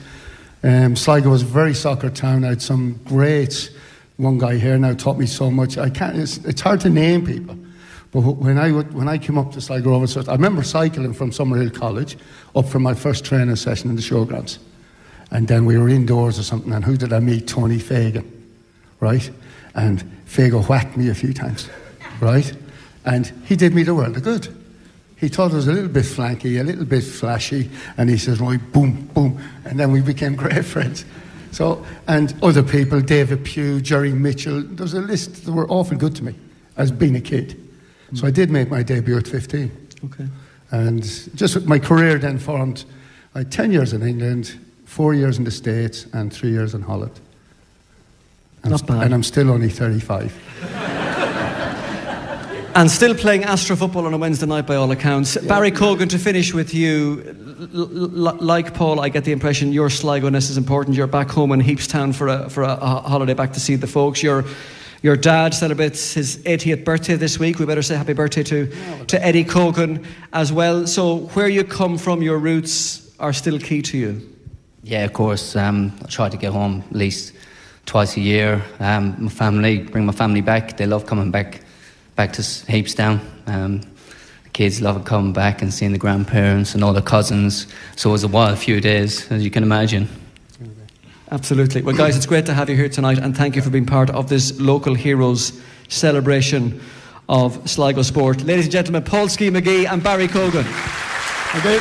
um, 0.61 0.95
Sligo 0.95 1.31
was 1.31 1.41
a 1.41 1.45
very 1.45 1.73
soccer 1.73 2.11
town. 2.11 2.43
I 2.43 2.49
had 2.49 2.61
some 2.61 2.99
great. 3.05 3.71
One 4.17 4.37
guy 4.37 4.57
here 4.57 4.77
now 4.77 4.93
taught 4.93 5.17
me 5.17 5.25
so 5.25 5.49
much. 5.49 5.79
I 5.79 5.89
can't. 5.89 6.17
It's, 6.17 6.37
it's 6.45 6.61
hard 6.61 6.81
to 6.81 6.89
name 6.91 7.25
people. 7.25 7.57
But 8.15 8.21
when 8.37 8.57
I, 8.57 8.71
would, 8.71 8.93
when 8.93 9.09
I 9.09 9.17
came 9.17 9.37
up 9.37 9.51
to 9.51 9.59
Sligo 9.59 9.89
Rovers, 9.89 10.15
I 10.15 10.31
remember 10.31 10.63
cycling 10.63 11.11
from 11.11 11.31
Summerhill 11.31 11.73
College 11.73 12.17
up 12.55 12.65
for 12.65 12.79
my 12.79 12.93
first 12.93 13.25
training 13.25 13.57
session 13.57 13.89
in 13.89 13.97
the 13.97 14.01
showgrounds. 14.01 14.57
And 15.31 15.49
then 15.49 15.65
we 15.65 15.77
were 15.77 15.89
indoors 15.89 16.39
or 16.39 16.43
something, 16.43 16.71
and 16.71 16.85
who 16.85 16.95
did 16.95 17.11
I 17.11 17.19
meet? 17.19 17.45
Tony 17.45 17.77
Fagan, 17.77 18.55
right? 19.01 19.29
And 19.73 20.01
Fago 20.27 20.65
whacked 20.69 20.95
me 20.95 21.09
a 21.09 21.13
few 21.13 21.33
times, 21.33 21.67
right? 22.21 22.53
And 23.03 23.27
he 23.43 23.57
did 23.57 23.75
me 23.75 23.83
the 23.83 23.93
world 23.93 24.15
of 24.15 24.23
good. 24.23 24.47
He 25.17 25.27
thought 25.27 25.51
I 25.51 25.55
was 25.55 25.67
a 25.67 25.73
little 25.73 25.89
bit 25.89 26.05
flanky, 26.05 26.61
a 26.61 26.63
little 26.63 26.85
bit 26.85 27.03
flashy, 27.03 27.69
and 27.97 28.09
he 28.09 28.17
says, 28.17 28.39
right, 28.39 28.61
boom, 28.71 29.07
boom. 29.07 29.41
And 29.65 29.77
then 29.77 29.91
we 29.91 29.99
became 29.99 30.35
great 30.37 30.63
friends. 30.63 31.03
So, 31.51 31.85
and 32.07 32.33
other 32.41 32.63
people, 32.63 33.01
David 33.01 33.43
Pugh, 33.43 33.81
Jerry 33.81 34.13
Mitchell, 34.13 34.61
there's 34.61 34.93
a 34.93 35.01
list 35.01 35.43
that 35.43 35.51
were 35.51 35.67
awful 35.69 35.97
good 35.97 36.15
to 36.15 36.23
me 36.23 36.35
as 36.77 36.93
being 36.93 37.17
a 37.17 37.21
kid. 37.21 37.61
So 38.15 38.25
I 38.25 38.31
did 38.31 38.49
make 38.49 38.69
my 38.69 38.81
debut 38.81 39.17
at 39.17 39.27
15. 39.27 39.71
Okay. 40.05 40.27
And 40.71 41.03
just 41.35 41.65
my 41.65 41.79
career 41.79 42.17
then 42.17 42.39
formed. 42.39 42.85
I 43.33 43.39
had 43.39 43.51
10 43.51 43.71
years 43.71 43.93
in 43.93 44.01
England, 44.01 44.57
four 44.85 45.13
years 45.13 45.37
in 45.37 45.43
the 45.43 45.51
States, 45.51 46.07
and 46.13 46.31
three 46.31 46.51
years 46.51 46.73
in 46.73 46.81
Holland. 46.81 47.19
And 48.63 48.71
Not 48.71 48.81
I'm, 48.81 48.87
bad. 48.87 49.05
And 49.05 49.13
I'm 49.13 49.23
still 49.23 49.51
only 49.51 49.69
35. 49.69 50.33
And 52.75 52.91
still 52.91 53.15
playing 53.15 53.45
Astro 53.45 53.77
football 53.77 54.05
on 54.05 54.13
a 54.13 54.17
Wednesday 54.17 54.47
night 54.47 54.67
by 54.67 54.75
all 54.75 54.91
accounts. 54.91 55.37
Barry 55.37 55.71
Cogan, 55.71 56.09
to 56.09 56.19
finish 56.19 56.53
with 56.53 56.73
you, 56.73 57.23
l- 57.73 58.27
l- 58.27 58.37
like 58.41 58.73
Paul, 58.73 58.99
I 58.99 59.07
get 59.07 59.23
the 59.23 59.31
impression 59.31 59.71
your 59.71 59.89
Sligo-ness 59.89 60.49
is 60.49 60.57
important. 60.57 60.97
You're 60.97 61.07
back 61.07 61.29
home 61.29 61.53
in 61.53 61.61
Heapstown 61.61 62.13
for 62.13 62.27
a, 62.27 62.49
for 62.49 62.63
a, 62.63 62.73
a 62.73 62.99
holiday 62.99 63.33
back 63.33 63.53
to 63.53 63.61
see 63.61 63.77
the 63.77 63.87
folks. 63.87 64.21
Your, 64.21 64.43
your 65.05 65.15
dad 65.15 65.53
celebrates 65.53 66.15
his 66.15 66.39
80th 66.39 66.83
birthday 66.83 67.15
this 67.15 67.37
week. 67.37 67.59
We 67.59 67.67
better 67.67 67.83
say 67.83 67.95
happy 67.95 68.13
birthday 68.13 68.41
to, 68.41 69.05
to 69.05 69.23
Eddie 69.23 69.43
Cogan 69.43 70.03
as 70.33 70.51
well. 70.51 70.87
So, 70.87 71.27
where 71.35 71.47
you 71.47 71.63
come 71.63 71.99
from, 71.99 72.23
your 72.23 72.39
roots 72.39 73.15
are 73.19 73.31
still 73.31 73.59
key 73.59 73.83
to 73.83 73.99
you. 73.99 74.27
Yeah, 74.81 75.05
of 75.05 75.13
course. 75.13 75.55
Um, 75.55 75.93
I 76.01 76.07
try 76.07 76.29
to 76.29 76.37
get 76.37 76.51
home 76.51 76.83
at 76.89 76.95
least 76.95 77.33
twice 77.85 78.17
a 78.17 78.19
year. 78.19 78.63
Um, 78.79 79.15
my 79.19 79.29
family, 79.29 79.83
bring 79.83 80.07
my 80.07 80.11
family 80.11 80.41
back. 80.41 80.75
They 80.75 80.87
love 80.87 81.05
coming 81.05 81.29
back, 81.29 81.61
back 82.15 82.33
to 82.33 82.41
Heapstown. 82.41 83.19
Um, 83.45 83.81
the 84.43 84.49
kids 84.53 84.81
love 84.81 85.05
coming 85.05 85.33
back 85.33 85.61
and 85.61 85.71
seeing 85.71 85.91
the 85.91 85.99
grandparents 85.99 86.73
and 86.73 86.83
all 86.83 86.93
the 86.93 87.03
cousins. 87.03 87.67
So 87.95 88.09
it 88.09 88.13
was 88.13 88.23
a 88.23 88.27
wild 88.27 88.57
few 88.57 88.81
days, 88.81 89.31
as 89.31 89.43
you 89.43 89.51
can 89.51 89.61
imagine. 89.61 90.09
Absolutely. 91.31 91.81
Well, 91.81 91.95
guys, 91.95 92.15
it's 92.15 92.27
great 92.27 92.45
to 92.45 92.53
have 92.53 92.69
you 92.69 92.75
here 92.75 92.87
tonight, 92.87 93.17
and 93.17 93.35
thank 93.35 93.55
you 93.55 93.61
for 93.61 93.71
being 93.71 93.85
part 93.85 94.09
of 94.11 94.29
this 94.29 94.59
local 94.59 94.93
heroes 94.93 95.59
celebration 95.87 96.79
of 97.27 97.67
Sligo 97.67 98.03
sport. 98.03 98.43
Ladies 98.43 98.65
and 98.65 98.71
gentlemen, 98.71 99.03
Paul 99.03 99.27
Ski 99.27 99.49
McGee 99.49 99.91
and 99.91 100.03
Barry 100.03 100.27
Cogan. 100.27 100.65
Okay. 101.55 101.79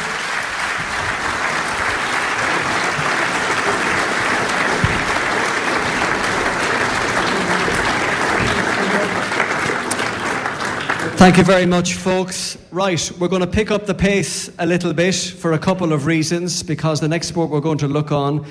Thank 11.17 11.39
you 11.39 11.45
very 11.45 11.65
much, 11.65 11.95
folks. 11.95 12.59
Right, 12.71 13.11
we're 13.19 13.29
going 13.29 13.41
to 13.41 13.47
pick 13.47 13.71
up 13.71 13.87
the 13.87 13.95
pace 13.95 14.51
a 14.59 14.67
little 14.67 14.93
bit 14.93 15.15
for 15.15 15.53
a 15.53 15.59
couple 15.59 15.93
of 15.93 16.07
reasons 16.07 16.63
because 16.63 17.01
the 17.01 17.09
next 17.09 17.29
sport 17.29 17.51
we're 17.51 17.61
going 17.61 17.79
to 17.79 17.89
look 17.89 18.13
on, 18.13 18.45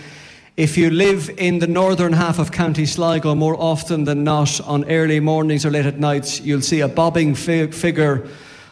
if 0.56 0.78
you 0.78 0.92
live 0.92 1.32
in 1.38 1.58
the 1.58 1.68
northern 1.68 2.14
half 2.14 2.38
of 2.38 2.52
County 2.52 2.86
Sligo, 2.86 3.34
more 3.34 3.56
often 3.60 4.04
than 4.04 4.24
not, 4.24 4.62
on 4.62 4.90
early 4.90 5.20
mornings 5.20 5.66
or 5.66 5.72
late 5.72 5.88
at 5.88 6.00
nights, 6.00 6.42
you'll 6.42 6.62
see 6.62 6.82
a 6.82 6.88
bobbing 6.88 7.34
fi- 7.34 7.72
figure 7.72 8.28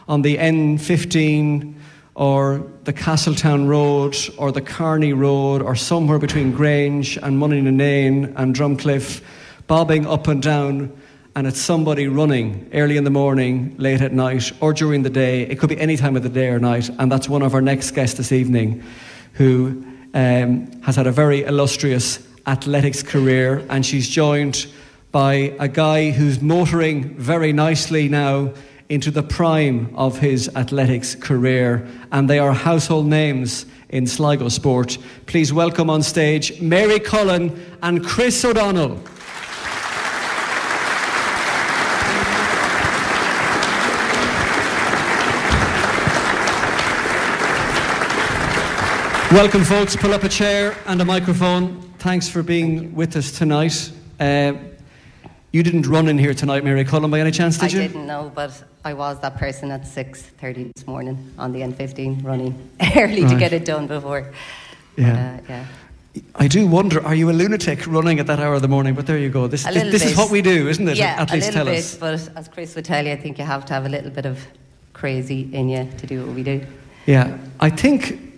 on 0.06 0.22
the 0.22 0.36
N15 0.36 1.74
or 2.14 2.64
the 2.84 2.92
Castletown 2.92 3.66
Road 3.66 4.16
or 4.36 4.52
the 4.52 4.60
Carney 4.60 5.12
Road 5.12 5.60
or 5.60 5.74
somewhere 5.74 6.20
between 6.20 6.52
Grange 6.52 7.16
and 7.16 7.36
Money 7.36 7.58
and 7.58 8.54
Drumcliff, 8.54 9.20
bobbing 9.66 10.06
up 10.06 10.28
and 10.28 10.40
down 10.40 10.96
and 11.34 11.46
it's 11.46 11.60
somebody 11.60 12.08
running 12.08 12.68
early 12.74 12.98
in 12.98 13.04
the 13.04 13.10
morning, 13.10 13.74
late 13.78 14.02
at 14.02 14.12
night, 14.12 14.52
or 14.60 14.74
during 14.74 15.02
the 15.02 15.10
day. 15.10 15.42
It 15.42 15.58
could 15.58 15.70
be 15.70 15.80
any 15.80 15.96
time 15.96 16.14
of 16.14 16.22
the 16.22 16.28
day 16.28 16.48
or 16.48 16.58
night. 16.58 16.90
And 16.98 17.10
that's 17.10 17.26
one 17.26 17.40
of 17.40 17.54
our 17.54 17.62
next 17.62 17.92
guests 17.92 18.18
this 18.18 18.32
evening 18.32 18.84
who 19.32 19.82
um, 20.14 20.70
has 20.82 20.96
had 20.96 21.06
a 21.06 21.12
very 21.12 21.42
illustrious 21.44 22.26
athletics 22.46 23.02
career. 23.02 23.64
And 23.68 23.84
she's 23.84 24.08
joined 24.08 24.66
by 25.10 25.54
a 25.58 25.68
guy 25.68 26.10
who's 26.10 26.40
motoring 26.40 27.14
very 27.14 27.52
nicely 27.52 28.08
now 28.08 28.52
into 28.88 29.10
the 29.10 29.22
prime 29.22 29.92
of 29.96 30.18
his 30.18 30.48
athletics 30.54 31.14
career. 31.14 31.86
And 32.10 32.28
they 32.28 32.38
are 32.38 32.52
household 32.52 33.06
names 33.06 33.66
in 33.88 34.06
Sligo 34.06 34.48
sport. 34.48 34.98
Please 35.26 35.52
welcome 35.52 35.90
on 35.90 36.02
stage 36.02 36.60
Mary 36.60 36.98
Cullen 36.98 37.58
and 37.82 38.04
Chris 38.04 38.44
O'Donnell. 38.44 39.00
Welcome, 49.32 49.64
folks. 49.64 49.96
Pull 49.96 50.12
up 50.12 50.24
a 50.24 50.28
chair 50.28 50.76
and 50.84 51.00
a 51.00 51.06
microphone. 51.06 51.80
Thanks 51.96 52.28
for 52.28 52.42
being 52.42 52.94
with 52.94 53.16
us 53.16 53.32
tonight. 53.32 53.90
Uh, 54.20 54.52
you 55.52 55.62
didn't 55.62 55.86
run 55.86 56.08
in 56.08 56.18
here 56.18 56.34
tonight, 56.34 56.64
Mary 56.64 56.84
Cullen, 56.84 57.10
by 57.10 57.18
any 57.18 57.30
chance, 57.30 57.56
did 57.56 57.72
I 57.74 57.78
you? 57.78 57.80
I 57.84 57.86
didn't 57.86 58.06
know, 58.06 58.30
but 58.34 58.62
I 58.84 58.92
was 58.92 59.18
that 59.20 59.38
person 59.38 59.70
at 59.70 59.84
6.30 59.84 60.74
this 60.74 60.86
morning 60.86 61.32
on 61.38 61.50
the 61.52 61.60
N15 61.60 62.22
running 62.22 62.70
early 62.94 63.26
to 63.26 63.34
get 63.38 63.54
it 63.54 63.64
done 63.64 63.86
before. 63.86 64.30
Yeah. 64.98 65.38
Uh, 65.38 65.40
yeah. 65.48 65.66
I 66.34 66.46
do 66.46 66.66
wonder, 66.66 67.02
are 67.02 67.14
you 67.14 67.30
a 67.30 67.32
lunatic 67.32 67.86
running 67.86 68.20
at 68.20 68.26
that 68.26 68.38
hour 68.38 68.52
of 68.52 68.60
the 68.60 68.68
morning? 68.68 68.94
But 68.94 69.06
there 69.06 69.16
you 69.16 69.30
go. 69.30 69.46
This, 69.46 69.64
this, 69.64 69.90
this 69.92 70.04
is 70.04 70.14
what 70.14 70.30
we 70.30 70.42
do, 70.42 70.68
isn't 70.68 70.86
it? 70.86 70.98
Yeah, 70.98 71.16
At 71.18 71.30
a 71.30 71.34
least 71.34 71.46
little 71.46 71.64
tell 71.64 71.72
bit, 71.72 71.78
us. 71.78 71.96
but 71.96 72.36
as 72.36 72.48
Chris 72.48 72.74
would 72.74 72.84
tell 72.84 73.06
you, 73.06 73.12
I 73.12 73.16
think 73.16 73.38
you 73.38 73.44
have 73.44 73.64
to 73.64 73.72
have 73.72 73.86
a 73.86 73.88
little 73.88 74.10
bit 74.10 74.26
of 74.26 74.46
crazy 74.92 75.48
in 75.54 75.70
you 75.70 75.88
to 75.96 76.06
do 76.06 76.26
what 76.26 76.34
we 76.34 76.42
do. 76.42 76.66
Yeah, 77.06 77.38
I 77.60 77.70
think 77.70 78.31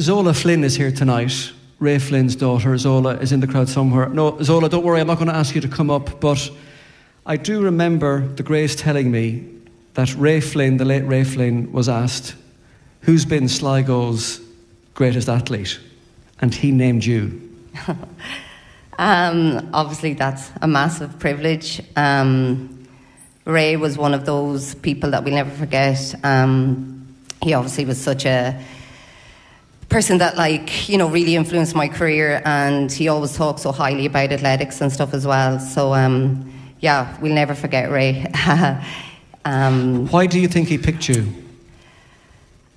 Zola 0.00 0.32
Flynn 0.32 0.64
is 0.64 0.76
here 0.76 0.90
tonight. 0.90 1.52
Ray 1.78 1.98
Flynn's 1.98 2.34
daughter, 2.34 2.76
Zola, 2.78 3.16
is 3.18 3.32
in 3.32 3.40
the 3.40 3.46
crowd 3.46 3.68
somewhere. 3.68 4.08
No, 4.08 4.40
Zola, 4.42 4.70
don't 4.70 4.82
worry, 4.82 4.98
I'm 4.98 5.06
not 5.06 5.18
going 5.18 5.28
to 5.28 5.34
ask 5.34 5.54
you 5.54 5.60
to 5.60 5.68
come 5.68 5.90
up, 5.90 6.20
but 6.20 6.50
I 7.26 7.36
do 7.36 7.62
remember 7.62 8.26
the 8.26 8.42
Grace 8.42 8.74
telling 8.74 9.10
me 9.10 9.46
that 9.94 10.14
Ray 10.14 10.40
Flynn, 10.40 10.78
the 10.78 10.86
late 10.86 11.02
Ray 11.02 11.24
Flynn, 11.24 11.70
was 11.70 11.86
asked, 11.86 12.34
Who's 13.02 13.26
been 13.26 13.46
Sligo's 13.46 14.40
greatest 14.94 15.28
athlete? 15.28 15.78
And 16.40 16.54
he 16.54 16.70
named 16.72 17.04
you. 17.04 17.48
Um, 18.98 19.70
obviously, 19.72 20.12
that's 20.12 20.50
a 20.60 20.68
massive 20.68 21.18
privilege. 21.18 21.80
Um, 21.96 22.86
Ray 23.46 23.76
was 23.76 23.96
one 23.96 24.12
of 24.12 24.26
those 24.26 24.74
people 24.74 25.12
that 25.12 25.24
we'll 25.24 25.32
never 25.32 25.50
forget. 25.52 26.14
Um, 26.22 27.08
he 27.42 27.54
obviously 27.54 27.86
was 27.86 27.98
such 27.98 28.26
a 28.26 28.62
person 29.90 30.18
that, 30.18 30.36
like, 30.36 30.88
you 30.88 30.96
know, 30.96 31.08
really 31.08 31.34
influenced 31.34 31.74
my 31.74 31.88
career, 31.88 32.40
and 32.44 32.90
he 32.90 33.08
always 33.08 33.36
talked 33.36 33.60
so 33.60 33.72
highly 33.72 34.06
about 34.06 34.32
athletics 34.32 34.80
and 34.80 34.92
stuff 34.92 35.12
as 35.12 35.26
well. 35.26 35.58
So, 35.58 35.92
um, 35.92 36.50
yeah, 36.78 37.18
we'll 37.20 37.34
never 37.34 37.54
forget 37.54 37.90
Ray. 37.90 38.24
um, 39.44 40.06
Why 40.06 40.26
do 40.26 40.40
you 40.40 40.48
think 40.48 40.68
he 40.68 40.78
picked 40.78 41.08
you? 41.08 41.26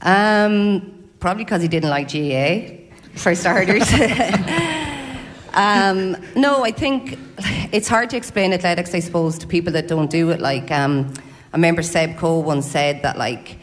um, 0.02 0.92
probably 1.20 1.46
because 1.46 1.62
he 1.62 1.68
didn't 1.68 1.90
like 1.90 2.12
GAA, 2.12 2.84
for 3.16 3.34
starters. 3.36 3.88
um, 5.54 6.18
no, 6.36 6.66
I 6.66 6.72
think 6.72 7.18
it's 7.72 7.88
hard 7.88 8.10
to 8.10 8.18
explain 8.18 8.52
athletics, 8.54 8.94
I 8.94 9.00
suppose, 9.00 9.38
to 9.38 9.48
people 9.48 9.72
that 9.74 9.88
don't 9.88 10.10
do 10.10 10.32
it. 10.32 10.42
Like, 10.42 10.72
um, 10.72 11.14
I 11.54 11.58
remember 11.58 11.84
Seb 11.84 12.18
Coe 12.18 12.40
once 12.40 12.66
said 12.66 13.04
that, 13.04 13.18
like, 13.18 13.60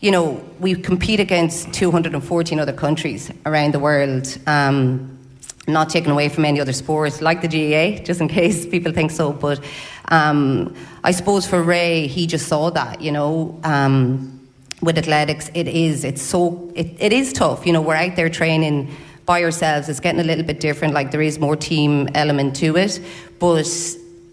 you 0.00 0.10
know, 0.10 0.42
we 0.60 0.74
compete 0.74 1.20
against 1.20 1.72
214 1.72 2.60
other 2.60 2.72
countries 2.72 3.32
around 3.46 3.74
the 3.74 3.80
world. 3.80 4.38
Um, 4.46 5.18
not 5.66 5.90
taken 5.90 6.10
away 6.10 6.30
from 6.30 6.46
any 6.46 6.60
other 6.60 6.72
sport, 6.72 7.20
like 7.20 7.42
the 7.42 7.48
GAA, 7.48 8.02
just 8.02 8.20
in 8.20 8.28
case 8.40 8.66
people 8.66 8.92
think 8.92 9.10
so. 9.10 9.32
But 9.32 9.60
um, 10.06 10.74
I 11.04 11.10
suppose 11.10 11.46
for 11.46 11.62
Ray, 11.62 12.06
he 12.06 12.26
just 12.26 12.48
saw 12.48 12.70
that, 12.70 13.00
you 13.00 13.12
know. 13.12 13.60
Um, 13.64 14.34
with 14.80 14.96
athletics, 14.96 15.50
it 15.54 15.66
is. 15.66 16.04
It's 16.04 16.22
so. 16.22 16.70
It, 16.74 16.86
it 16.98 17.12
is 17.12 17.32
tough. 17.32 17.66
You 17.66 17.72
know, 17.72 17.80
we're 17.80 17.96
out 17.96 18.14
there 18.14 18.28
training 18.28 18.94
by 19.26 19.42
ourselves. 19.42 19.88
It's 19.88 20.00
getting 20.00 20.20
a 20.20 20.24
little 20.24 20.44
bit 20.44 20.60
different. 20.60 20.94
Like 20.94 21.10
there 21.10 21.20
is 21.20 21.38
more 21.38 21.56
team 21.56 22.08
element 22.14 22.54
to 22.56 22.76
it. 22.76 23.00
But 23.40 23.68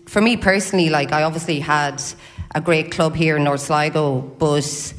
for 0.05 0.21
me 0.21 0.37
personally, 0.37 0.89
like 0.89 1.11
I 1.11 1.23
obviously 1.23 1.59
had 1.59 2.01
a 2.53 2.61
great 2.61 2.91
club 2.91 3.15
here 3.15 3.37
in 3.37 3.43
North 3.43 3.61
Sligo, 3.61 4.21
but 4.21 4.93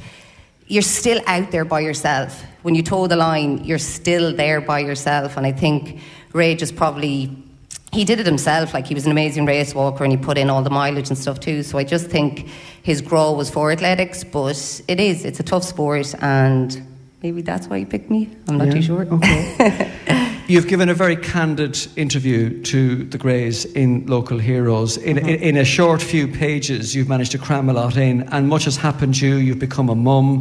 you're 0.69 0.83
still 0.83 1.21
out 1.27 1.51
there 1.51 1.65
by 1.65 1.81
yourself. 1.81 2.43
When 2.63 2.75
you 2.75 2.83
toe 2.83 3.07
the 3.07 3.17
line, 3.17 3.65
you're 3.65 3.79
still 3.79 4.35
there 4.35 4.61
by 4.61 4.81
yourself. 4.81 5.37
And 5.37 5.47
I 5.47 5.53
think 5.53 6.01
Ray 6.33 6.55
just 6.55 6.77
probably 6.77 7.31
he 7.93 8.05
did 8.05 8.21
it 8.21 8.27
himself. 8.27 8.75
Like 8.75 8.87
he 8.87 8.95
was 8.95 9.07
an 9.07 9.13
amazing 9.13 9.47
race 9.47 9.75
walker 9.75 10.05
and 10.05 10.13
he 10.13 10.17
put 10.19 10.37
in 10.37 10.51
all 10.51 10.63
the 10.63 10.71
mileage 10.71 11.09
and 11.09 11.17
stuff 11.17 11.41
too. 11.41 11.63
So 11.63 11.79
I 11.79 11.85
just 11.85 12.09
think 12.09 12.49
his 12.83 13.01
grow 13.01 13.33
was 13.33 13.49
for 13.49 13.71
athletics, 13.71 14.25
but 14.25 14.83
it 14.89 15.01
is. 15.01 15.25
It's 15.25 15.41
a 15.41 15.43
tough 15.43 15.65
sport, 15.65 16.15
and 16.21 16.87
maybe 17.23 17.43
that's 17.43 17.69
why 17.69 17.79
he 17.79 17.85
picked 17.85 18.11
me. 18.11 18.29
I'm 18.49 18.59
not 18.59 18.69
Yeah, 18.69 18.75
too 18.75 18.83
sure. 18.83 19.07
You've 20.49 20.69
given 20.69 20.89
a 20.89 20.95
very 20.95 21.17
candid 21.17 21.77
interview 21.97 22.63
to 22.63 23.03
the 23.03 23.19
Greys 23.19 23.65
in 23.65 24.07
Local 24.07 24.39
Heroes. 24.39 24.97
In, 24.97 25.19
in, 25.19 25.41
in 25.41 25.57
a 25.57 25.65
short 25.65 26.01
few 26.01 26.29
pages, 26.29 26.95
you've 26.95 27.09
managed 27.09 27.33
to 27.33 27.39
cram 27.39 27.69
a 27.69 27.73
lot 27.73 27.97
in, 27.97 28.23
and 28.29 28.49
much 28.49 28.65
has 28.67 28.77
happened 28.77 29.17
to 29.17 29.27
you. 29.27 29.37
You've 29.39 29.59
become 29.59 29.89
a 29.89 29.97
mum, 29.97 30.41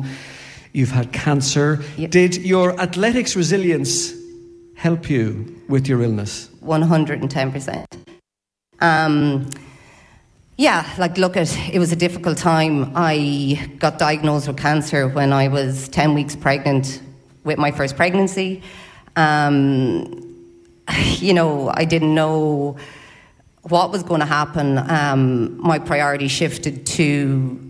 you've 0.74 0.92
had 0.92 1.12
cancer. 1.12 1.84
Did 1.98 2.38
your 2.38 2.80
athletics 2.80 3.36
resilience 3.36 4.14
help 4.76 5.10
you 5.10 5.60
with 5.68 5.88
your 5.88 6.04
illness? 6.04 6.50
110%. 6.64 7.86
Um, 8.82 9.50
yeah, 10.58 10.88
like, 11.00 11.18
look, 11.18 11.36
at 11.36 11.52
it 11.74 11.80
was 11.80 11.92
a 11.92 11.96
difficult 11.96 12.38
time. 12.38 12.92
I 12.96 13.72
got 13.80 13.98
diagnosed 13.98 14.48
with 14.48 14.58
cancer 14.58 15.08
when 15.08 15.34
I 15.34 15.48
was 15.48 15.90
10 15.90 16.14
weeks 16.14 16.36
pregnant 16.36 17.02
with 17.44 17.58
my 17.58 17.72
first 17.72 17.96
pregnancy. 17.96 18.62
Um, 19.16 20.22
you 21.18 21.34
know, 21.34 21.72
I 21.74 21.86
didn't 21.86 22.14
know 22.14 22.78
what 23.64 23.92
was 23.92 24.04
going 24.04 24.20
to 24.20 24.26
happen. 24.26 24.78
Um, 24.78 25.60
my 25.60 25.80
priority 25.80 26.28
shifted 26.28 26.86
to 26.86 27.62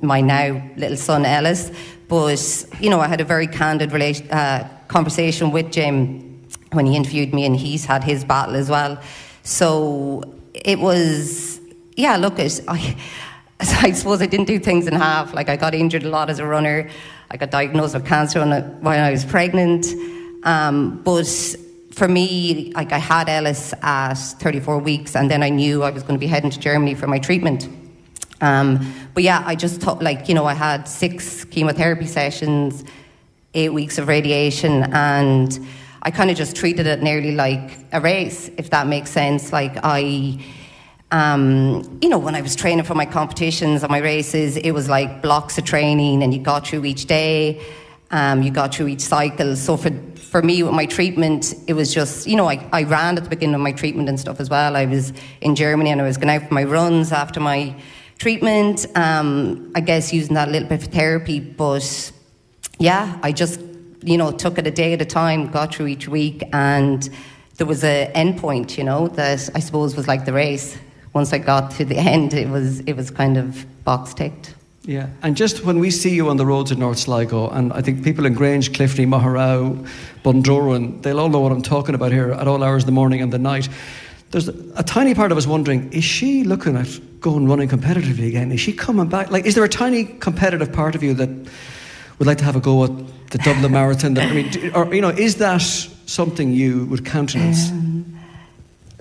my 0.00 0.20
now 0.20 0.62
little 0.76 0.96
son 0.96 1.24
Ellis, 1.24 1.70
but 2.08 2.66
you 2.80 2.90
know, 2.90 3.00
I 3.00 3.08
had 3.08 3.20
a 3.20 3.24
very 3.24 3.46
candid 3.46 3.92
uh, 4.30 4.68
conversation 4.88 5.50
with 5.50 5.70
Jim 5.70 6.48
when 6.72 6.86
he 6.86 6.96
interviewed 6.96 7.32
me, 7.32 7.44
and 7.44 7.56
he's 7.56 7.84
had 7.84 8.02
his 8.02 8.24
battle 8.24 8.56
as 8.56 8.68
well. 8.68 8.98
So 9.42 10.22
it 10.54 10.78
was, 10.78 11.60
yeah. 11.96 12.16
Look, 12.16 12.38
I, 12.38 12.48
I 13.60 13.92
suppose 13.92 14.22
I 14.22 14.26
didn't 14.26 14.46
do 14.46 14.58
things 14.58 14.86
in 14.86 14.94
half. 14.94 15.34
Like 15.34 15.48
I 15.48 15.56
got 15.56 15.74
injured 15.74 16.04
a 16.04 16.08
lot 16.08 16.30
as 16.30 16.38
a 16.38 16.46
runner. 16.46 16.88
I 17.30 17.36
got 17.36 17.50
diagnosed 17.50 17.94
with 17.94 18.06
cancer 18.06 18.40
when 18.40 18.52
I, 18.52 18.60
when 18.60 19.00
I 19.00 19.10
was 19.10 19.24
pregnant. 19.24 19.86
Um, 20.44 21.02
but 21.02 21.26
for 21.92 22.08
me, 22.08 22.72
like 22.74 22.92
I 22.92 22.98
had 22.98 23.28
Ellis 23.28 23.74
at 23.82 24.14
34 24.14 24.78
weeks, 24.78 25.14
and 25.14 25.30
then 25.30 25.42
I 25.42 25.50
knew 25.50 25.82
I 25.82 25.90
was 25.90 26.02
going 26.02 26.14
to 26.14 26.20
be 26.20 26.26
heading 26.26 26.50
to 26.50 26.58
Germany 26.58 26.94
for 26.94 27.06
my 27.06 27.18
treatment. 27.18 27.68
Um, 28.40 28.92
but 29.14 29.22
yeah, 29.22 29.42
I 29.46 29.54
just 29.54 29.80
thought, 29.80 30.02
like, 30.02 30.28
you 30.28 30.34
know, 30.34 30.44
I 30.46 30.54
had 30.54 30.88
six 30.88 31.44
chemotherapy 31.44 32.06
sessions, 32.06 32.84
eight 33.54 33.72
weeks 33.72 33.98
of 33.98 34.08
radiation, 34.08 34.82
and 34.92 35.58
I 36.02 36.10
kind 36.10 36.30
of 36.30 36.36
just 36.36 36.56
treated 36.56 36.86
it 36.86 37.02
nearly 37.02 37.32
like 37.32 37.78
a 37.92 38.00
race, 38.00 38.50
if 38.56 38.70
that 38.70 38.88
makes 38.88 39.10
sense. 39.10 39.52
Like, 39.52 39.76
I, 39.84 40.44
um, 41.12 41.98
you 42.02 42.08
know, 42.08 42.18
when 42.18 42.34
I 42.34 42.40
was 42.40 42.56
training 42.56 42.84
for 42.84 42.96
my 42.96 43.06
competitions 43.06 43.84
and 43.84 43.90
my 43.90 43.98
races, 43.98 44.56
it 44.56 44.72
was 44.72 44.88
like 44.88 45.22
blocks 45.22 45.56
of 45.58 45.64
training, 45.64 46.24
and 46.24 46.34
you 46.34 46.40
got 46.40 46.66
through 46.66 46.84
each 46.84 47.06
day, 47.06 47.64
um, 48.12 48.42
you 48.42 48.50
got 48.50 48.74
through 48.74 48.88
each 48.88 49.00
cycle. 49.00 49.56
So 49.56 49.76
for 49.76 49.90
for 50.32 50.40
me, 50.40 50.62
with 50.62 50.72
my 50.72 50.86
treatment, 50.86 51.52
it 51.66 51.74
was 51.74 51.92
just, 51.92 52.26
you 52.26 52.36
know, 52.36 52.48
I, 52.48 52.66
I 52.72 52.84
ran 52.84 53.18
at 53.18 53.24
the 53.24 53.28
beginning 53.28 53.54
of 53.54 53.60
my 53.60 53.72
treatment 53.72 54.08
and 54.08 54.18
stuff 54.18 54.40
as 54.40 54.48
well. 54.48 54.76
I 54.76 54.86
was 54.86 55.12
in 55.42 55.54
Germany 55.54 55.90
and 55.90 56.00
I 56.00 56.04
was 56.04 56.16
going 56.16 56.30
out 56.30 56.48
for 56.48 56.54
my 56.54 56.64
runs 56.64 57.12
after 57.12 57.38
my 57.38 57.76
treatment. 58.16 58.86
Um, 58.96 59.70
I 59.74 59.80
guess 59.80 60.10
using 60.10 60.32
that 60.32 60.48
little 60.48 60.70
bit 60.70 60.80
for 60.80 60.86
therapy, 60.86 61.38
but 61.38 62.12
yeah, 62.78 63.18
I 63.22 63.32
just, 63.32 63.60
you 64.02 64.16
know, 64.16 64.32
took 64.32 64.56
it 64.56 64.66
a 64.66 64.70
day 64.70 64.94
at 64.94 65.02
a 65.02 65.04
time, 65.04 65.50
got 65.50 65.74
through 65.74 65.88
each 65.88 66.08
week, 66.08 66.42
and 66.54 67.10
there 67.58 67.66
was 67.66 67.84
a 67.84 68.10
end 68.14 68.38
point, 68.38 68.78
you 68.78 68.84
know, 68.84 69.08
that 69.08 69.50
I 69.54 69.60
suppose 69.60 69.94
was 69.94 70.08
like 70.08 70.24
the 70.24 70.32
race. 70.32 70.78
Once 71.12 71.34
I 71.34 71.38
got 71.38 71.72
to 71.72 71.84
the 71.84 71.96
end, 72.14 72.32
it 72.32 72.48
was 72.48 72.80
it 72.80 72.94
was 72.94 73.10
kind 73.10 73.36
of 73.36 73.66
box 73.84 74.14
ticked. 74.14 74.54
Yeah, 74.84 75.08
and 75.22 75.36
just 75.36 75.64
when 75.64 75.78
we 75.78 75.90
see 75.92 76.12
you 76.12 76.28
on 76.28 76.38
the 76.38 76.46
roads 76.46 76.72
in 76.72 76.80
North 76.80 76.98
Sligo, 76.98 77.48
and 77.50 77.72
I 77.72 77.82
think 77.82 78.02
people 78.02 78.26
in 78.26 78.34
Grange, 78.34 78.72
Cliffoney, 78.72 79.06
Maugherow, 79.06 79.86
Bundoran, 80.24 81.02
they'll 81.02 81.20
all 81.20 81.28
know 81.28 81.38
what 81.38 81.52
I'm 81.52 81.62
talking 81.62 81.94
about 81.94 82.10
here 82.10 82.32
at 82.32 82.48
all 82.48 82.64
hours 82.64 82.82
of 82.82 82.86
the 82.86 82.92
morning 82.92 83.22
and 83.22 83.32
the 83.32 83.38
night. 83.38 83.68
There's 84.32 84.48
a 84.48 84.82
tiny 84.82 85.14
part 85.14 85.30
of 85.30 85.38
us 85.38 85.46
wondering: 85.46 85.92
Is 85.92 86.02
she 86.02 86.42
looking 86.42 86.76
at 86.76 86.88
going 87.20 87.46
running 87.46 87.68
competitively 87.68 88.26
again? 88.26 88.50
Is 88.50 88.60
she 88.60 88.72
coming 88.72 89.08
back? 89.08 89.30
Like, 89.30 89.46
is 89.46 89.54
there 89.54 89.62
a 89.62 89.68
tiny 89.68 90.04
competitive 90.04 90.72
part 90.72 90.96
of 90.96 91.02
you 91.02 91.14
that 91.14 91.28
would 92.18 92.26
like 92.26 92.38
to 92.38 92.44
have 92.44 92.56
a 92.56 92.60
go 92.60 92.82
at 92.82 92.90
the 93.30 93.38
Dublin 93.38 93.70
Marathon? 93.78 94.14
That, 94.14 94.30
I 94.30 94.32
mean, 94.32 94.72
or 94.74 94.92
you 94.92 95.00
know, 95.00 95.10
is 95.10 95.36
that 95.36 95.62
something 96.06 96.52
you 96.52 96.86
would 96.86 97.04
countenance? 97.04 97.70
Um, 97.70 98.18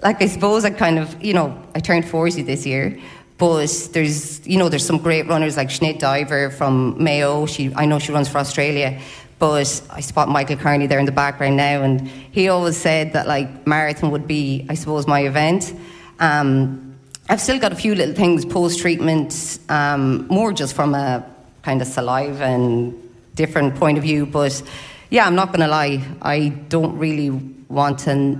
like 0.03 0.21
I 0.21 0.27
suppose 0.27 0.65
I 0.65 0.71
kind 0.71 0.99
of, 0.99 1.23
you 1.23 1.33
know, 1.33 1.57
I 1.75 1.79
turned 1.79 2.07
40 2.07 2.41
this 2.43 2.65
year, 2.65 2.99
but 3.41 3.89
there's, 3.93 4.45
you 4.45 4.59
know, 4.59 4.69
there's 4.69 4.85
some 4.85 4.99
great 4.99 5.25
runners 5.25 5.57
like 5.57 5.69
Sinead 5.69 5.97
Diver 5.97 6.51
from 6.51 7.03
Mayo. 7.03 7.47
She, 7.47 7.73
I 7.73 7.87
know 7.87 7.97
she 7.97 8.11
runs 8.11 8.29
for 8.29 8.37
Australia, 8.37 9.01
but 9.39 9.81
I 9.89 10.01
spot 10.01 10.29
Michael 10.29 10.57
Carney 10.57 10.85
there 10.85 10.99
in 10.99 11.07
the 11.07 11.11
background 11.11 11.57
now, 11.57 11.81
and 11.81 12.07
he 12.07 12.49
always 12.49 12.77
said 12.77 13.13
that 13.13 13.25
like 13.25 13.65
marathon 13.65 14.11
would 14.11 14.27
be, 14.27 14.67
I 14.69 14.75
suppose, 14.75 15.07
my 15.07 15.21
event. 15.21 15.73
Um, 16.19 16.95
I've 17.29 17.41
still 17.41 17.57
got 17.57 17.71
a 17.71 17.75
few 17.75 17.95
little 17.95 18.13
things 18.13 18.45
post 18.45 18.79
treatment, 18.79 19.57
um, 19.69 20.27
more 20.27 20.53
just 20.53 20.75
from 20.75 20.93
a 20.93 21.25
kind 21.63 21.81
of 21.81 21.87
saliva 21.87 22.43
and 22.43 22.93
different 23.33 23.73
point 23.73 23.97
of 23.97 24.03
view, 24.03 24.27
but 24.27 24.61
yeah, 25.09 25.25
I'm 25.25 25.33
not 25.33 25.47
going 25.47 25.61
to 25.61 25.67
lie, 25.67 26.07
I 26.21 26.49
don't 26.69 26.95
really 26.95 27.31
want 27.31 27.97
to 28.01 28.39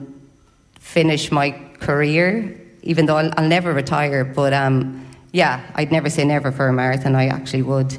finish 0.80 1.32
my 1.32 1.60
career, 1.80 2.61
even 2.84 3.06
though 3.06 3.18
I'll, 3.18 3.32
I'll 3.38 3.48
never 3.48 3.74
retire. 3.74 4.24
But 4.24 4.54
um, 4.54 5.08
yeah, 5.32 5.66
I'd 5.76 5.92
never 5.92 6.10
say 6.10 6.26
never 6.26 6.52
for 6.52 6.68
a 6.68 6.74
marathon. 6.74 7.16
I 7.16 7.28
actually 7.28 7.64
would. 7.64 7.98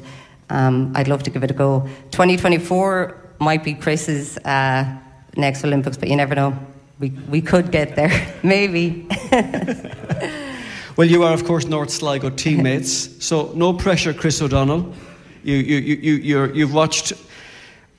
Um, 0.49 0.91
I'd 0.95 1.07
love 1.07 1.23
to 1.23 1.29
give 1.29 1.43
it 1.43 1.51
a 1.51 1.53
go. 1.53 1.81
2024 2.11 3.35
might 3.39 3.63
be 3.63 3.73
Chris's 3.73 4.37
uh, 4.39 4.85
next 5.35 5.63
Olympics, 5.63 5.97
but 5.97 6.09
you 6.09 6.15
never 6.15 6.35
know. 6.35 6.57
We, 6.99 7.09
we 7.29 7.41
could 7.41 7.71
get 7.71 7.95
there, 7.95 8.11
maybe. 8.43 9.07
well, 10.95 11.07
you 11.07 11.23
are, 11.23 11.33
of 11.33 11.43
course, 11.45 11.65
North 11.65 11.89
Sligo 11.89 12.29
teammates, 12.29 13.25
so 13.25 13.51
no 13.55 13.73
pressure, 13.73 14.13
Chris 14.13 14.41
O'Donnell. 14.41 14.93
You, 15.43 15.55
you, 15.55 15.77
you, 15.77 16.13
you, 16.13 16.53
you've 16.53 16.73
watched 16.73 17.13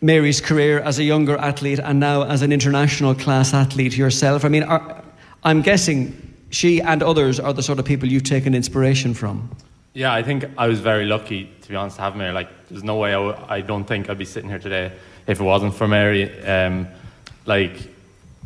Mary's 0.01 0.41
career 0.41 0.81
as 0.81 0.99
a 0.99 1.05
younger 1.05 1.37
athlete 1.37 1.79
and 1.79 2.01
now 2.01 2.23
as 2.23 2.43
an 2.43 2.53
international 2.53 3.15
class 3.15 3.53
athlete 3.53 3.97
yourself. 3.97 4.45
I 4.45 4.49
mean, 4.49 4.63
are, 4.63 5.03
I'm 5.43 5.61
guessing 5.61 6.24
she 6.55 6.81
and 6.81 7.03
others 7.03 7.41
are 7.41 7.53
the 7.53 7.63
sort 7.63 7.79
of 7.79 7.85
people 7.85 8.09
you've 8.09 8.23
taken 8.23 8.55
inspiration 8.55 9.13
from. 9.13 9.51
Yeah, 9.93 10.13
I 10.13 10.23
think 10.23 10.45
I 10.57 10.69
was 10.69 10.81
very 10.81 11.05
lucky, 11.05 11.51
to 11.63 11.69
be 11.69 11.75
honest, 11.75 11.97
to 11.97 12.03
have 12.03 12.17
Mary. 12.17 12.33
Like, 12.33 12.49
there's 12.69 12.85
no 12.85 12.97
way 12.97 13.11
I 13.11 13.27
w- 13.27 13.47
I 13.49 13.61
don't 13.61 13.85
think 13.85 14.09
I'd 14.09 14.19
be 14.19 14.25
sitting 14.25 14.49
here 14.49 14.59
today 14.59 14.93
if 15.27 15.41
it 15.41 15.43
wasn't 15.43 15.75
for 15.75 15.89
Mary. 15.89 16.31
Um, 16.45 16.89
like, 17.47 17.77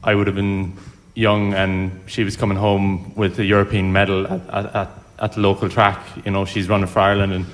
I 0.03 0.15
would 0.15 0.27
have 0.27 0.37
been 0.37 0.77
young 1.15 1.53
and 1.53 2.01
she 2.07 2.25
was 2.25 2.37
coming 2.37 2.57
home 2.57 3.15
with 3.15 3.39
a 3.41 3.45
European 3.45 3.93
medal 3.93 4.27
at, 4.27 4.75
at, 4.75 4.91
at, 5.19 5.33
the 5.33 5.41
local 5.41 5.69
track. 5.69 6.01
You 6.25 6.31
know, 6.31 6.45
she's 6.45 6.69
running 6.69 6.87
for 6.87 7.01
Ireland. 7.01 7.33
And 7.33 7.47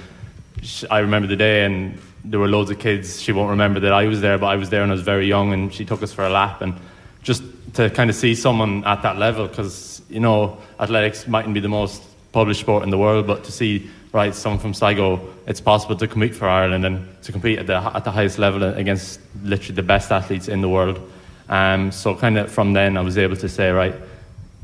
she, 0.62 0.86
I 0.88 1.00
remember 1.00 1.26
the 1.26 1.36
day, 1.36 1.64
and 1.64 1.98
there 2.24 2.38
were 2.38 2.48
loads 2.48 2.70
of 2.70 2.78
kids. 2.78 3.20
She 3.20 3.32
won't 3.32 3.50
remember 3.50 3.80
that 3.80 3.92
I 3.92 4.07
was 4.07 4.20
there, 4.20 4.38
but 4.38 4.46
I 4.46 4.57
was 4.57 4.70
there 4.70 4.82
and 4.82 4.92
I 4.92 4.94
was 4.94 5.02
very 5.02 5.26
young, 5.26 5.52
and 5.52 5.74
she 5.74 5.84
took 5.84 6.02
us 6.02 6.12
for 6.12 6.24
a 6.24 6.30
lap. 6.30 6.62
And 6.62 6.74
just 7.22 7.42
to 7.75 7.91
kind 7.91 8.11
of 8.11 8.16
see 8.16 8.35
someone 8.35 8.85
at 8.85 9.03
that 9.03 9.18
level, 9.18 9.47
because, 9.47 10.03
you 10.09 10.20
know, 10.20 10.59
athletics 10.79 11.27
mightn't 11.27 11.55
be 11.55 11.61
the 11.61 11.68
most 11.68 12.03
published 12.33 12.61
sport 12.61 12.83
in 12.83 12.91
the 12.91 12.99
world, 12.99 13.27
but 13.27 13.45
to 13.45 13.53
see 13.53 13.91
right 14.12 14.35
someone 14.35 14.61
from 14.61 14.75
Sligo, 14.75 15.20
it's 15.47 15.61
possible 15.61 15.97
to 15.97 16.07
compete 16.07 16.35
for 16.35 16.49
Ireland 16.49 16.85
and 16.87 17.22
to 17.22 17.33
compete 17.33 17.59
at 17.59 17.66
the 17.66 17.77
at 17.77 18.05
the 18.05 18.11
highest 18.11 18.39
level 18.39 18.62
against 18.62 19.20
literally 19.43 19.75
the 19.75 19.83
best 19.83 20.12
athletes 20.12 20.49
in 20.49 20.61
the 20.61 20.68
world. 20.68 21.01
Um, 21.49 21.93
so 21.93 22.14
kind 22.14 22.39
of 22.39 22.51
from 22.51 22.72
then, 22.72 22.97
I 22.97 23.01
was 23.03 23.18
able 23.18 23.37
to 23.37 23.49
say, 23.49 23.70
right, 23.70 23.95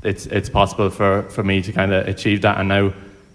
it's 0.03 0.27
it's 0.27 0.49
possible 0.49 0.91
for, 0.91 1.23
for 1.31 1.43
me 1.43 1.63
to 1.63 1.73
kind 1.73 1.93
of 1.93 2.09
achieve 2.09 2.43
that. 2.43 2.59
And 2.59 2.69
now, 2.69 2.93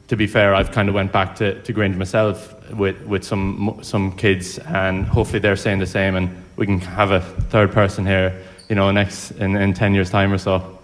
to 0.08 0.16
be 0.16 0.28
fair, 0.28 0.56
I've 0.56 0.72
kind 0.72 0.90
of 0.90 0.96
went 0.96 1.12
back 1.12 1.36
to, 1.36 1.62
to 1.62 1.74
Grange 1.74 1.98
myself 1.98 2.54
with 2.72 3.02
with 3.06 3.24
some 3.24 3.80
some 3.82 4.12
kids, 4.14 4.58
and 4.60 5.06
hopefully 5.06 5.40
they're 5.40 5.58
saying 5.58 5.80
the 5.80 5.86
same, 5.86 6.16
and 6.16 6.30
we 6.56 6.66
can 6.66 6.80
have 6.80 7.12
a 7.12 7.22
third 7.50 7.72
person 7.72 8.06
here, 8.06 8.42
you 8.70 8.76
know, 8.76 8.92
next 8.92 9.32
in, 9.32 9.56
in 9.56 9.74
ten 9.74 9.94
years' 9.94 10.10
time 10.10 10.32
or 10.32 10.38
so. 10.38 10.76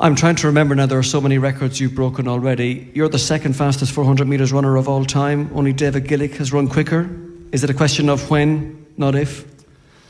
I'm 0.00 0.14
trying 0.14 0.36
to 0.36 0.46
remember 0.46 0.76
now, 0.76 0.86
there 0.86 0.98
are 0.98 1.02
so 1.02 1.20
many 1.20 1.38
records 1.38 1.80
you've 1.80 1.96
broken 1.96 2.28
already. 2.28 2.88
You're 2.94 3.08
the 3.08 3.18
second 3.18 3.54
fastest 3.54 3.90
400 3.90 4.28
metres 4.28 4.52
runner 4.52 4.76
of 4.76 4.88
all 4.88 5.04
time. 5.04 5.50
Only 5.52 5.72
David 5.72 6.04
Gillick 6.04 6.36
has 6.36 6.52
run 6.52 6.68
quicker. 6.68 7.10
Is 7.50 7.64
it 7.64 7.70
a 7.70 7.74
question 7.74 8.08
of 8.08 8.30
when, 8.30 8.86
not 8.96 9.16
if? 9.16 9.44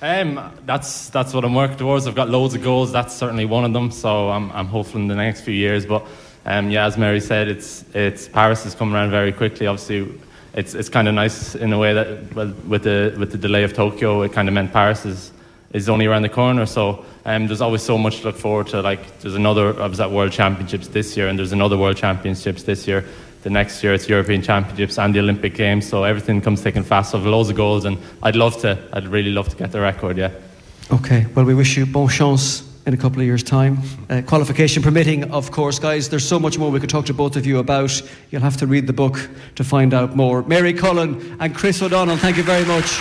Um, 0.03 0.53
that's 0.67 1.09
that's 1.09 1.33
what 1.33 1.45
I'm 1.45 1.55
working 1.55 1.79
towards. 1.79 2.07
I've 2.07 2.15
got 2.15 2.29
loads 2.29 2.55
of 2.55 2.63
goals. 2.63 2.93
That's 2.93 3.15
certainly 3.15 3.47
one 3.47 3.65
of 3.65 3.73
them. 3.73 3.91
So 3.91 4.29
I'm 4.29 4.53
I'm 4.53 4.67
hopeful 4.67 5.01
in 5.01 5.09
the 5.09 5.17
next 5.17 5.41
few 5.41 5.55
years. 5.55 5.87
But 5.87 6.07
um, 6.45 6.71
yeah, 6.71 6.87
as 6.87 6.97
Mary 6.97 7.21
said, 7.21 7.49
it's 7.49 7.85
it's 7.95 8.29
Paris 8.29 8.67
is 8.67 8.75
coming 8.75 8.95
around 8.95 9.11
very 9.11 9.33
quickly. 9.33 9.67
Obviously, 9.67 10.21
it's 10.55 10.75
it's 10.75 10.89
kind 10.89 11.09
of 11.09 11.15
nice 11.15 11.55
in 11.55 11.73
a 11.73 11.79
way 11.79 11.95
that 11.95 12.35
well, 12.35 12.53
with 12.69 12.85
the 12.85 13.17
with 13.19 13.33
the 13.33 13.39
delay 13.39 13.65
of 13.65 13.73
Tokyo, 13.73 14.23
it 14.23 14.33
kind 14.33 14.49
of 14.49 14.55
meant 14.55 14.73
Paris 14.73 15.05
is 15.05 15.33
is 15.73 15.89
only 15.89 16.07
around 16.07 16.23
the 16.23 16.29
corner. 16.29 16.67
So 16.67 17.05
um, 17.25 17.47
there's 17.47 17.61
always 17.61 17.83
so 17.83 17.99
much 17.99 18.21
to 18.21 18.29
look 18.29 18.37
forward 18.37 18.69
to. 18.69 18.81
Like 18.81 19.21
there's 19.21 19.35
another. 19.35 19.81
I 19.81 19.87
was 19.87 20.01
at 20.01 20.11
World 20.11 20.33
Championships 20.33 20.89
this 20.89 21.17
year, 21.17 21.29
and 21.29 21.39
there's 21.39 21.53
another 21.53 21.77
World 21.77 21.97
Championships 21.97 22.63
this 22.63 22.87
year. 22.87 23.05
The 23.43 23.51
next 23.51 23.83
year 23.85 23.95
it's 23.95 24.09
European 24.09 24.43
Championships 24.43 24.99
and 24.99 25.15
the 25.15 25.21
Olympic 25.21 25.55
Games. 25.55 25.89
So 25.89 26.05
everything 26.05 26.41
comes 26.41 26.61
thick 26.63 26.77
and 26.77 26.87
fast. 26.87 27.13
So 27.13 27.19
loads 27.19 27.51
of 27.51 27.57
goals, 27.57 27.85
and 27.85 27.99
I'd 28.23 28.37
love 28.37 28.61
to. 28.63 28.79
I'd 28.93 29.07
really 29.09 29.31
love 29.31 29.49
to 29.51 29.57
get 29.57 29.73
the 29.73 29.81
record. 29.81 30.17
Yeah. 30.17 30.33
Okay. 30.91 31.27
Well, 31.35 31.45
we 31.45 31.55
wish 31.55 31.77
you 31.77 31.87
bon 31.87 32.09
chance 32.09 32.65
in 32.87 32.95
a 32.95 32.97
couple 32.97 33.21
of 33.21 33.27
years' 33.27 33.43
time. 33.43 33.79
Uh, 34.09 34.23
qualification 34.23 34.83
permitting, 34.83 35.31
of 35.31 35.51
course, 35.51 35.79
guys. 35.79 36.09
There's 36.09 36.27
so 36.27 36.41
much 36.41 36.59
more 36.59 36.71
we 36.71 36.81
could 36.81 36.89
talk 36.89 37.05
to 37.07 37.15
both 37.15 37.37
of 37.37 37.45
you 37.45 37.59
about. 37.59 38.01
You'll 38.31 38.41
have 38.41 38.57
to 38.57 38.67
read 38.67 38.87
the 38.87 38.95
book 38.95 39.29
to 39.57 39.65
find 39.65 39.93
out 39.93 40.17
more. 40.17 40.43
Mary 40.45 40.73
Cullen 40.73 41.37
and 41.39 41.55
Chris 41.55 41.83
O'Donnell, 41.83 42.17
thank 42.17 42.39
you 42.39 42.43
very 42.43 42.65
much. 42.65 42.99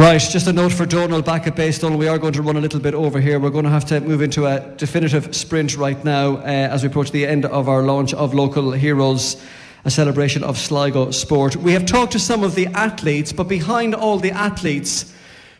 Right, 0.00 0.18
just 0.18 0.46
a 0.46 0.52
note 0.54 0.72
for 0.72 0.86
Donal 0.86 1.20
back 1.20 1.46
at 1.46 1.56
Baystone. 1.56 1.98
We 1.98 2.08
are 2.08 2.18
going 2.18 2.32
to 2.32 2.40
run 2.40 2.56
a 2.56 2.60
little 2.62 2.80
bit 2.80 2.94
over 2.94 3.20
here. 3.20 3.38
We're 3.38 3.50
going 3.50 3.66
to 3.66 3.70
have 3.70 3.84
to 3.88 4.00
move 4.00 4.22
into 4.22 4.46
a 4.46 4.60
definitive 4.78 5.36
sprint 5.36 5.76
right 5.76 6.02
now 6.02 6.36
uh, 6.36 6.44
as 6.44 6.82
we 6.82 6.88
approach 6.88 7.10
the 7.10 7.26
end 7.26 7.44
of 7.44 7.68
our 7.68 7.82
launch 7.82 8.14
of 8.14 8.32
Local 8.32 8.72
Heroes, 8.72 9.36
a 9.84 9.90
celebration 9.90 10.42
of 10.42 10.56
Sligo 10.56 11.10
sport. 11.10 11.54
We 11.56 11.72
have 11.72 11.84
talked 11.84 12.12
to 12.12 12.18
some 12.18 12.42
of 12.44 12.54
the 12.54 12.68
athletes, 12.68 13.30
but 13.30 13.44
behind 13.44 13.94
all 13.94 14.18
the 14.18 14.30
athletes, 14.30 15.14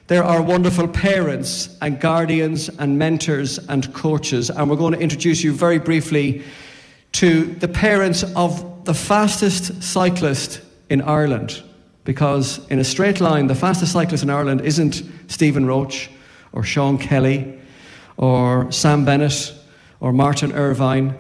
there 0.07 0.25
are 0.25 0.41
wonderful 0.41 0.89
parents 0.89 1.77
and 1.83 2.01
guardians 2.01 2.71
and 2.71 2.99
mentors 2.99 3.59
and 3.69 3.93
coaches. 3.93 4.49
And 4.49 4.71
we're 4.71 4.77
going 4.77 4.95
to 4.95 5.01
introduce 5.01 5.45
you 5.45 5.53
very 5.53 5.79
briefly 5.79 6.45
to 7.13 7.45
the 7.45 7.69
parents 7.69 8.23
of 8.35 8.87
the 8.87 8.95
fastest 8.95 9.83
cyclist 9.83 10.63
in 10.89 11.03
Ireland 11.03 11.63
because 12.05 12.67
in 12.69 12.79
a 12.79 12.85
straight 12.85 13.21
line, 13.21 13.47
the 13.47 13.55
fastest 13.55 13.93
cyclist 13.93 14.23
in 14.23 14.31
Ireland 14.31 14.63
isn't 14.63 15.03
Stephen 15.29 15.67
Roche 15.67 16.09
or 16.53 16.63
Sean 16.63 16.99
Kelly 16.99 17.59
or 18.17 18.71
Sam 18.73 19.05
Bennett 19.05 19.53
or 20.01 20.13
Martin 20.13 20.53
Irvine. 20.53 21.15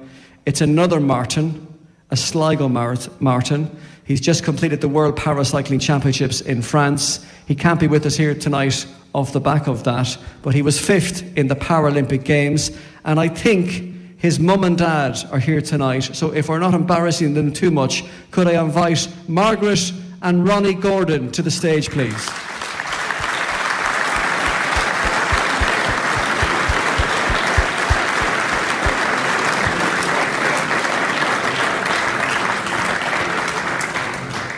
It's 0.47 0.61
another 0.61 1.01
Martin, 1.01 1.67
a 2.11 2.17
Sligo 2.17 2.69
Martin. 2.69 3.77
He's 4.05 4.21
just 4.21 4.43
completed 4.43 4.81
the 4.81 4.89
World 4.89 5.17
Paracycling 5.17 5.81
Championships 5.81 6.41
in 6.41 6.63
France. 6.63 7.25
He 7.47 7.55
can't 7.55 7.79
be 7.79 7.87
with 7.87 8.07
us 8.07 8.17
here 8.17 8.35
tonight 8.35 8.87
off 9.15 9.33
the 9.33 9.41
back 9.41 9.67
of 9.67 9.85
that, 9.85 10.17
but 10.43 10.55
he 10.55 10.63
was 10.63 10.81
fifth 10.81 11.37
in 11.37 11.49
the 11.49 11.57
Paralympic 11.57 12.25
Games. 12.25 12.71
And 13.05 13.21
I 13.21 13.29
think 13.29 14.19
his 14.19 14.39
mum 14.39 14.65
and 14.65 14.77
dad 14.77 15.19
are 15.33 15.39
here 15.39 15.61
tonight. 15.61 16.11
So 16.15 16.33
if 16.33 16.49
we're 16.49 16.59
not 16.59 16.75
embarrassing 16.75 17.35
them 17.35 17.53
too 17.53 17.71
much, 17.71 18.05
could 18.31 18.47
I 18.47 18.63
invite 18.63 19.09
Margaret 19.29 19.93
and 20.23 20.47
Ronnie 20.47 20.75
Gordon 20.75 21.31
to 21.33 21.43
the 21.43 21.51
stage, 21.51 21.91
please. 21.91 22.29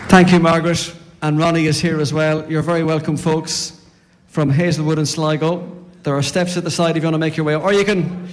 Thank 0.08 0.30
you, 0.30 0.40
Margaret. 0.40 0.94
And 1.22 1.38
Ronnie 1.38 1.66
is 1.66 1.80
here 1.80 2.00
as 2.00 2.12
well. 2.12 2.50
You're 2.50 2.62
very 2.62 2.82
welcome, 2.82 3.16
folks, 3.16 3.80
from 4.26 4.50
Hazelwood 4.50 4.98
and 4.98 5.08
Sligo. 5.08 5.86
There 6.02 6.14
are 6.14 6.22
steps 6.22 6.56
at 6.56 6.64
the 6.64 6.70
side 6.70 6.96
if 6.96 7.02
you 7.02 7.06
want 7.06 7.14
to 7.14 7.18
make 7.18 7.36
your 7.36 7.46
way. 7.46 7.54
Or 7.54 7.72
you 7.72 7.84
can, 7.84 8.28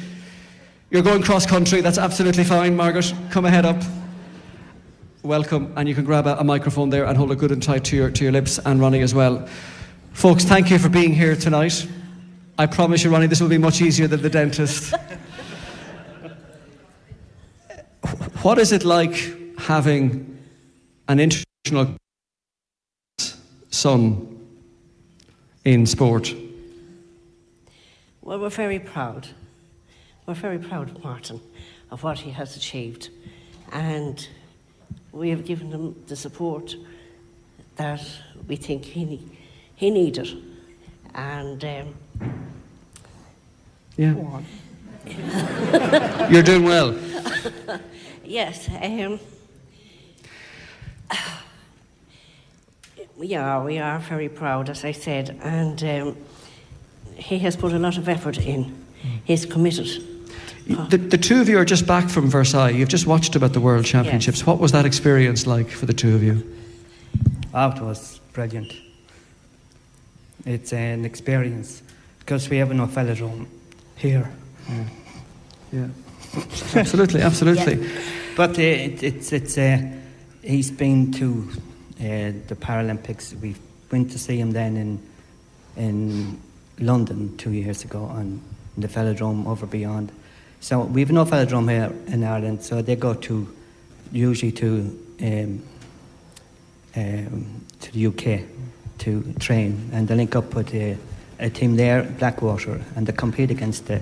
you're 0.90 1.04
going 1.04 1.22
cross 1.22 1.46
country. 1.46 1.82
That's 1.82 2.00
absolutely 2.00 2.44
fine, 2.44 2.76
Margaret. 2.76 3.14
Come 3.30 3.46
ahead 3.46 3.66
up 3.66 3.82
welcome, 5.24 5.74
and 5.76 5.90
you 5.90 5.96
can 5.96 6.06
grab 6.06 6.28
a, 6.28 6.38
a, 6.40 6.44
microphone 6.44 6.90
there 6.90 7.06
and 7.06 7.18
hold 7.18 7.32
it 7.32 7.38
good 7.38 7.52
and 7.52 7.62
tight 7.62 7.84
to 7.86 7.96
your, 7.96 8.10
to 8.12 8.24
your 8.24 8.32
lips, 8.32 8.60
and 8.60 8.80
Ronnie 8.80 9.02
as 9.02 9.14
well. 9.14 9.48
Folks, 10.14 10.44
thank 10.46 10.70
you 10.70 10.80
for 10.80 10.90
being 10.90 11.14
here 11.14 11.36
tonight. 11.36 11.88
I 12.58 12.66
promise 12.66 13.04
you, 13.04 13.12
Ronnie, 13.12 13.28
this 13.28 13.42
will 13.42 13.50
be 13.50 13.58
much 13.58 13.82
easier 13.82 14.08
than 14.08 14.22
the 14.22 14.30
dentist. 14.30 14.94
what 18.42 18.58
is 18.58 18.72
it 18.72 18.86
like 18.86 19.16
having 19.60 20.38
an 21.08 21.20
international 21.20 21.96
son 23.70 24.40
in 25.66 25.86
sport? 25.86 26.34
Well, 28.22 28.40
we're 28.40 28.50
very 28.50 28.80
proud. 28.80 29.28
We're 30.26 30.34
very 30.34 30.60
proud 30.60 30.90
of 30.90 31.04
Martin, 31.04 31.42
of 31.92 32.04
what 32.04 32.20
he 32.20 32.32
has 32.32 32.56
achieved. 32.56 33.10
And 33.72 34.28
we 35.12 35.30
have 35.30 35.46
given 35.46 35.72
him 35.72 35.96
the 36.08 36.16
support 36.16 36.76
that 37.76 38.02
we 38.48 38.56
think 38.56 38.86
he, 38.86 39.20
he 39.76 39.90
needed. 39.90 40.30
And 41.16 41.64
um, 41.64 41.96
yeah. 43.98 44.42
You're 46.30 46.44
doing 46.44 46.64
well. 46.64 46.96
yes. 48.24 48.70
Um, 48.82 49.20
we 53.18 53.36
are. 53.36 53.64
We 53.64 53.80
are 53.80 54.00
very 54.00 54.30
proud, 54.30 54.70
as 54.70 54.86
I 54.86 54.92
said. 54.92 55.40
And 55.42 55.84
um, 55.84 56.18
he 57.16 57.40
has 57.40 57.56
put 57.56 57.74
a 57.74 57.80
lot 57.80 57.98
of 57.98 58.08
effort 58.08 58.38
in. 58.38 58.86
He's 59.26 59.46
committed 59.46 60.19
the, 60.70 60.98
the 60.98 61.18
two 61.18 61.42
of 61.42 61.50
you 61.50 61.58
are 61.58 61.66
just 61.66 61.88
back 61.88 62.10
from 62.10 62.30
Versailles. 62.30 62.70
You've 62.70 62.90
just 62.90 63.08
watched 63.08 63.36
about 63.36 63.54
the 63.54 63.60
World 63.60 63.86
Championships. 63.86 64.40
Yes. 64.40 64.48
What 64.48 64.60
was 64.60 64.72
that 64.72 64.86
experience 64.86 65.48
like 65.48 65.70
for 65.70 65.86
the 65.86 65.94
two 65.94 66.16
of 66.16 66.24
you? 66.24 66.44
Oh, 67.54 67.72
it 67.72 67.82
was 67.82 68.20
brilliant. 68.34 68.74
it's 70.46 70.72
an 70.72 71.06
experience 71.06 71.82
because 72.20 72.50
we 72.50 72.58
have 72.58 72.72
no 72.72 72.86
velodrome 72.86 73.48
here. 73.96 74.32
Yeah. 74.70 74.86
yeah. 75.72 75.88
absolutely, 76.76 77.22
absolutely. 77.22 77.76
Yeah. 77.88 78.02
But 78.36 78.58
uh, 78.58 78.62
it, 78.62 79.04
it's 79.04 79.34
it's 79.34 79.58
uh, 79.58 79.82
he's 80.42 80.72
been 80.72 81.12
to 81.14 81.50
uh, 82.00 82.32
the 82.48 82.56
Paralympics. 82.56 83.38
We 83.42 83.56
went 83.92 84.12
to 84.12 84.20
see 84.20 84.40
him 84.40 84.52
then 84.52 84.78
in 84.78 85.00
in 85.76 86.40
London 86.80 87.36
two 87.36 87.52
years 87.52 87.84
ago 87.84 88.04
on 88.04 88.42
the 88.78 88.88
velodrome 88.88 89.46
over 89.46 89.66
beyond. 89.66 90.12
So 90.62 90.82
we've 90.82 91.12
no 91.12 91.26
velodrome 91.26 91.72
here 91.72 91.94
in 92.08 92.24
Ireland. 92.24 92.64
So 92.64 92.82
they 92.82 92.96
go 92.96 93.14
to 93.14 93.48
usually 94.12 94.52
to 94.54 95.00
um, 95.22 95.64
um, 96.96 97.66
to 97.80 97.92
the 97.92 98.08
UK 98.08 98.42
to 99.00 99.34
train, 99.40 99.90
and 99.94 100.08
they 100.08 100.16
link 100.16 100.36
up 100.36 100.54
with 100.54 100.74
a, 100.74 100.98
a 101.40 101.50
team 101.50 101.76
there, 101.76 102.04
Blackwater, 102.04 102.82
and 102.96 103.08
they 103.08 103.14
compete 103.14 103.52
against 103.52 103.88
the, 103.88 104.02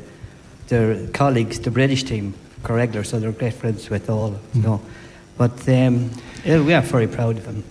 their 0.68 1.08
colleagues, 1.08 1.60
the 1.60 1.72
British 1.72 2.04
team, 2.04 2.34
Corregler, 2.64 3.06
so 3.06 3.20
they're 3.20 3.32
great 3.32 3.54
friends 3.54 3.90
with 3.90 4.10
all. 4.10 4.32
Mm. 4.56 4.64
So, 4.64 4.82
but 5.38 5.70
um, 5.70 6.12
we 6.66 6.74
are 6.74 6.82
very 6.82 7.08
proud 7.08 7.38
of 7.38 7.46
them. 7.46 7.64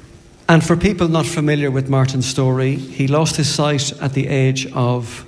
And 0.49 0.65
for 0.65 0.77
people 0.77 1.09
not 1.09 1.27
familiar 1.27 1.73
with 1.73 1.89
Martin's 1.89 2.27
story, 2.27 2.77
he 2.77 3.09
lost 3.09 3.37
his 3.37 3.53
sight 3.53 3.93
at 4.01 4.13
the 4.13 4.29
age 4.29 4.71
of 4.73 5.27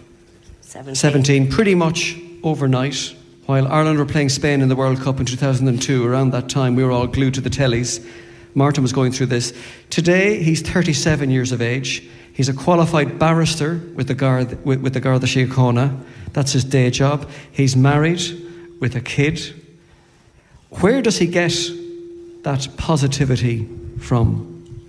17, 0.60 0.94
17 0.94 1.50
pretty 1.50 1.74
much 1.74 2.16
overnight. 2.44 3.14
While 3.48 3.66
Ireland 3.68 3.98
were 3.98 4.04
playing 4.04 4.28
Spain 4.28 4.60
in 4.60 4.68
the 4.68 4.76
World 4.76 5.00
Cup 5.00 5.20
in 5.20 5.24
2002, 5.24 6.06
around 6.06 6.32
that 6.32 6.50
time 6.50 6.76
we 6.76 6.84
were 6.84 6.90
all 6.90 7.06
glued 7.06 7.32
to 7.32 7.40
the 7.40 7.48
tellies. 7.48 8.06
Martin 8.52 8.82
was 8.82 8.92
going 8.92 9.10
through 9.10 9.28
this. 9.28 9.54
Today, 9.88 10.42
he's 10.42 10.60
37 10.60 11.30
years 11.30 11.50
of 11.50 11.62
age. 11.62 12.06
He's 12.34 12.50
a 12.50 12.52
qualified 12.52 13.18
barrister 13.18 13.80
with 13.94 14.06
the 14.06 14.14
Garda, 14.14 14.58
with, 14.64 14.82
with 14.82 14.92
Síochána. 14.92 15.98
That's 16.34 16.52
his 16.52 16.62
day 16.62 16.90
job. 16.90 17.26
He's 17.50 17.74
married 17.74 18.20
with 18.80 18.94
a 18.96 19.00
kid. 19.00 19.40
Where 20.80 21.00
does 21.00 21.16
he 21.16 21.26
get 21.26 21.58
that 22.42 22.68
positivity 22.76 23.66
from? 23.98 24.84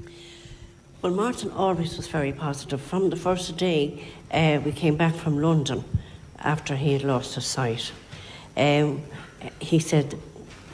Well, 1.02 1.14
Martin 1.14 1.50
always 1.52 1.96
was 1.96 2.08
very 2.10 2.34
positive. 2.34 2.82
From 2.82 3.10
the 3.10 3.16
first 3.16 3.56
day 3.56 4.04
uh, 4.34 4.60
we 4.66 4.74
came 4.74 4.98
back 4.98 5.16
from 5.16 5.42
London 5.42 5.86
after 6.40 6.76
he 6.76 6.92
had 6.92 7.04
lost 7.06 7.36
his 7.36 7.46
sight, 7.46 7.94
um, 8.60 9.02
he 9.60 9.80
said 9.80 10.16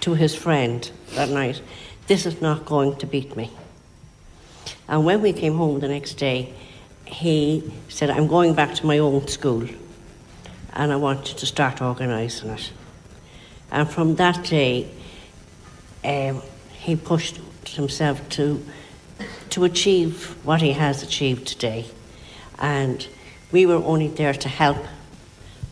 to 0.02 0.16
his 0.16 0.36
friend 0.36 0.90
that 1.14 1.30
night, 1.30 1.62
this 2.08 2.26
is 2.26 2.42
not 2.42 2.66
going 2.66 2.96
to 2.98 3.08
beat 3.08 3.36
me. 3.36 3.52
And 4.88 5.06
when 5.06 5.22
we 5.22 5.34
came 5.34 5.56
home 5.56 5.80
the 5.80 5.88
next 5.88 6.16
day, 6.16 6.54
he 7.06 7.72
said, 7.88 8.10
I'm 8.10 8.28
going 8.28 8.54
back 8.56 8.74
to 8.76 8.86
my 8.86 8.98
own 8.98 9.28
school 9.28 9.68
and 10.74 10.92
I 10.92 10.96
want 10.96 11.32
you 11.32 11.38
to 11.38 11.46
start 11.46 11.82
organising 11.82 12.50
it. 12.50 12.72
And 13.72 13.90
from 13.90 14.16
that 14.16 14.44
day, 14.44 14.90
um, 16.04 16.42
he 16.72 16.96
pushed 16.96 17.40
himself 17.68 18.28
to, 18.30 18.64
to 19.52 19.64
achieve 19.64 20.36
what 20.46 20.62
he 20.62 20.74
has 20.74 21.02
achieved 21.02 21.48
today. 21.48 21.86
And 22.60 23.08
we 23.52 23.66
were 23.66 23.84
only 23.84 24.08
there 24.10 24.34
to 24.34 24.50
help 24.50 24.78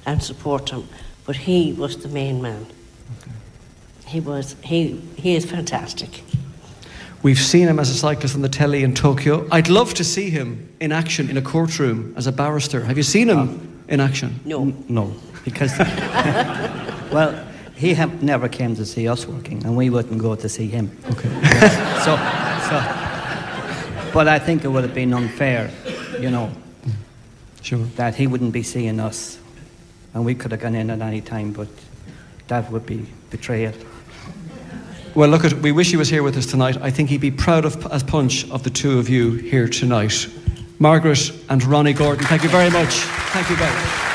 and 0.05 0.21
support 0.21 0.69
him, 0.69 0.87
but 1.25 1.35
he 1.35 1.73
was 1.73 1.97
the 1.97 2.09
main 2.09 2.41
man. 2.41 2.65
He 4.05 4.19
was 4.19 4.55
he 4.63 5.01
he 5.17 5.35
is 5.35 5.45
fantastic. 5.45 6.23
We've 7.23 7.39
seen 7.39 7.69
him 7.69 7.79
as 7.79 7.89
a 7.89 7.93
cyclist 7.93 8.35
on 8.35 8.41
the 8.41 8.49
telly 8.49 8.83
in 8.83 8.93
Tokyo. 8.93 9.47
I'd 9.49 9.69
love 9.69 9.93
to 9.93 10.03
see 10.03 10.29
him 10.29 10.69
in 10.81 10.91
action 10.91 11.29
in 11.29 11.37
a 11.37 11.41
courtroom 11.41 12.13
as 12.17 12.27
a 12.27 12.33
barrister. 12.33 12.83
Have 12.83 12.97
you 12.97 13.03
seen 13.03 13.29
him 13.29 13.39
uh, 13.39 13.93
in 13.93 14.01
action? 14.01 14.41
No. 14.43 14.65
no, 14.89 15.13
because 15.45 15.77
well, 15.79 17.47
he 17.75 17.93
have, 17.93 18.21
never 18.21 18.49
came 18.49 18.75
to 18.75 18.85
see 18.85 19.07
us 19.07 19.25
working, 19.25 19.63
and 19.65 19.77
we 19.77 19.89
wouldn't 19.89 20.21
go 20.21 20.35
to 20.35 20.49
see 20.49 20.67
him. 20.67 20.91
Okay. 21.11 21.29
so, 22.03 22.17
so, 22.67 22.81
but 24.13 24.27
I 24.27 24.37
think 24.37 24.65
it 24.65 24.67
would 24.67 24.83
have 24.83 24.93
been 24.93 25.13
unfair, 25.13 25.71
you 26.19 26.29
know, 26.29 26.51
sure, 27.61 27.85
that 27.95 28.15
he 28.15 28.27
wouldn't 28.27 28.51
be 28.51 28.63
seeing 28.63 28.99
us, 28.99 29.39
and 30.13 30.25
we 30.25 30.35
could 30.35 30.51
have 30.51 30.61
gone 30.61 30.75
in 30.75 30.89
at 30.89 31.01
any 31.01 31.21
time, 31.21 31.51
but 31.51 31.67
that 32.47 32.71
would 32.71 32.85
be 32.85 33.05
betrayal. 33.29 33.73
Well, 35.15 35.29
look, 35.29 35.45
at, 35.45 35.53
we 35.53 35.71
wish 35.71 35.91
he 35.91 35.97
was 35.97 36.09
here 36.09 36.23
with 36.23 36.37
us 36.37 36.45
tonight. 36.45 36.77
I 36.81 36.89
think 36.89 37.09
he'd 37.09 37.21
be 37.21 37.31
proud 37.31 37.65
of, 37.65 37.85
as 37.91 38.01
punch 38.01 38.49
of 38.49 38.63
the 38.63 38.71
two 38.71 38.97
of 38.97 39.09
you 39.09 39.33
here 39.33 39.67
tonight. 39.67 40.27
Margaret 40.79 41.31
and 41.49 41.63
Ronnie 41.63 41.93
Gordon, 41.93 42.25
thank 42.25 42.43
you 42.43 42.49
very 42.49 42.71
much. 42.71 42.93
Thank 42.93 43.49
you 43.49 43.55
very 43.55 44.12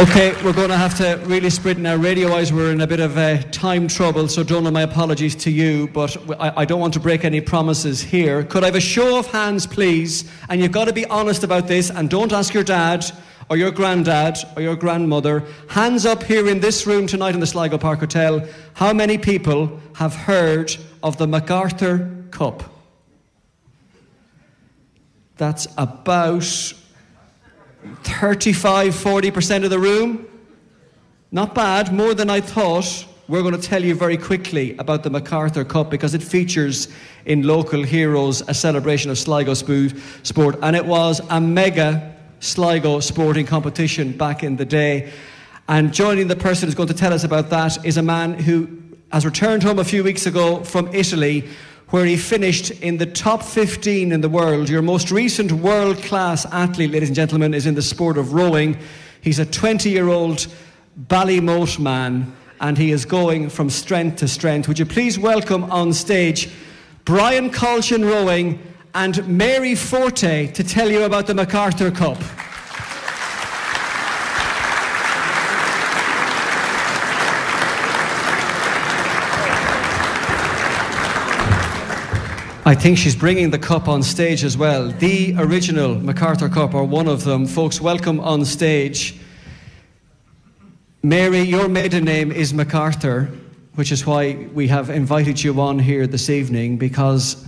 Okay, 0.00 0.32
we're 0.42 0.54
going 0.54 0.70
to 0.70 0.78
have 0.78 0.96
to 0.96 1.22
really 1.26 1.50
sprint 1.50 1.78
now. 1.78 1.94
Radio 1.94 2.30
wise, 2.30 2.54
we're 2.54 2.72
in 2.72 2.80
a 2.80 2.86
bit 2.86 3.00
of 3.00 3.18
uh, 3.18 3.36
time 3.50 3.86
trouble, 3.86 4.28
so 4.28 4.42
Donald, 4.42 4.72
my 4.72 4.80
apologies 4.80 5.36
to 5.36 5.50
you, 5.50 5.88
but 5.88 6.16
I, 6.40 6.62
I, 6.62 6.64
don't 6.64 6.80
want 6.80 6.94
to 6.94 7.00
break 7.00 7.22
any 7.22 7.42
promises 7.42 8.00
here. 8.00 8.42
Could 8.44 8.62
I 8.62 8.68
have 8.68 8.76
a 8.76 8.80
show 8.80 9.18
of 9.18 9.26
hands, 9.26 9.66
please? 9.66 10.24
And 10.48 10.58
you've 10.58 10.72
got 10.72 10.86
to 10.86 10.94
be 10.94 11.04
honest 11.04 11.44
about 11.44 11.68
this, 11.68 11.90
and 11.90 12.08
don't 12.08 12.32
ask 12.32 12.54
your 12.54 12.64
dad 12.64 13.04
or 13.50 13.58
your 13.58 13.70
granddad 13.70 14.38
or 14.56 14.62
your 14.62 14.74
grandmother. 14.74 15.44
Hands 15.68 16.06
up 16.06 16.22
here 16.22 16.48
in 16.48 16.60
this 16.60 16.86
room 16.86 17.06
tonight 17.06 17.34
in 17.34 17.40
the 17.40 17.46
Sligo 17.46 17.76
Park 17.76 18.00
Hotel. 18.00 18.48
How 18.72 18.94
many 18.94 19.18
people 19.18 19.78
have 19.96 20.14
heard 20.14 20.74
of 21.02 21.18
the 21.18 21.26
MacArthur 21.26 22.10
Cup? 22.30 22.62
That's 25.36 25.68
about 25.76 26.72
35, 28.04 28.94
40% 28.94 29.64
of 29.64 29.70
the 29.70 29.78
room. 29.78 30.26
Not 31.32 31.54
bad, 31.54 31.92
more 31.92 32.14
than 32.14 32.28
I 32.30 32.40
thought. 32.40 33.06
We're 33.28 33.42
going 33.42 33.54
to 33.54 33.62
tell 33.62 33.84
you 33.84 33.94
very 33.94 34.16
quickly 34.16 34.76
about 34.78 35.04
the 35.04 35.10
MacArthur 35.10 35.64
Cup 35.64 35.88
because 35.88 36.14
it 36.14 36.22
features 36.22 36.88
in 37.26 37.44
Local 37.44 37.84
Heroes 37.84 38.42
a 38.48 38.54
celebration 38.54 39.10
of 39.10 39.18
Sligo 39.18 39.54
sport, 39.54 40.58
and 40.62 40.74
it 40.74 40.84
was 40.84 41.20
a 41.30 41.40
mega 41.40 42.16
Sligo 42.40 42.98
sporting 43.00 43.46
competition 43.46 44.12
back 44.16 44.42
in 44.42 44.56
the 44.56 44.64
day. 44.64 45.12
And 45.68 45.94
joining 45.94 46.26
the 46.26 46.34
person 46.34 46.66
who's 46.66 46.74
going 46.74 46.88
to 46.88 46.94
tell 46.94 47.12
us 47.12 47.22
about 47.22 47.50
that 47.50 47.84
is 47.84 47.96
a 47.96 48.02
man 48.02 48.34
who 48.34 48.68
has 49.12 49.24
returned 49.24 49.62
home 49.62 49.78
a 49.78 49.84
few 49.84 50.02
weeks 50.02 50.26
ago 50.26 50.64
from 50.64 50.92
Italy 50.92 51.48
where 51.90 52.04
he 52.04 52.16
finished 52.16 52.70
in 52.82 52.96
the 52.96 53.06
top 53.06 53.42
15 53.42 54.12
in 54.12 54.20
the 54.20 54.28
world. 54.28 54.68
Your 54.68 54.82
most 54.82 55.10
recent 55.10 55.50
world 55.50 55.98
class 55.98 56.46
athlete, 56.46 56.92
ladies 56.92 57.08
and 57.08 57.16
gentlemen, 57.16 57.52
is 57.52 57.66
in 57.66 57.74
the 57.74 57.82
sport 57.82 58.16
of 58.16 58.32
rowing. 58.32 58.78
He's 59.20 59.38
a 59.38 59.46
20 59.46 59.90
year 59.90 60.08
old 60.08 60.46
Ballymote 61.08 61.78
man, 61.78 62.32
and 62.60 62.78
he 62.78 62.92
is 62.92 63.04
going 63.04 63.48
from 63.48 63.70
strength 63.70 64.18
to 64.18 64.28
strength. 64.28 64.68
Would 64.68 64.78
you 64.78 64.86
please 64.86 65.18
welcome 65.18 65.64
on 65.64 65.92
stage 65.92 66.50
Brian 67.04 67.50
Colchin 67.50 68.04
Rowing 68.04 68.60
and 68.94 69.26
Mary 69.26 69.74
Forte 69.74 70.46
to 70.52 70.64
tell 70.64 70.90
you 70.90 71.02
about 71.02 71.26
the 71.26 71.34
MacArthur 71.34 71.90
Cup? 71.90 72.18
I 82.70 82.76
think 82.76 82.98
she's 82.98 83.16
bringing 83.16 83.50
the 83.50 83.58
cup 83.58 83.88
on 83.88 84.00
stage 84.00 84.44
as 84.44 84.56
well. 84.56 84.90
The 84.90 85.34
original 85.38 85.96
MacArthur 85.96 86.48
Cup, 86.48 86.72
or 86.72 86.84
one 86.84 87.08
of 87.08 87.24
them. 87.24 87.44
Folks, 87.44 87.80
welcome 87.80 88.20
on 88.20 88.44
stage. 88.44 89.18
Mary, 91.02 91.40
your 91.40 91.68
maiden 91.68 92.04
name 92.04 92.30
is 92.30 92.54
MacArthur, 92.54 93.28
which 93.74 93.90
is 93.90 94.06
why 94.06 94.46
we 94.54 94.68
have 94.68 94.88
invited 94.88 95.42
you 95.42 95.60
on 95.60 95.80
here 95.80 96.06
this 96.06 96.30
evening 96.30 96.78
because 96.78 97.44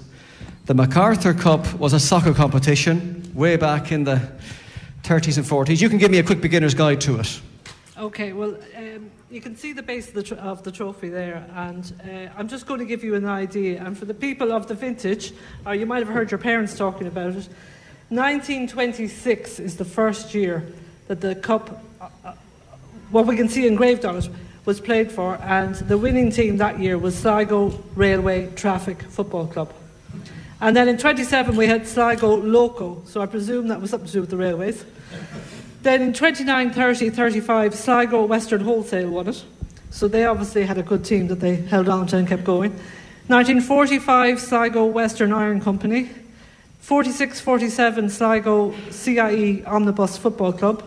the 0.67 0.75
MacArthur 0.75 1.35
Cup 1.35 1.73
was 1.75 1.93
a 1.93 2.01
soccer 2.01 2.35
competition 2.35 3.31
way 3.33 3.57
back 3.57 3.93
in 3.93 4.03
the 4.03 4.21
30s 5.05 5.37
and 5.37 5.47
40s. 5.47 5.81
You 5.81 5.89
can 5.89 5.99
give 5.99 6.11
me 6.11 6.19
a 6.19 6.25
quick 6.25 6.41
beginner's 6.41 6.75
guide 6.75 7.01
to 7.03 7.21
it. 7.21 7.41
Okay, 7.97 8.33
well, 8.33 8.57
um, 8.77 9.09
you 9.33 9.41
can 9.41 9.57
see 9.57 9.73
the 9.73 9.83
base 9.83 10.09
of 10.09 10.15
the, 10.15 10.23
tr- 10.23 10.35
of 10.35 10.63
the 10.63 10.71
trophy 10.71 11.09
there, 11.09 11.47
and 11.55 11.91
uh, 12.05 12.29
I'm 12.37 12.49
just 12.49 12.67
going 12.67 12.81
to 12.81 12.85
give 12.85 13.03
you 13.03 13.15
an 13.15 13.25
idea. 13.25 13.83
And 13.83 13.97
for 13.97 14.05
the 14.05 14.13
people 14.13 14.53
of 14.53 14.69
the 14.69 14.75
vintage, 14.75 15.33
or 15.65 15.75
you 15.75 15.87
might 15.87 16.01
have 16.01 16.09
heard 16.09 16.31
your 16.31 16.37
parents 16.37 16.77
talking 16.77 17.07
about 17.07 17.31
it, 17.31 17.49
1926 18.11 19.59
is 19.59 19.79
the 19.79 19.87
first 19.87 20.35
year 20.35 20.67
that 21.09 21.23
the 21.23 21.35
cup, 21.35 21.83
uh, 21.99 22.09
uh, 22.27 22.35
what 23.11 23.27
we 23.27 23.35
can 23.35 23.49
see 23.49 23.67
engraved 23.67 24.05
on 24.05 24.17
it, 24.17 24.29
was 24.67 24.81
played 24.81 25.11
for, 25.11 25.37
and 25.37 25.77
the 25.77 25.97
winning 25.97 26.31
team 26.31 26.59
that 26.59 26.79
year 26.79 26.99
was 26.99 27.19
Sligo 27.19 27.83
Railway 27.97 28.51
Traffic 28.55 29.03
Football 29.03 29.47
Club. 29.47 29.73
And 30.61 30.77
then 30.77 30.89
in 30.89 30.99
27 30.99 31.57
we 31.57 31.67
had 31.67 31.89
Sligo 31.89 32.37
Loco, 32.37 33.03
so 33.07 33.23
I 33.23 33.27
presume 33.27 33.69
that 33.69 33.81
was 33.81 33.91
something 33.91 34.09
to 34.09 34.13
do 34.13 34.21
with 34.21 34.31
the 34.31 34.37
railways. 34.37 34.85
Then 35.83 36.01
in 36.01 36.13
29, 36.13 36.71
30, 36.71 37.11
35, 37.11 37.75
Sligo 37.75 38.25
Western 38.25 38.61
Wholesale 38.61 39.11
won 39.11 39.29
it. 39.29 39.45
So 39.91 40.07
they 40.07 40.25
obviously 40.25 40.65
had 40.65 40.79
a 40.79 40.83
good 40.83 41.05
team 41.05 41.27
that 41.27 41.41
they 41.41 41.57
held 41.57 41.89
on 41.89 42.07
to 42.09 42.17
and 42.19 42.27
kept 42.27 42.45
going. 42.45 42.71
1945, 43.27 44.41
Sligo 44.41 44.87
Western 44.87 45.33
Iron 45.33 45.61
Company. 45.61 46.11
46 46.81 47.41
47, 47.41 48.11
Sligo 48.11 48.75
CIE 48.91 49.65
Omnibus 49.65 50.17
Football 50.17 50.53
Club. 50.53 50.85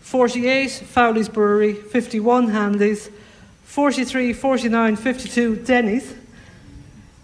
48, 0.00 0.70
Fowley's 0.70 1.28
Brewery. 1.30 1.72
51, 1.74 2.48
Hanley's. 2.48 3.10
43, 3.64 4.34
49, 4.34 4.96
52, 4.96 5.56
Denny's. 5.56 6.14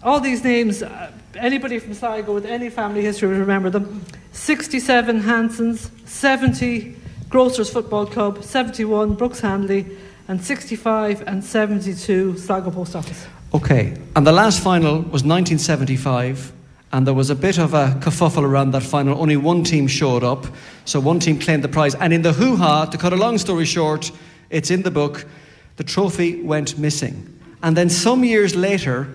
All 0.02 0.18
these 0.18 0.42
names, 0.42 0.82
uh, 0.82 1.12
anybody 1.36 1.78
from 1.78 1.94
Sligo 1.94 2.32
with 2.34 2.46
any 2.46 2.70
family 2.70 3.02
history 3.02 3.28
would 3.28 3.38
remember 3.38 3.68
them. 3.70 4.04
67, 4.32 5.20
Hanson's. 5.20 5.90
70, 6.06 6.96
Grocers 7.32 7.70
Football 7.70 8.04
Club. 8.04 8.44
71, 8.44 9.14
Brooks 9.14 9.40
Handley. 9.40 9.86
And 10.28 10.44
65 10.44 11.26
and 11.26 11.42
72, 11.42 12.36
Sligo 12.36 12.70
Post 12.70 12.94
Office. 12.94 13.26
Okay, 13.54 13.96
and 14.14 14.26
the 14.26 14.32
last 14.32 14.62
final 14.62 14.96
was 14.96 15.24
1975, 15.24 16.52
and 16.92 17.06
there 17.06 17.14
was 17.14 17.30
a 17.30 17.34
bit 17.34 17.58
of 17.58 17.74
a 17.74 17.98
kerfuffle 18.00 18.42
around 18.42 18.70
that 18.72 18.82
final. 18.82 19.20
Only 19.20 19.36
one 19.36 19.64
team 19.64 19.88
showed 19.88 20.22
up, 20.22 20.46
so 20.84 21.00
one 21.00 21.20
team 21.20 21.38
claimed 21.38 21.64
the 21.64 21.68
prize. 21.68 21.94
And 21.94 22.12
in 22.12 22.22
the 22.22 22.32
hoo 22.32 22.56
ha, 22.56 22.84
to 22.84 22.98
cut 22.98 23.12
a 23.12 23.16
long 23.16 23.38
story 23.38 23.64
short, 23.64 24.12
it's 24.50 24.70
in 24.70 24.82
the 24.82 24.90
book, 24.90 25.26
the 25.76 25.84
trophy 25.84 26.42
went 26.42 26.78
missing. 26.78 27.40
And 27.62 27.76
then 27.76 27.88
some 27.88 28.24
years 28.24 28.54
later, 28.54 29.08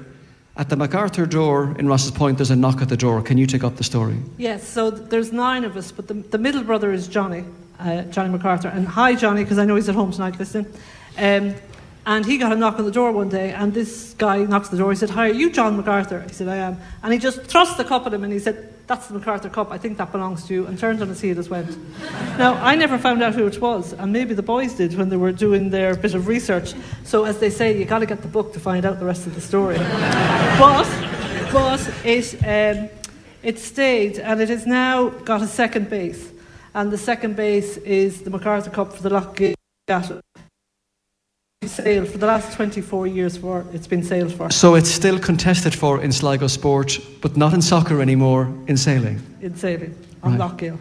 at 0.55 0.69
the 0.69 0.75
MacArthur 0.75 1.27
door 1.27 1.75
in 1.77 1.87
Ross's 1.87 2.11
Point, 2.11 2.37
there's 2.37 2.51
a 2.51 2.55
knock 2.55 2.81
at 2.81 2.89
the 2.89 2.97
door. 2.97 3.21
Can 3.21 3.37
you 3.37 3.45
take 3.45 3.63
up 3.63 3.77
the 3.77 3.83
story? 3.83 4.17
Yes, 4.37 4.67
so 4.67 4.89
there's 4.89 5.31
nine 5.31 5.63
of 5.63 5.77
us, 5.77 5.91
but 5.91 6.07
the, 6.07 6.15
the 6.15 6.39
middle 6.39 6.63
brother 6.63 6.91
is 6.91 7.07
Johnny, 7.07 7.43
uh, 7.79 8.03
Johnny 8.03 8.29
MacArthur. 8.29 8.69
And 8.69 8.87
hi, 8.87 9.15
Johnny, 9.15 9.43
because 9.43 9.57
I 9.57 9.65
know 9.65 9.75
he's 9.75 9.89
at 9.89 9.95
home 9.95 10.11
tonight 10.11 10.37
listening. 10.39 10.71
Um, 11.17 11.55
and 12.07 12.25
he 12.25 12.37
got 12.37 12.53
a 12.53 12.55
knock 12.55 12.79
on 12.79 12.85
the 12.85 12.91
door 12.91 13.11
one 13.11 13.27
day, 13.27 13.51
and 13.51 13.73
this 13.73 14.15
guy 14.17 14.37
knocks 14.37 14.69
the 14.69 14.77
door. 14.77 14.91
He 14.91 14.95
said, 14.95 15.09
Hi, 15.09 15.29
are 15.29 15.33
you 15.33 15.49
John 15.51 15.75
MacArthur? 15.75 16.23
I 16.25 16.31
said, 16.31 16.47
I 16.47 16.55
am. 16.55 16.79
And 17.03 17.11
he 17.11 17.19
just 17.19 17.41
thrust 17.41 17.75
the 17.75 17.83
cup 17.83 18.07
at 18.07 18.13
him 18.13 18.23
and 18.23 18.31
he 18.31 18.39
said, 18.39 18.73
That's 18.87 19.07
the 19.07 19.15
MacArthur 19.15 19.49
cup. 19.49 19.71
I 19.71 19.77
think 19.77 19.97
that 19.97 20.13
belongs 20.13 20.45
to 20.45 20.53
you. 20.53 20.65
And 20.67 20.79
turned 20.79 21.01
on 21.01 21.09
his 21.09 21.19
heel 21.19 21.37
as 21.37 21.49
went. 21.49 21.77
now, 22.37 22.53
I 22.63 22.75
never 22.75 22.97
found 22.97 23.21
out 23.21 23.35
who 23.35 23.45
it 23.45 23.59
was, 23.59 23.91
and 23.91 24.13
maybe 24.13 24.33
the 24.33 24.41
boys 24.41 24.73
did 24.73 24.97
when 24.97 25.09
they 25.09 25.17
were 25.17 25.33
doing 25.33 25.69
their 25.69 25.97
bit 25.97 26.13
of 26.15 26.27
research. 26.27 26.75
So, 27.03 27.25
as 27.25 27.39
they 27.39 27.49
say, 27.49 27.77
you 27.77 27.83
got 27.83 27.99
to 27.99 28.05
get 28.05 28.21
the 28.21 28.29
book 28.29 28.53
to 28.53 28.59
find 28.61 28.85
out 28.85 28.99
the 28.99 29.05
rest 29.05 29.27
of 29.27 29.35
the 29.35 29.41
story. 29.41 29.75
but, 30.57 30.87
but 31.51 31.93
it, 32.05 32.35
um, 32.45 32.89
it 33.43 33.59
stayed, 33.59 34.17
and 34.19 34.39
it 34.39 34.47
has 34.47 34.65
now 34.65 35.09
got 35.09 35.41
a 35.41 35.47
second 35.47 35.89
base. 35.89 36.31
And 36.73 36.91
the 36.91 36.97
second 36.97 37.35
base 37.35 37.77
is 37.77 38.21
the 38.21 38.29
MacArthur 38.29 38.69
Cup 38.69 38.93
for 38.93 39.03
the 39.03 39.09
Lockgate 39.09 39.55
sailed 41.65 42.07
for 42.07 42.17
the 42.17 42.25
last 42.25 42.55
24 42.55 43.07
years 43.07 43.37
for 43.37 43.65
it's 43.73 43.87
been 43.87 44.03
sailed 44.03 44.31
for 44.33 44.49
So 44.51 44.75
it's 44.75 44.89
still 44.89 45.19
contested 45.19 45.73
for 45.73 46.01
in 46.01 46.11
Sligo 46.11 46.47
sport, 46.47 46.99
but 47.21 47.35
not 47.35 47.53
in 47.53 47.61
soccer 47.61 48.01
anymore, 48.01 48.53
in 48.67 48.77
sailing. 48.77 49.21
in 49.41 49.55
sailing 49.55 49.95
on 50.23 50.37
Right. 50.37 50.73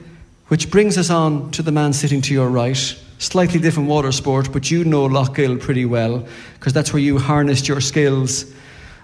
Which 0.49 0.71
brings 0.71 0.97
us 0.97 1.11
on 1.11 1.51
to 1.53 1.63
the 1.63 1.73
man 1.73 1.93
sitting 1.93 2.21
to 2.23 2.35
your 2.35 2.49
right. 2.49 2.77
Slightly 3.19 3.59
different 3.59 3.89
water 3.89 4.13
sport, 4.13 4.53
but 4.53 4.71
you 4.71 4.85
know 4.85 5.07
Lough 5.07 5.33
Gill 5.33 5.57
pretty 5.57 5.87
well 5.87 6.27
because 6.55 6.73
that's 6.73 6.93
where 6.93 7.03
you 7.03 7.19
harnessed 7.19 7.67
your 7.67 7.81
skills 7.81 8.45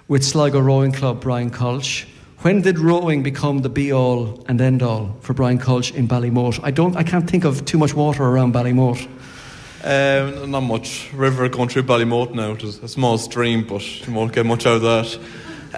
with 0.09 0.23
Sligo 0.23 0.61
Rowing 0.61 0.93
Club, 0.93 1.21
Brian 1.21 1.51
Colsh. 1.51 2.05
When 2.43 2.61
did 2.61 2.81
rowing 2.81 3.23
become 3.23 3.59
the 3.59 3.69
be 3.69 3.93
all 3.93 4.45
and 4.49 4.61
end 4.61 4.83
all 4.83 5.15
for 5.21 5.33
Brian 5.33 5.61
Colsh 5.61 5.95
in 5.95 6.09
Ballymote? 6.09 6.59
I 6.65 6.73
don't, 6.73 6.97
I 6.97 7.05
can't 7.05 7.31
think 7.31 7.45
of 7.45 7.65
too 7.65 7.79
much 7.79 7.95
water 7.95 8.25
around 8.25 8.53
Ballymote. 8.53 9.07
Um, 9.85 10.51
not 10.51 10.63
much. 10.63 11.13
River 11.13 11.49
through 11.49 11.85
Ballymote 11.85 12.35
now. 12.35 12.55
There's 12.55 12.79
a 12.79 12.89
small 12.89 13.17
stream, 13.19 13.65
but 13.65 14.09
you 14.09 14.13
won't 14.13 14.33
get 14.33 14.45
much 14.45 14.67
out 14.67 14.83
of 14.83 14.83
that. 14.83 15.21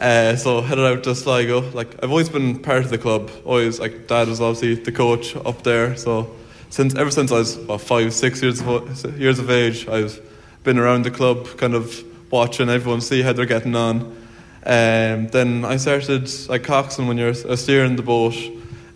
Uh, 0.01 0.37
so 0.37 0.62
headed 0.62 0.87
out 0.87 1.05
to 1.05 1.15
Sligo. 1.15 1.71
Like 1.73 2.03
I've 2.03 2.11
always 2.11 2.31
been 2.31 2.59
part 2.59 2.79
of 2.79 2.89
the 2.89 2.97
club. 2.97 3.31
Always 3.45 3.79
like 3.79 4.07
dad 4.07 4.29
was 4.29 4.41
obviously 4.41 4.83
the 4.83 4.93
coach 4.93 5.37
up 5.37 5.65
there. 5.65 5.99
So 5.99 6.35
since 6.71 6.95
ever 6.95 7.11
since 7.11 7.31
I 7.31 7.41
was 7.41 7.59
about 7.59 7.83
five, 7.83 8.15
six 8.15 8.41
years 8.43 8.62
of, 8.62 9.21
years 9.21 9.39
of 9.39 9.51
age, 9.51 9.87
I've 9.87 10.19
been 10.62 10.79
around 10.79 11.05
the 11.05 11.11
club, 11.11 11.47
kind 11.59 11.75
of 11.75 12.03
watching 12.31 12.71
everyone 12.71 13.03
see 13.03 13.21
how 13.21 13.35
they're 13.35 13.45
getting 13.45 13.77
on. 13.77 14.24
Um, 14.67 15.29
then 15.29 15.65
I 15.65 15.77
started 15.77 16.31
like 16.49 16.65
coxswain 16.65 17.07
when 17.07 17.19
you're 17.19 17.31
uh, 17.31 17.57
steering 17.57 17.97
the 17.97 18.03
boat 18.03 18.35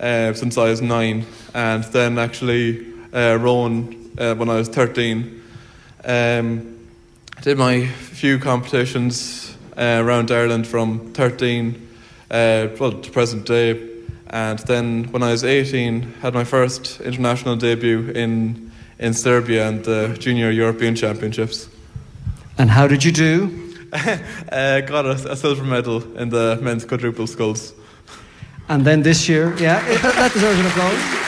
uh, 0.01 0.33
since 0.33 0.57
I 0.57 0.71
was 0.71 0.81
nine, 0.81 1.27
and 1.55 1.85
then 1.85 2.19
actually 2.19 2.87
uh, 3.13 3.37
rowing 3.41 4.13
uh, 4.19 4.35
when 4.35 4.49
I 4.49 4.57
was 4.57 4.69
13. 4.69 5.43
Um, 6.05 6.79
did 7.43 7.59
my 7.59 7.87
few 7.87 8.39
competitions 8.39 9.57
uh, 9.77 10.03
around 10.03 10.31
Ireland 10.31 10.67
from 10.67 11.13
13 11.13 11.89
uh, 12.31 12.69
well, 12.79 12.93
to 12.93 13.11
present 13.11 13.47
day. 13.47 13.89
And 14.29 14.59
then 14.61 15.05
when 15.13 15.23
I 15.23 15.31
was 15.31 15.45
18, 15.45 16.03
had 16.21 16.35
my 16.35 16.45
first 16.45 17.01
international 17.01 17.57
debut 17.57 18.11
in, 18.11 18.73
in 18.99 19.15
Serbia 19.15 19.69
and 19.69 19.85
the 19.85 20.17
Junior 20.19 20.51
European 20.51 20.95
Championships. 20.95 21.69
And 22.59 22.71
how 22.71 22.87
did 22.87 23.05
you 23.05 23.13
do? 23.13 23.68
Uh, 23.93 24.81
got 24.83 25.07
a, 25.07 25.33
a 25.33 25.37
silver 25.37 25.65
medal 25.65 26.03
in 26.17 26.29
the 26.31 26.59
men's 26.61 26.85
quadruple 26.85 27.27
sculls. 27.27 27.73
And 28.69 28.85
then 28.85 29.03
this 29.03 29.29
year, 29.29 29.55
yeah, 29.59 29.85
it- 29.89 30.03
that, 30.03 30.15
that 30.15 30.33
deserves 30.33 30.59
an 30.61 30.67
applause. 30.67 31.25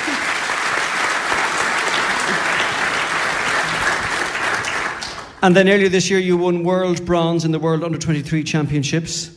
And 5.42 5.56
then 5.56 5.70
earlier 5.70 5.88
this 5.88 6.10
year, 6.10 6.18
you 6.18 6.36
won 6.36 6.64
world 6.64 7.06
bronze 7.06 7.46
in 7.46 7.52
the 7.52 7.58
World 7.58 7.82
Under 7.82 7.96
23 7.96 8.44
Championships. 8.44 9.30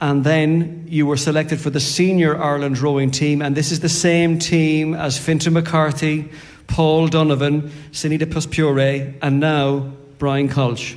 And 0.00 0.24
then 0.24 0.86
you 0.88 1.06
were 1.06 1.18
selected 1.18 1.60
for 1.60 1.68
the 1.68 1.80
senior 1.80 2.40
Ireland 2.40 2.78
rowing 2.78 3.10
team. 3.10 3.42
And 3.42 3.54
this 3.54 3.70
is 3.70 3.80
the 3.80 3.88
same 3.90 4.38
team 4.38 4.94
as 4.94 5.18
Fintan 5.18 5.52
McCarthy, 5.52 6.30
Paul 6.68 7.08
Donovan, 7.08 7.70
Sanita 7.92 8.24
Puspure, 8.24 9.14
and 9.20 9.40
now 9.40 9.92
Brian 10.18 10.48
Colsh. 10.48 10.96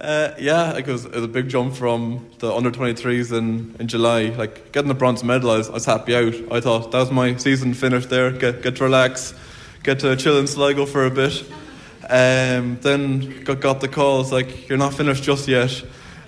Uh, 0.00 0.34
yeah, 0.38 0.78
it 0.78 0.86
was, 0.86 1.04
it 1.04 1.12
was 1.14 1.24
a 1.24 1.28
big 1.28 1.48
jump 1.50 1.74
from 1.74 2.26
the 2.38 2.50
under 2.50 2.70
23s 2.70 3.36
in, 3.36 3.76
in 3.78 3.86
July. 3.86 4.30
Like 4.30 4.72
getting 4.72 4.88
the 4.88 4.94
bronze 4.94 5.22
medal, 5.22 5.50
I 5.50 5.58
was, 5.58 5.68
I 5.68 5.72
was 5.74 5.84
happy 5.84 6.14
out. 6.14 6.34
I 6.50 6.60
thought 6.60 6.90
that 6.92 6.98
was 6.98 7.10
my 7.10 7.36
season 7.36 7.74
finished 7.74 8.08
there. 8.08 8.30
Get 8.32 8.62
get 8.62 8.76
to 8.76 8.84
relax, 8.84 9.34
get 9.82 10.00
to 10.00 10.16
chill 10.16 10.38
in 10.38 10.46
Sligo 10.46 10.86
for 10.86 11.04
a 11.04 11.10
bit. 11.10 11.44
Um, 12.08 12.78
then 12.80 13.44
got, 13.44 13.60
got 13.60 13.80
the 13.82 13.88
calls 13.88 14.32
like 14.32 14.70
you're 14.70 14.78
not 14.78 14.94
finished 14.94 15.22
just 15.22 15.46
yet. 15.46 15.70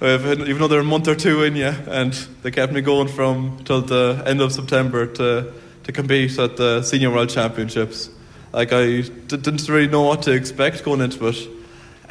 Have 0.00 0.26
an- 0.26 0.46
you've 0.46 0.58
another 0.58 0.82
month 0.84 1.08
or 1.08 1.14
two 1.14 1.42
in 1.42 1.56
you, 1.56 1.72
and 1.88 2.12
they 2.42 2.50
kept 2.50 2.74
me 2.74 2.82
going 2.82 3.08
from 3.08 3.58
till 3.64 3.80
the 3.80 4.22
end 4.26 4.42
of 4.42 4.52
September 4.52 5.06
to 5.06 5.50
to 5.84 5.92
compete 5.92 6.38
at 6.38 6.58
the 6.58 6.82
senior 6.82 7.10
world 7.10 7.30
championships. 7.30 8.10
Like 8.52 8.70
I 8.74 9.00
d- 9.00 9.10
didn't 9.28 9.66
really 9.66 9.88
know 9.88 10.02
what 10.02 10.22
to 10.24 10.32
expect 10.32 10.84
going 10.84 11.00
into 11.00 11.26
it 11.28 11.48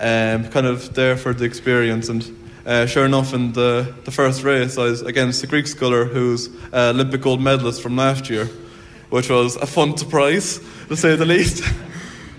um, 0.01 0.49
kind 0.49 0.65
of 0.65 0.93
there 0.95 1.15
for 1.15 1.33
the 1.33 1.45
experience. 1.45 2.09
And 2.09 2.37
uh, 2.65 2.85
sure 2.87 3.05
enough, 3.05 3.33
in 3.33 3.53
the, 3.53 3.93
the 4.03 4.11
first 4.11 4.43
race, 4.43 4.77
I 4.77 4.83
was 4.83 5.01
against 5.03 5.43
a 5.43 5.47
Greek 5.47 5.67
sculler 5.67 6.05
who's 6.05 6.49
uh, 6.73 6.91
Olympic 6.93 7.21
gold 7.21 7.41
medalist 7.41 7.81
from 7.81 7.95
last 7.95 8.29
year, 8.29 8.49
which 9.09 9.29
was 9.29 9.55
a 9.55 9.67
fun 9.67 9.95
surprise, 9.97 10.59
to 10.87 10.97
say 10.97 11.15
the 11.15 11.25
least. 11.25 11.63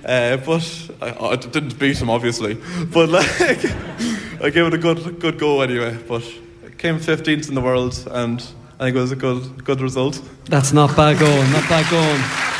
Uh, 0.04 0.36
but 0.38 0.90
I, 1.00 1.26
I 1.26 1.36
didn't 1.36 1.78
beat 1.78 2.02
him, 2.02 2.10
obviously. 2.10 2.54
But 2.92 3.08
like, 3.08 3.40
I 3.40 4.50
gave 4.50 4.66
it 4.66 4.74
a 4.74 4.78
good 4.78 5.20
good 5.20 5.38
go 5.38 5.60
anyway. 5.60 5.96
But 6.08 6.24
I 6.66 6.70
came 6.70 6.98
15th 6.98 7.48
in 7.48 7.54
the 7.54 7.60
world, 7.60 8.04
and 8.10 8.40
I 8.80 8.86
think 8.86 8.96
it 8.96 9.00
was 9.00 9.12
a 9.12 9.16
good 9.16 9.64
good 9.64 9.80
result. 9.80 10.20
That's 10.46 10.72
not 10.72 10.96
bad 10.96 11.20
going, 11.20 11.52
not 11.52 11.68
bad 11.68 11.88
going. 11.88 12.51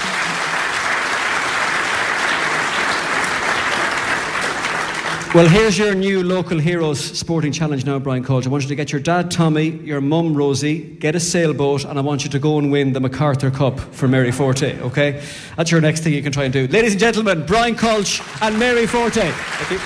Well, 5.35 5.49
here's 5.49 5.79
your 5.79 5.95
new 5.95 6.23
local 6.23 6.59
heroes 6.59 7.01
sporting 7.01 7.53
challenge 7.53 7.87
now, 7.87 7.99
Brian 7.99 8.23
Colsh. 8.23 8.47
I 8.47 8.51
want 8.51 8.65
you 8.65 8.69
to 8.69 8.75
get 8.75 8.93
your 8.93 9.01
dad, 9.01 9.31
Tommy, 9.31 9.71
your 9.71 10.03
mum, 10.03 10.35
Rosie, 10.35 10.81
get 10.81 11.15
a 11.15 11.21
sailboat, 11.21 11.87
and 11.87 11.99
I 11.99 12.03
want 12.03 12.25
you 12.25 12.29
to 12.33 12.39
go 12.39 12.59
and 12.59 12.71
win 12.71 12.93
the 12.93 13.01
MacArthur 13.01 13.51
Cup 13.51 13.81
for 13.81 14.07
Mary 14.09 14.31
Forte, 14.31 14.79
okay? 14.81 15.25
That's 15.57 15.71
your 15.71 15.81
next 15.81 16.01
thing 16.01 16.13
you 16.13 16.23
can 16.23 16.33
try 16.33 16.45
and 16.45 16.53
do. 16.53 16.67
Ladies 16.67 16.93
and 16.93 17.01
gentlemen, 17.01 17.47
Brian 17.47 17.75
Colsh 17.77 18.21
and 18.43 18.59
Mary 18.59 18.87
Forte. 18.87 19.23
Thank 19.23 19.71
you. 19.71 19.79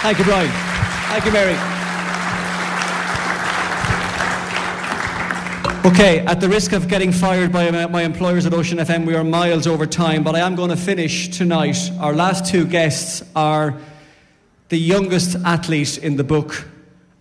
Thank 0.00 0.18
you, 0.18 0.24
Brian. 0.24 0.50
Thank 1.10 1.26
you, 1.26 1.32
Mary. 1.32 1.56
Okay, 5.84 6.20
at 6.20 6.40
the 6.40 6.48
risk 6.48 6.72
of 6.72 6.88
getting 6.88 7.12
fired 7.12 7.52
by 7.52 7.70
my 7.88 8.04
employers 8.04 8.46
at 8.46 8.54
Ocean 8.54 8.78
FM, 8.78 9.04
we 9.04 9.14
are 9.16 9.24
miles 9.24 9.66
over 9.66 9.84
time, 9.84 10.24
but 10.24 10.34
I 10.34 10.38
am 10.38 10.54
going 10.54 10.70
to 10.70 10.76
finish 10.76 11.28
tonight. 11.28 11.76
Our 12.00 12.14
last 12.14 12.46
two 12.46 12.64
guests 12.64 13.22
are 13.36 13.78
the 14.72 14.78
youngest 14.78 15.36
athlete 15.44 15.98
in 15.98 16.16
the 16.16 16.24
book 16.24 16.66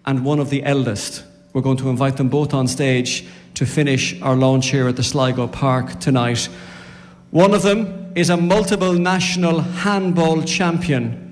and 0.05 0.23
one 0.23 0.39
of 0.39 0.49
the 0.49 0.63
eldest. 0.63 1.21
We're 1.51 1.61
going 1.61 1.75
to 1.79 1.89
invite 1.89 2.15
them 2.15 2.29
both 2.29 2.53
on 2.53 2.65
stage 2.65 3.27
to 3.55 3.65
finish 3.65 4.21
our 4.21 4.37
launch 4.37 4.69
here 4.69 4.87
at 4.87 4.95
the 4.95 5.03
Sligo 5.03 5.47
Park 5.47 5.99
tonight. 5.99 6.47
One 7.31 7.53
of 7.53 7.61
them 7.61 8.13
is 8.15 8.29
a 8.29 8.37
multiple 8.37 8.93
national 8.93 9.59
handball 9.59 10.43
champion 10.43 11.27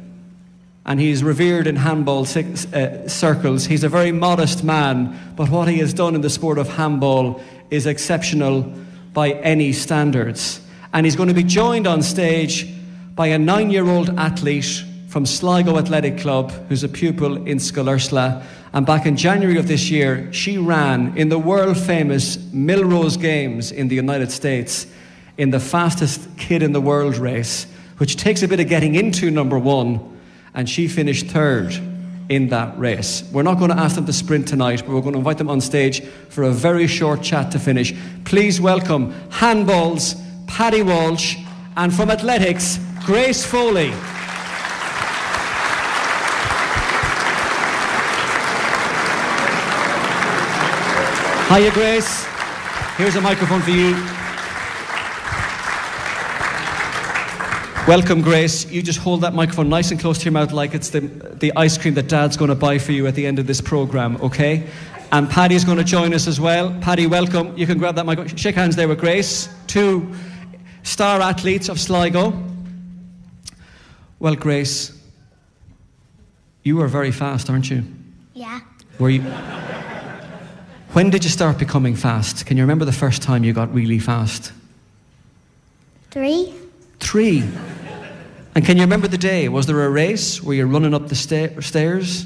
and 0.86 1.00
he's 1.00 1.24
revered 1.24 1.68
in 1.68 1.78
handball 1.78 2.24
uh, 2.24 3.08
circles. 3.08 3.66
He's 3.66 3.86
a 3.86 3.90
very 3.90 4.12
modest 4.12 4.62
man, 4.62 5.18
but 5.38 5.50
what 5.50 5.70
he 5.70 5.78
has 5.78 5.94
done 5.94 6.16
in 6.16 6.22
the 6.22 6.30
sport 6.30 6.58
of 6.58 6.68
handball 6.68 7.42
is 7.70 7.86
exceptional 7.86 8.64
by 9.14 9.30
any 9.30 9.72
standards. 9.72 10.60
And 10.92 11.06
he's 11.06 11.16
going 11.16 11.30
to 11.30 11.34
be 11.34 11.44
joined 11.44 11.88
on 11.88 12.02
stage 12.02 12.68
by 13.16 13.28
a 13.28 13.40
nine 13.40 13.72
year 13.72 13.88
old 13.88 14.10
athlete 14.20 14.84
from 15.10 15.26
Sligo 15.26 15.80
Athletic 15.80 16.20
Club, 16.20 16.52
who's 16.70 16.84
a 16.84 16.88
pupil 16.88 17.48
in 17.48 17.58
Scoil 17.58 17.90
Ursula. 17.90 18.46
And 18.74 18.86
back 18.86 19.08
in 19.08 19.18
January 19.18 19.58
of 19.58 19.68
this 19.68 19.90
year, 19.90 20.32
she 20.32 20.60
ran 20.60 21.18
in 21.18 21.30
the 21.30 21.40
world 21.40 21.78
famous 21.78 22.38
Millrose 22.38 23.20
Games 23.20 23.72
in 23.72 23.88
the 23.88 23.96
United 23.96 24.32
States 24.32 24.86
in 25.40 25.50
the 25.50 25.60
fastest 25.60 26.30
kid 26.38 26.62
in 26.62 26.74
the 26.74 26.82
world 26.82 27.18
race, 27.18 27.66
which 27.98 28.18
takes 28.18 28.44
a 28.44 28.48
bit 28.48 28.60
of 28.60 28.68
getting 28.68 28.94
into 28.94 29.32
number 29.32 29.58
one 29.58 30.20
and 30.54 30.70
she 30.70 30.88
finished 30.88 31.26
third 31.26 31.74
in 32.30 32.50
that 32.50 32.78
race. 32.78 33.28
We're 33.32 33.42
not 33.42 33.58
going 33.58 33.72
to 33.72 33.80
ask 33.80 33.96
them 33.96 34.06
to 34.06 34.14
sprint 34.14 34.48
tonight, 34.48 34.84
but 34.86 34.94
we're 34.94 35.02
going 35.02 35.14
to 35.14 35.20
invite 35.20 35.40
them 35.40 35.50
on 35.50 35.60
stage 35.60 36.04
for 36.30 36.44
a 36.44 36.52
very 36.52 36.86
short 36.86 37.24
chat 37.24 37.52
to 37.54 37.60
finish. 37.60 37.96
Please 38.26 38.62
welcome 38.62 39.12
handballs, 39.30 40.22
Paddy 40.46 40.84
Walsh, 40.84 41.36
and 41.78 41.92
from 41.92 42.12
athletics, 42.12 42.80
Grace 43.06 43.44
Foley. 43.44 43.92
Hiya, 51.50 51.72
Grace. 51.72 52.28
Here's 52.96 53.16
a 53.16 53.22
microphone 53.22 53.62
for 53.62 53.72
you. 53.72 53.96
Welcome, 57.88 58.22
Grace. 58.22 58.70
You 58.70 58.84
just 58.84 59.00
hold 59.00 59.22
that 59.22 59.34
microphone 59.34 59.68
nice 59.68 59.90
and 59.90 60.00
close 60.00 60.20
to 60.20 60.26
your 60.26 60.34
mouth 60.34 60.52
like 60.52 60.76
it's 60.76 60.92
the, 60.92 61.00
the 61.00 61.52
ice 61.56 61.76
cream 61.76 61.96
that 61.96 62.08
Dad's 62.08 62.38
going 62.38 62.50
to 62.50 62.56
buy 62.56 62.78
for 62.78 62.92
you 62.92 63.08
at 63.08 63.16
the 63.16 63.26
end 63.26 63.40
of 63.40 63.48
this 63.48 63.62
programme, 63.62 64.18
okay? 64.18 64.70
And 65.12 65.28
Paddy's 65.28 65.64
going 65.66 65.80
to 65.80 65.84
join 65.84 66.14
us 66.14 66.28
as 66.28 66.40
well. 66.40 66.72
Paddy, 66.82 67.08
welcome. 67.08 67.58
You 67.58 67.66
can 67.66 67.80
grab 67.80 67.96
that 67.96 68.06
microphone. 68.06 68.38
Shake 68.38 68.54
hands 68.54 68.76
there 68.76 68.88
with 68.88 69.00
Grace. 69.00 69.50
Two 69.66 70.14
star 70.84 71.20
athletes 71.20 71.68
of 71.68 71.80
Sligo. 71.80 72.32
Well, 74.20 74.36
Grace, 74.36 74.96
you 76.62 76.76
were 76.76 76.88
very 76.88 77.12
fast, 77.12 77.50
aren't 77.50 77.72
you? 77.72 77.84
Yeah. 78.36 78.60
Were 79.00 79.10
you? 79.10 79.24
When 80.94 81.12
did 81.12 81.24
you 81.24 81.30
start 81.30 81.60
becoming 81.60 81.96
fast? 81.96 82.48
Can 82.48 82.58
you 82.58 82.64
remember 82.64 82.84
the 82.84 82.92
first 82.92 83.22
time 83.22 83.44
you 83.44 83.54
got 83.54 83.72
really 83.74 84.00
fast? 84.00 84.52
Three. 86.10 86.54
Three. 87.00 87.44
And 88.56 88.66
can 88.66 88.76
you 88.78 88.84
remember 88.84 89.08
the 89.08 89.18
day? 89.18 89.50
Was 89.50 89.68
there 89.68 89.86
a 89.86 89.90
race? 89.90 90.42
Were 90.42 90.56
you 90.56 90.66
running 90.66 90.96
up 90.96 91.08
the 91.08 91.16
sta- 91.16 91.62
stairs? 91.62 92.26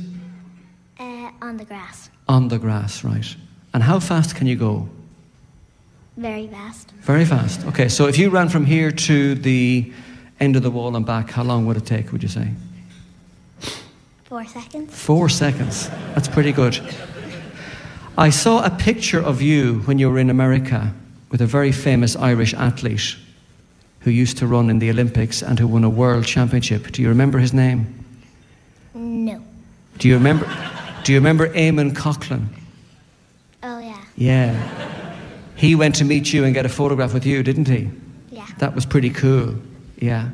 Uh, 0.98 1.30
on 1.42 1.58
the 1.58 1.66
grass. 1.66 2.10
On 2.30 2.48
the 2.48 2.58
grass, 2.58 3.04
right. 3.04 3.36
And 3.74 3.84
how 3.84 4.00
fast 4.00 4.36
can 4.36 4.48
you 4.48 4.56
go? 4.56 4.88
Very 6.16 6.48
fast. 6.48 6.92
Very 7.02 7.26
fast. 7.26 7.66
Okay, 7.66 7.90
so 7.90 8.08
if 8.08 8.18
you 8.18 8.30
ran 8.30 8.48
from 8.48 8.66
here 8.66 8.92
to 8.92 9.36
the 9.36 9.92
end 10.40 10.56
of 10.56 10.64
the 10.64 10.72
wall 10.72 10.96
and 10.96 11.06
back, 11.06 11.32
how 11.32 11.44
long 11.44 11.66
would 11.66 11.76
it 11.76 11.86
take, 11.86 12.14
would 12.14 12.24
you 12.24 12.30
say? 12.30 12.50
Four 14.24 14.46
seconds. 14.46 14.98
Four 14.98 15.28
seconds. 15.28 15.90
That's 16.16 16.30
pretty 16.30 16.54
good. 16.54 16.80
I 18.18 18.30
saw 18.30 18.64
a 18.64 18.70
picture 18.70 19.20
of 19.20 19.42
you 19.42 19.80
when 19.86 19.98
you 19.98 20.10
were 20.10 20.20
in 20.20 20.30
America 20.30 20.94
with 21.32 21.42
a 21.42 21.48
very 21.48 21.72
famous 21.72 22.16
Irish 22.16 22.54
athlete 22.54 23.16
who 24.02 24.12
used 24.12 24.38
to 24.38 24.48
run 24.48 24.70
in 24.70 24.80
the 24.80 24.90
Olympics 24.90 25.42
and 25.42 25.58
who 25.58 25.68
won 25.68 25.84
a 25.84 25.90
world 25.90 26.26
championship. 26.26 26.92
Do 26.92 27.02
you 27.02 27.10
remember 27.10 27.40
his 27.40 27.54
name? 27.54 28.06
No. 28.94 29.42
Do 29.98 30.08
you 30.08 30.16
remember? 30.16 30.46
Do 31.04 31.12
you 31.12 31.18
remember 31.18 31.50
Eamonn 31.50 31.94
Coghlan? 31.94 32.48
Oh 33.64 33.80
yeah. 33.80 34.02
Yeah. 34.16 35.16
He 35.56 35.76
went 35.76 35.96
to 35.96 36.06
meet 36.06 36.34
you 36.34 36.44
and 36.44 36.54
get 36.54 36.66
a 36.66 36.70
photograph 36.70 37.14
with 37.14 37.26
you, 37.26 37.42
didn't 37.44 37.68
he? 37.68 37.90
Yeah. 38.30 38.46
That 38.60 38.76
was 38.76 38.86
pretty 38.86 39.10
cool. 39.10 39.56
Yeah. 39.98 40.30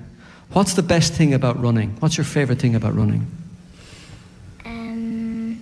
What's 0.51 0.73
the 0.73 0.84
best 0.84 1.13
thing 1.13 1.34
about 1.34 1.61
running? 1.61 1.95
What's 1.99 2.17
your 2.17 2.25
favorite 2.25 2.59
thing 2.59 2.75
about 2.75 2.95
running? 2.95 3.27
Um, 4.65 5.61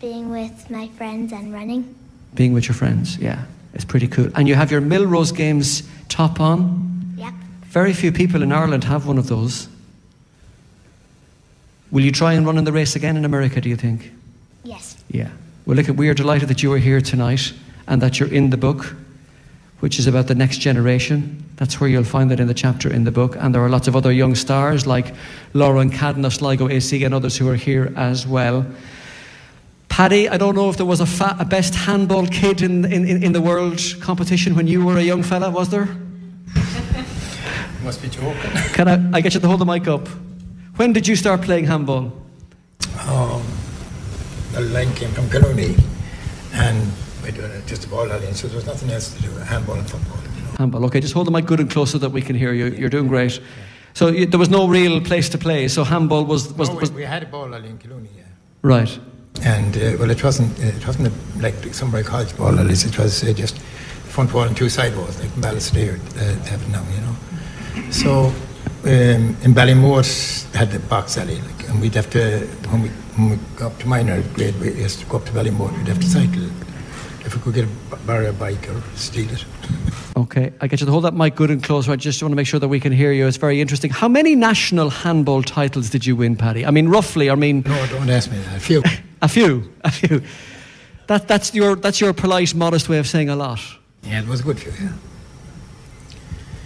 being 0.00 0.30
with 0.64 0.76
my 0.76 0.88
friends 0.96 1.32
and 1.32 1.52
running. 1.52 1.94
Being 2.34 2.52
with 2.52 2.66
your 2.66 2.74
friends, 2.74 3.18
yeah. 3.18 3.44
It's 3.74 3.84
pretty 3.84 4.08
cool. 4.08 4.30
And 4.34 4.48
you 4.48 4.54
have 4.54 4.70
your 4.70 4.80
Millrose 4.80 5.34
Games 5.34 5.82
top 6.08 6.40
on? 6.40 7.14
Yep. 7.18 7.34
Very 7.64 7.92
few 7.92 8.12
people 8.12 8.42
in 8.42 8.52
Ireland 8.52 8.84
have 8.84 9.06
one 9.06 9.18
of 9.18 9.28
those. 9.28 9.68
Will 11.90 12.02
you 12.02 12.12
try 12.12 12.32
and 12.32 12.46
run 12.46 12.56
in 12.56 12.64
the 12.64 12.72
race 12.72 12.96
again 12.96 13.16
in 13.16 13.24
America, 13.24 13.60
do 13.60 13.68
you 13.68 13.76
think? 13.76 14.12
Yes. 14.62 14.96
Yeah. 15.10 15.30
Well, 15.66 15.76
look, 15.76 15.88
we 15.88 16.08
are 16.08 16.14
delighted 16.14 16.48
that 16.48 16.62
you 16.62 16.72
are 16.72 16.78
here 16.78 17.00
tonight 17.00 17.52
and 17.86 18.00
that 18.00 18.18
you're 18.18 18.32
in 18.32 18.50
the 18.50 18.56
book, 18.56 18.96
which 19.80 19.98
is 19.98 20.06
about 20.06 20.28
the 20.28 20.34
next 20.34 20.58
generation. 20.58 21.44
That's 21.56 21.80
where 21.80 21.90
you'll 21.90 22.04
find 22.04 22.30
that 22.30 22.40
in 22.40 22.46
the 22.46 22.54
chapter 22.54 22.92
in 22.92 23.04
the 23.04 23.12
book. 23.12 23.36
And 23.38 23.54
there 23.54 23.62
are 23.62 23.68
lots 23.68 23.86
of 23.86 23.96
other 23.96 24.12
young 24.12 24.34
stars 24.34 24.86
like 24.86 25.14
Lauren 25.52 25.90
Cadden 25.90 26.24
of 26.24 26.32
Sligo 26.32 26.68
AC 26.68 27.04
and 27.04 27.12
others 27.12 27.36
who 27.36 27.48
are 27.48 27.56
here 27.56 27.92
as 27.96 28.26
well. 28.26 28.64
Paddy, 29.94 30.28
I 30.28 30.38
don't 30.38 30.56
know 30.56 30.68
if 30.68 30.76
there 30.76 30.86
was 30.86 30.98
a, 30.98 31.06
fa- 31.06 31.36
a 31.38 31.44
best 31.44 31.72
handball 31.72 32.26
kid 32.26 32.62
in, 32.62 32.84
in, 32.84 33.22
in 33.22 33.32
the 33.32 33.40
world 33.40 33.80
competition 34.00 34.56
when 34.56 34.66
you 34.66 34.84
were 34.84 34.98
a 34.98 35.02
young 35.02 35.22
fella, 35.22 35.48
was 35.48 35.68
there? 35.68 35.88
Must 37.84 38.02
be 38.02 38.08
joking. 38.08 38.50
Can 38.72 38.88
I, 38.88 39.18
I 39.18 39.20
get 39.20 39.34
you 39.34 39.40
to 39.40 39.46
hold 39.46 39.60
the 39.60 39.64
mic 39.64 39.86
up? 39.86 40.08
When 40.74 40.92
did 40.92 41.06
you 41.06 41.14
start 41.14 41.42
playing 41.42 41.66
handball? 41.66 42.12
Um, 43.06 43.44
the 44.50 44.62
line 44.62 44.92
came 44.94 45.12
from 45.12 45.26
Clooney, 45.26 45.80
and 46.54 46.90
we 47.22 47.30
did 47.30 47.44
it 47.44 47.64
just 47.68 47.84
a 47.84 47.88
ball 47.88 48.10
alley, 48.10 48.32
so 48.32 48.48
there 48.48 48.56
was 48.56 48.66
nothing 48.66 48.90
else 48.90 49.14
to 49.14 49.22
do, 49.22 49.30
handball 49.46 49.76
and 49.76 49.88
football. 49.88 50.18
Handball. 50.58 50.84
Okay, 50.86 50.98
just 50.98 51.14
hold 51.14 51.28
the 51.28 51.30
mic 51.30 51.46
good 51.46 51.60
and 51.60 51.70
close 51.70 51.92
so 51.92 51.98
that 51.98 52.10
we 52.10 52.20
can 52.20 52.34
hear 52.34 52.52
you. 52.52 52.66
You're 52.66 52.90
doing 52.90 53.06
great. 53.06 53.40
So 53.92 54.08
you, 54.08 54.26
there 54.26 54.40
was 54.40 54.50
no 54.50 54.66
real 54.66 55.00
place 55.00 55.28
to 55.28 55.38
play. 55.38 55.68
So 55.68 55.84
handball 55.84 56.24
was 56.24 56.52
was, 56.54 56.68
no, 56.68 56.74
we, 56.74 56.80
was 56.80 56.90
we 56.90 57.04
had 57.04 57.22
a 57.22 57.26
ball 57.26 57.54
alley 57.54 57.68
in 57.68 57.78
Clooney, 57.78 58.08
yeah. 58.16 58.24
right. 58.62 58.98
And 59.42 59.76
uh, 59.76 59.96
well, 59.98 60.10
it 60.10 60.22
wasn't 60.22 60.58
it 60.60 60.86
wasn't 60.86 61.08
a, 61.08 61.42
like 61.42 61.54
somebody 61.74 62.04
college 62.04 62.36
ball 62.36 62.58
at 62.58 62.66
least. 62.66 62.86
It 62.86 62.98
was 62.98 63.24
uh, 63.24 63.32
just 63.32 63.58
front 63.58 64.32
wall 64.32 64.44
and 64.44 64.56
two 64.56 64.68
side 64.68 64.96
walls, 64.96 65.20
like 65.20 65.30
Ballystair 65.30 65.98
uh, 66.16 66.44
have 66.44 66.68
now, 66.70 66.84
you 66.94 67.00
know. 67.00 67.90
So 67.90 68.32
um, 68.84 69.36
in 69.42 69.52
Ballymore 69.52 70.02
they 70.52 70.58
had 70.58 70.70
the 70.70 70.78
box 70.78 71.18
alley, 71.18 71.40
like, 71.40 71.68
and 71.68 71.80
we'd 71.80 71.94
have 71.94 72.10
to 72.10 72.46
when 72.70 72.82
we 72.82 72.88
when 73.16 73.30
we 73.30 73.36
got 73.56 73.72
up 73.72 73.78
to 73.80 73.88
minor 73.88 74.22
grade, 74.34 74.58
we 74.60 74.72
used 74.72 75.00
to 75.00 75.06
go 75.06 75.16
up 75.16 75.24
to 75.26 75.32
Ballymore. 75.32 75.76
We'd 75.76 75.88
have 75.88 76.00
to 76.00 76.06
cycle 76.06 76.44
if 77.24 77.34
we 77.34 77.40
could 77.42 77.54
get 77.54 77.64
a 77.64 77.96
borrow 78.06 78.30
a 78.30 78.32
bike 78.32 78.68
or 78.68 78.82
steal 78.94 79.30
it. 79.30 79.44
Okay, 80.16 80.52
I 80.60 80.68
get 80.68 80.80
you 80.80 80.86
to 80.86 80.92
hold 80.92 81.04
that 81.04 81.14
mic 81.14 81.34
good 81.34 81.50
and 81.50 81.62
close. 81.62 81.88
I 81.88 81.96
just 81.96 82.22
want 82.22 82.30
to 82.30 82.36
make 82.36 82.46
sure 82.46 82.60
that 82.60 82.68
we 82.68 82.78
can 82.78 82.92
hear 82.92 83.10
you. 83.10 83.26
It's 83.26 83.36
very 83.36 83.60
interesting. 83.60 83.90
How 83.90 84.06
many 84.06 84.36
national 84.36 84.90
handball 84.90 85.42
titles 85.42 85.90
did 85.90 86.06
you 86.06 86.14
win, 86.14 86.36
Paddy? 86.36 86.64
I 86.64 86.70
mean, 86.70 86.88
roughly. 86.88 87.30
I 87.30 87.34
mean, 87.34 87.62
no, 87.66 87.86
don't 87.86 88.08
ask 88.08 88.30
me 88.30 88.38
that. 88.38 88.56
A 88.56 88.60
few. 88.60 88.82
a 89.24 89.28
few. 89.28 89.72
A 89.82 89.90
few. 89.90 90.22
That, 91.06 91.28
that's 91.28 91.54
your 91.54 91.76
that's 91.76 92.00
your 92.00 92.12
polite, 92.12 92.54
modest 92.54 92.88
way 92.88 92.98
of 92.98 93.06
saying 93.06 93.28
a 93.28 93.36
lot. 93.36 93.60
Yeah, 94.02 94.22
it 94.22 94.28
was 94.28 94.40
a 94.40 94.44
good 94.44 94.58
few. 94.58 94.72
Yeah. 94.72 94.92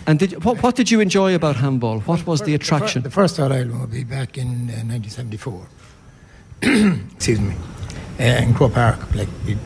And 0.07 0.19
did, 0.19 0.43
what, 0.43 0.63
what 0.63 0.75
did 0.75 0.91
you 0.91 1.01
enjoy 1.01 1.35
about 1.35 1.57
handball? 1.57 2.01
What 2.01 2.27
was 2.27 2.41
the 2.41 2.55
attraction? 2.55 3.03
The 3.03 3.11
first 3.11 3.39
Ireland 3.39 3.79
will 3.79 3.87
be 3.87 4.05
back 4.05 4.39
in 4.39 4.71
uh, 4.71 4.89
1974. 4.89 5.67
Excuse 7.15 7.41
me. 7.41 7.55
Uh, 8.19 8.23
in 8.23 8.55
Crow 8.55 8.71
Park, 8.71 9.15
like 9.15 9.29
you, 9.47 9.59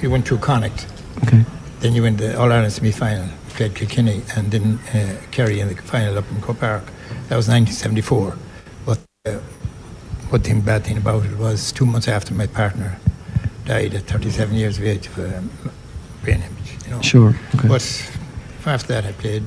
we 0.00 0.08
went 0.08 0.26
through 0.26 0.38
Connacht. 0.38 0.86
Okay. 1.24 1.44
Then 1.80 1.94
you 1.94 2.02
went 2.02 2.18
the 2.18 2.38
All 2.38 2.50
Ireland 2.50 2.72
semi 2.72 2.90
final, 2.90 3.28
played 3.50 3.74
Kilkenny, 3.74 4.22
and 4.34 4.50
then 4.50 4.78
uh, 4.94 5.20
Kerry 5.30 5.60
in 5.60 5.68
the 5.68 5.76
final 5.76 6.16
up 6.16 6.30
in 6.30 6.40
Crow 6.40 6.54
Park. 6.54 6.84
That 7.28 7.36
was 7.36 7.48
1974. 7.48 8.36
But 8.86 8.98
uh, 9.26 9.38
one 10.32 10.40
thing, 10.40 10.62
bad 10.62 10.84
thing 10.84 10.96
about 10.96 11.24
it 11.26 11.36
was 11.36 11.72
two 11.72 11.84
months 11.84 12.08
after 12.08 12.32
my 12.32 12.46
partner 12.46 12.96
died 13.66 13.94
at 13.94 14.04
37 14.04 14.54
years 14.56 14.78
of 14.78 14.84
age 14.84 15.06
of 15.06 15.18
um, 15.18 15.50
brain 16.22 16.40
hemorrhage. 16.40 16.78
You 16.86 16.90
know. 16.90 17.02
Sure. 17.02 17.34
Okay. 17.54 17.68
But 17.68 17.84
after 18.64 18.88
that, 18.88 19.04
I 19.04 19.12
played 19.12 19.44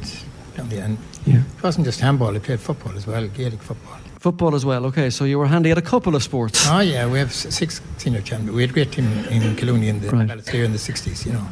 down 0.55 0.69
the 0.69 0.79
end. 0.79 0.97
Yeah. 1.25 1.39
It 1.57 1.63
wasn't 1.63 1.85
just 1.85 1.99
handball, 2.01 2.35
I 2.35 2.39
played 2.39 2.59
football 2.59 2.95
as 2.95 3.07
well, 3.07 3.27
Gaelic 3.27 3.63
football. 3.63 3.97
Football 4.19 4.53
as 4.53 4.63
well. 4.63 4.85
Okay, 4.85 5.09
so 5.09 5.25
you 5.25 5.39
were 5.39 5.47
handy 5.47 5.71
at 5.71 5.77
a 5.77 5.81
couple 5.81 6.15
of 6.15 6.21
sports. 6.23 6.67
Oh 6.67 6.79
yeah, 6.79 7.07
we 7.07 7.19
have 7.19 7.33
six 7.33 7.81
senior 7.97 8.21
champions. 8.21 8.55
We 8.55 8.61
had 8.61 8.69
a 8.69 8.73
great 8.73 8.91
team 8.91 9.05
in 9.29 9.55
Colonia 9.55 9.89
in 9.89 10.01
the 10.01 10.09
Right. 10.09 10.29
In 10.53 10.71
the 10.71 10.79
60s, 10.79 11.25
you 11.25 11.33
know. 11.33 11.47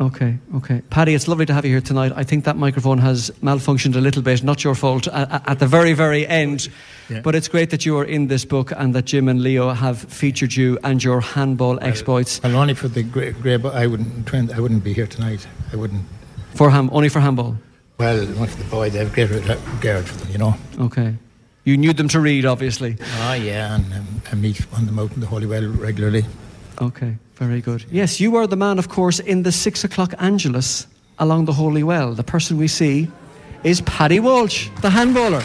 Okay, 0.00 0.38
okay. 0.54 0.80
Paddy, 0.90 1.14
it's 1.14 1.26
lovely 1.26 1.44
to 1.46 1.52
have 1.52 1.64
you 1.64 1.72
here 1.72 1.80
tonight. 1.80 2.12
I 2.14 2.22
think 2.22 2.44
that 2.44 2.56
microphone 2.56 2.98
has 2.98 3.30
malfunctioned 3.42 3.96
a 3.96 4.00
little 4.00 4.22
bit. 4.22 4.44
Not 4.44 4.62
your 4.62 4.76
fault 4.76 5.08
at, 5.08 5.42
at 5.48 5.58
the 5.58 5.66
very, 5.66 5.92
very 5.92 6.24
end. 6.26 6.68
Yeah. 7.08 7.20
But 7.20 7.34
it's 7.34 7.48
great 7.48 7.70
that 7.70 7.84
you 7.84 7.98
are 7.98 8.04
in 8.04 8.28
this 8.28 8.44
book 8.44 8.70
and 8.76 8.94
that 8.94 9.06
Jim 9.06 9.28
and 9.28 9.42
Leo 9.42 9.70
have 9.70 9.98
featured 9.98 10.54
you 10.54 10.78
and 10.84 11.02
your 11.02 11.20
handball 11.20 11.82
exploits 11.82 12.40
Well, 12.42 12.54
only 12.56 12.74
for 12.74 12.86
the 12.86 13.02
grey, 13.02 13.32
grey 13.32 13.54
I 13.54 13.86
wouldn't, 13.86 14.54
I 14.54 14.60
wouldn't 14.60 14.84
be 14.84 14.92
here 14.92 15.06
tonight. 15.06 15.46
I 15.72 15.76
wouldn't. 15.76 16.04
for 16.54 16.70
ham, 16.70 16.90
only 16.92 17.08
for 17.08 17.18
handball. 17.20 17.56
Well, 17.98 18.24
one 18.26 18.46
for 18.48 18.58
the 18.62 18.70
boy, 18.70 18.90
they 18.90 19.00
have 19.00 19.12
great 19.12 19.30
regard 19.30 20.06
for 20.06 20.16
them, 20.18 20.30
you 20.30 20.38
know. 20.38 20.54
Okay. 20.78 21.16
You 21.64 21.76
knew 21.76 21.92
them 21.92 22.08
to 22.08 22.20
read, 22.20 22.46
obviously. 22.46 22.96
Ah, 23.02 23.34
yeah, 23.34 23.74
and 23.74 23.92
um, 23.92 24.22
I 24.30 24.36
meet 24.36 24.64
on 24.72 24.86
them 24.86 24.98
out 25.00 25.12
in 25.12 25.20
the 25.20 25.26
Holywell 25.26 25.66
regularly. 25.66 26.24
Okay, 26.80 27.16
very 27.38 27.60
good. 27.60 27.84
Yes, 27.90 28.20
you 28.20 28.36
are 28.36 28.46
the 28.46 28.56
man, 28.56 28.78
of 28.78 28.88
course, 28.88 29.20
in 29.20 29.44
the 29.44 29.52
six 29.52 29.84
o'clock 29.84 30.12
Angelus 30.18 30.86
along 31.18 31.44
the 31.44 31.52
Holy 31.52 31.82
Well. 31.82 32.12
The 32.14 32.24
person 32.24 32.58
we 32.58 32.68
see 32.68 33.08
is 33.64 33.80
Paddy 33.82 34.20
Walsh, 34.20 34.68
the 34.82 34.90
handballer. 34.90 35.42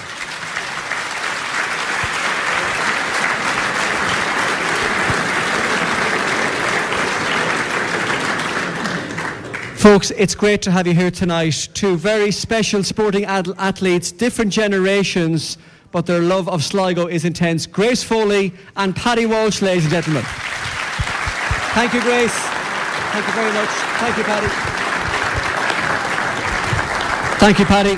Folks, 9.78 10.11
it's 10.11 10.34
great 10.34 10.61
to 10.61 10.72
have 10.72 10.88
you 10.88 10.94
here 10.94 11.11
tonight. 11.11 11.68
Two 11.74 11.98
very 11.98 12.32
special 12.32 12.84
sporting 12.84 13.26
ad- 13.26 13.49
athletes, 13.57 14.14
different 14.14 14.52
generations, 14.52 15.57
but 15.91 16.06
their 16.06 16.22
love 16.22 16.48
of 16.48 16.64
Sligo 16.64 17.07
is 17.07 17.26
intense. 17.26 17.65
Grace 17.65 18.02
Foley 18.02 18.53
and 18.78 18.95
Paddy 18.95 19.26
Walsh, 19.26 19.61
ladies 19.61 19.84
and 19.84 19.91
gentlemen. 19.91 20.24
Thank 21.74 21.94
you, 21.95 22.02
Grace. 22.02 22.32
Thank 23.14 23.26
you 23.26 23.34
very 23.34 23.52
much. 23.52 23.70
Thank 24.00 24.18
you, 24.18 24.24
Paddy. 24.24 24.48
Thank 27.40 27.60
you, 27.60 27.66
Paddy. 27.66 27.98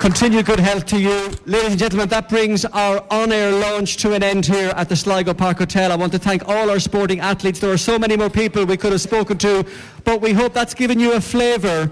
Continue 0.00 0.42
good 0.42 0.58
health 0.58 0.84
to 0.86 1.00
you. 1.00 1.30
Ladies 1.46 1.70
and 1.70 1.78
gentlemen, 1.78 2.08
that 2.08 2.28
brings 2.28 2.64
our 2.64 3.04
on 3.10 3.30
air 3.30 3.52
launch 3.52 3.98
to 3.98 4.14
an 4.14 4.24
end 4.24 4.46
here 4.46 4.72
at 4.76 4.88
the 4.88 4.96
Sligo 4.96 5.32
Park 5.32 5.58
Hotel. 5.58 5.92
I 5.92 5.94
want 5.94 6.10
to 6.12 6.18
thank 6.18 6.46
all 6.48 6.70
our 6.70 6.80
sporting 6.80 7.20
athletes. 7.20 7.60
There 7.60 7.72
are 7.72 7.78
so 7.78 8.00
many 8.00 8.16
more 8.16 8.28
people 8.28 8.64
we 8.66 8.76
could 8.76 8.90
have 8.90 9.00
spoken 9.00 9.38
to, 9.38 9.64
but 10.02 10.20
we 10.20 10.32
hope 10.32 10.52
that's 10.52 10.74
given 10.74 10.98
you 10.98 11.12
a 11.12 11.20
flavour 11.20 11.88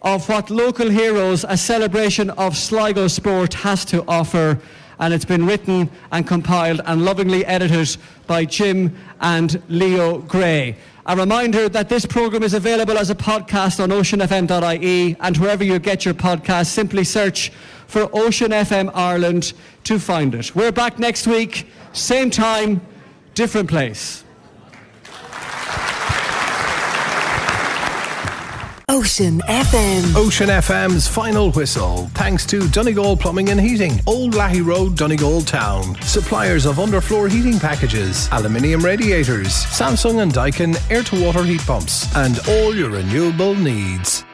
of 0.00 0.26
what 0.28 0.48
Local 0.48 0.88
Heroes, 0.88 1.44
a 1.46 1.56
celebration 1.56 2.30
of 2.30 2.56
Sligo 2.56 3.08
sport, 3.08 3.52
has 3.52 3.84
to 3.84 4.04
offer. 4.08 4.58
And 4.98 5.12
it's 5.12 5.24
been 5.24 5.46
written 5.46 5.90
and 6.10 6.26
compiled 6.26 6.80
and 6.86 7.04
lovingly 7.04 7.44
edited 7.44 7.96
by 8.26 8.44
Jim 8.44 8.96
and 9.20 9.62
Leo 9.68 10.18
Gray. 10.18 10.76
A 11.06 11.16
reminder 11.16 11.68
that 11.68 11.88
this 11.88 12.04
program 12.04 12.42
is 12.42 12.54
available 12.54 12.98
as 12.98 13.10
a 13.10 13.14
podcast 13.14 13.80
on 13.80 13.90
oceanfm.ie 13.90 15.16
and 15.20 15.36
wherever 15.36 15.62
you 15.62 15.78
get 15.78 16.04
your 16.04 16.14
podcast, 16.14 16.66
simply 16.66 17.04
search 17.04 17.52
for 17.86 18.10
Ocean 18.12 18.50
FM 18.50 18.90
Ireland 18.92 19.52
to 19.84 19.98
find 20.00 20.34
it. 20.34 20.56
We're 20.56 20.72
back 20.72 20.98
next 20.98 21.26
week, 21.28 21.68
same 21.92 22.30
time, 22.30 22.80
different 23.34 23.68
place. 23.68 24.24
Ocean 28.88 29.40
FM. 29.48 30.14
Ocean 30.14 30.48
FM's 30.48 31.08
final 31.08 31.50
whistle. 31.50 32.08
Thanks 32.14 32.46
to 32.46 32.68
Donegal 32.68 33.16
Plumbing 33.16 33.48
and 33.48 33.60
Heating, 33.60 34.00
Old 34.06 34.34
Lahey 34.34 34.64
Road, 34.64 34.96
Donegal 34.96 35.42
Town. 35.42 36.00
Suppliers 36.02 36.66
of 36.66 36.76
underfloor 36.76 37.28
heating 37.28 37.58
packages, 37.58 38.28
aluminium 38.30 38.84
radiators, 38.84 39.48
Samsung 39.48 40.22
and 40.22 40.32
Daikin 40.32 40.78
air 40.88 41.02
to 41.02 41.24
water 41.24 41.42
heat 41.42 41.62
pumps, 41.62 42.14
and 42.14 42.38
all 42.48 42.76
your 42.76 42.90
renewable 42.90 43.56
needs. 43.56 44.24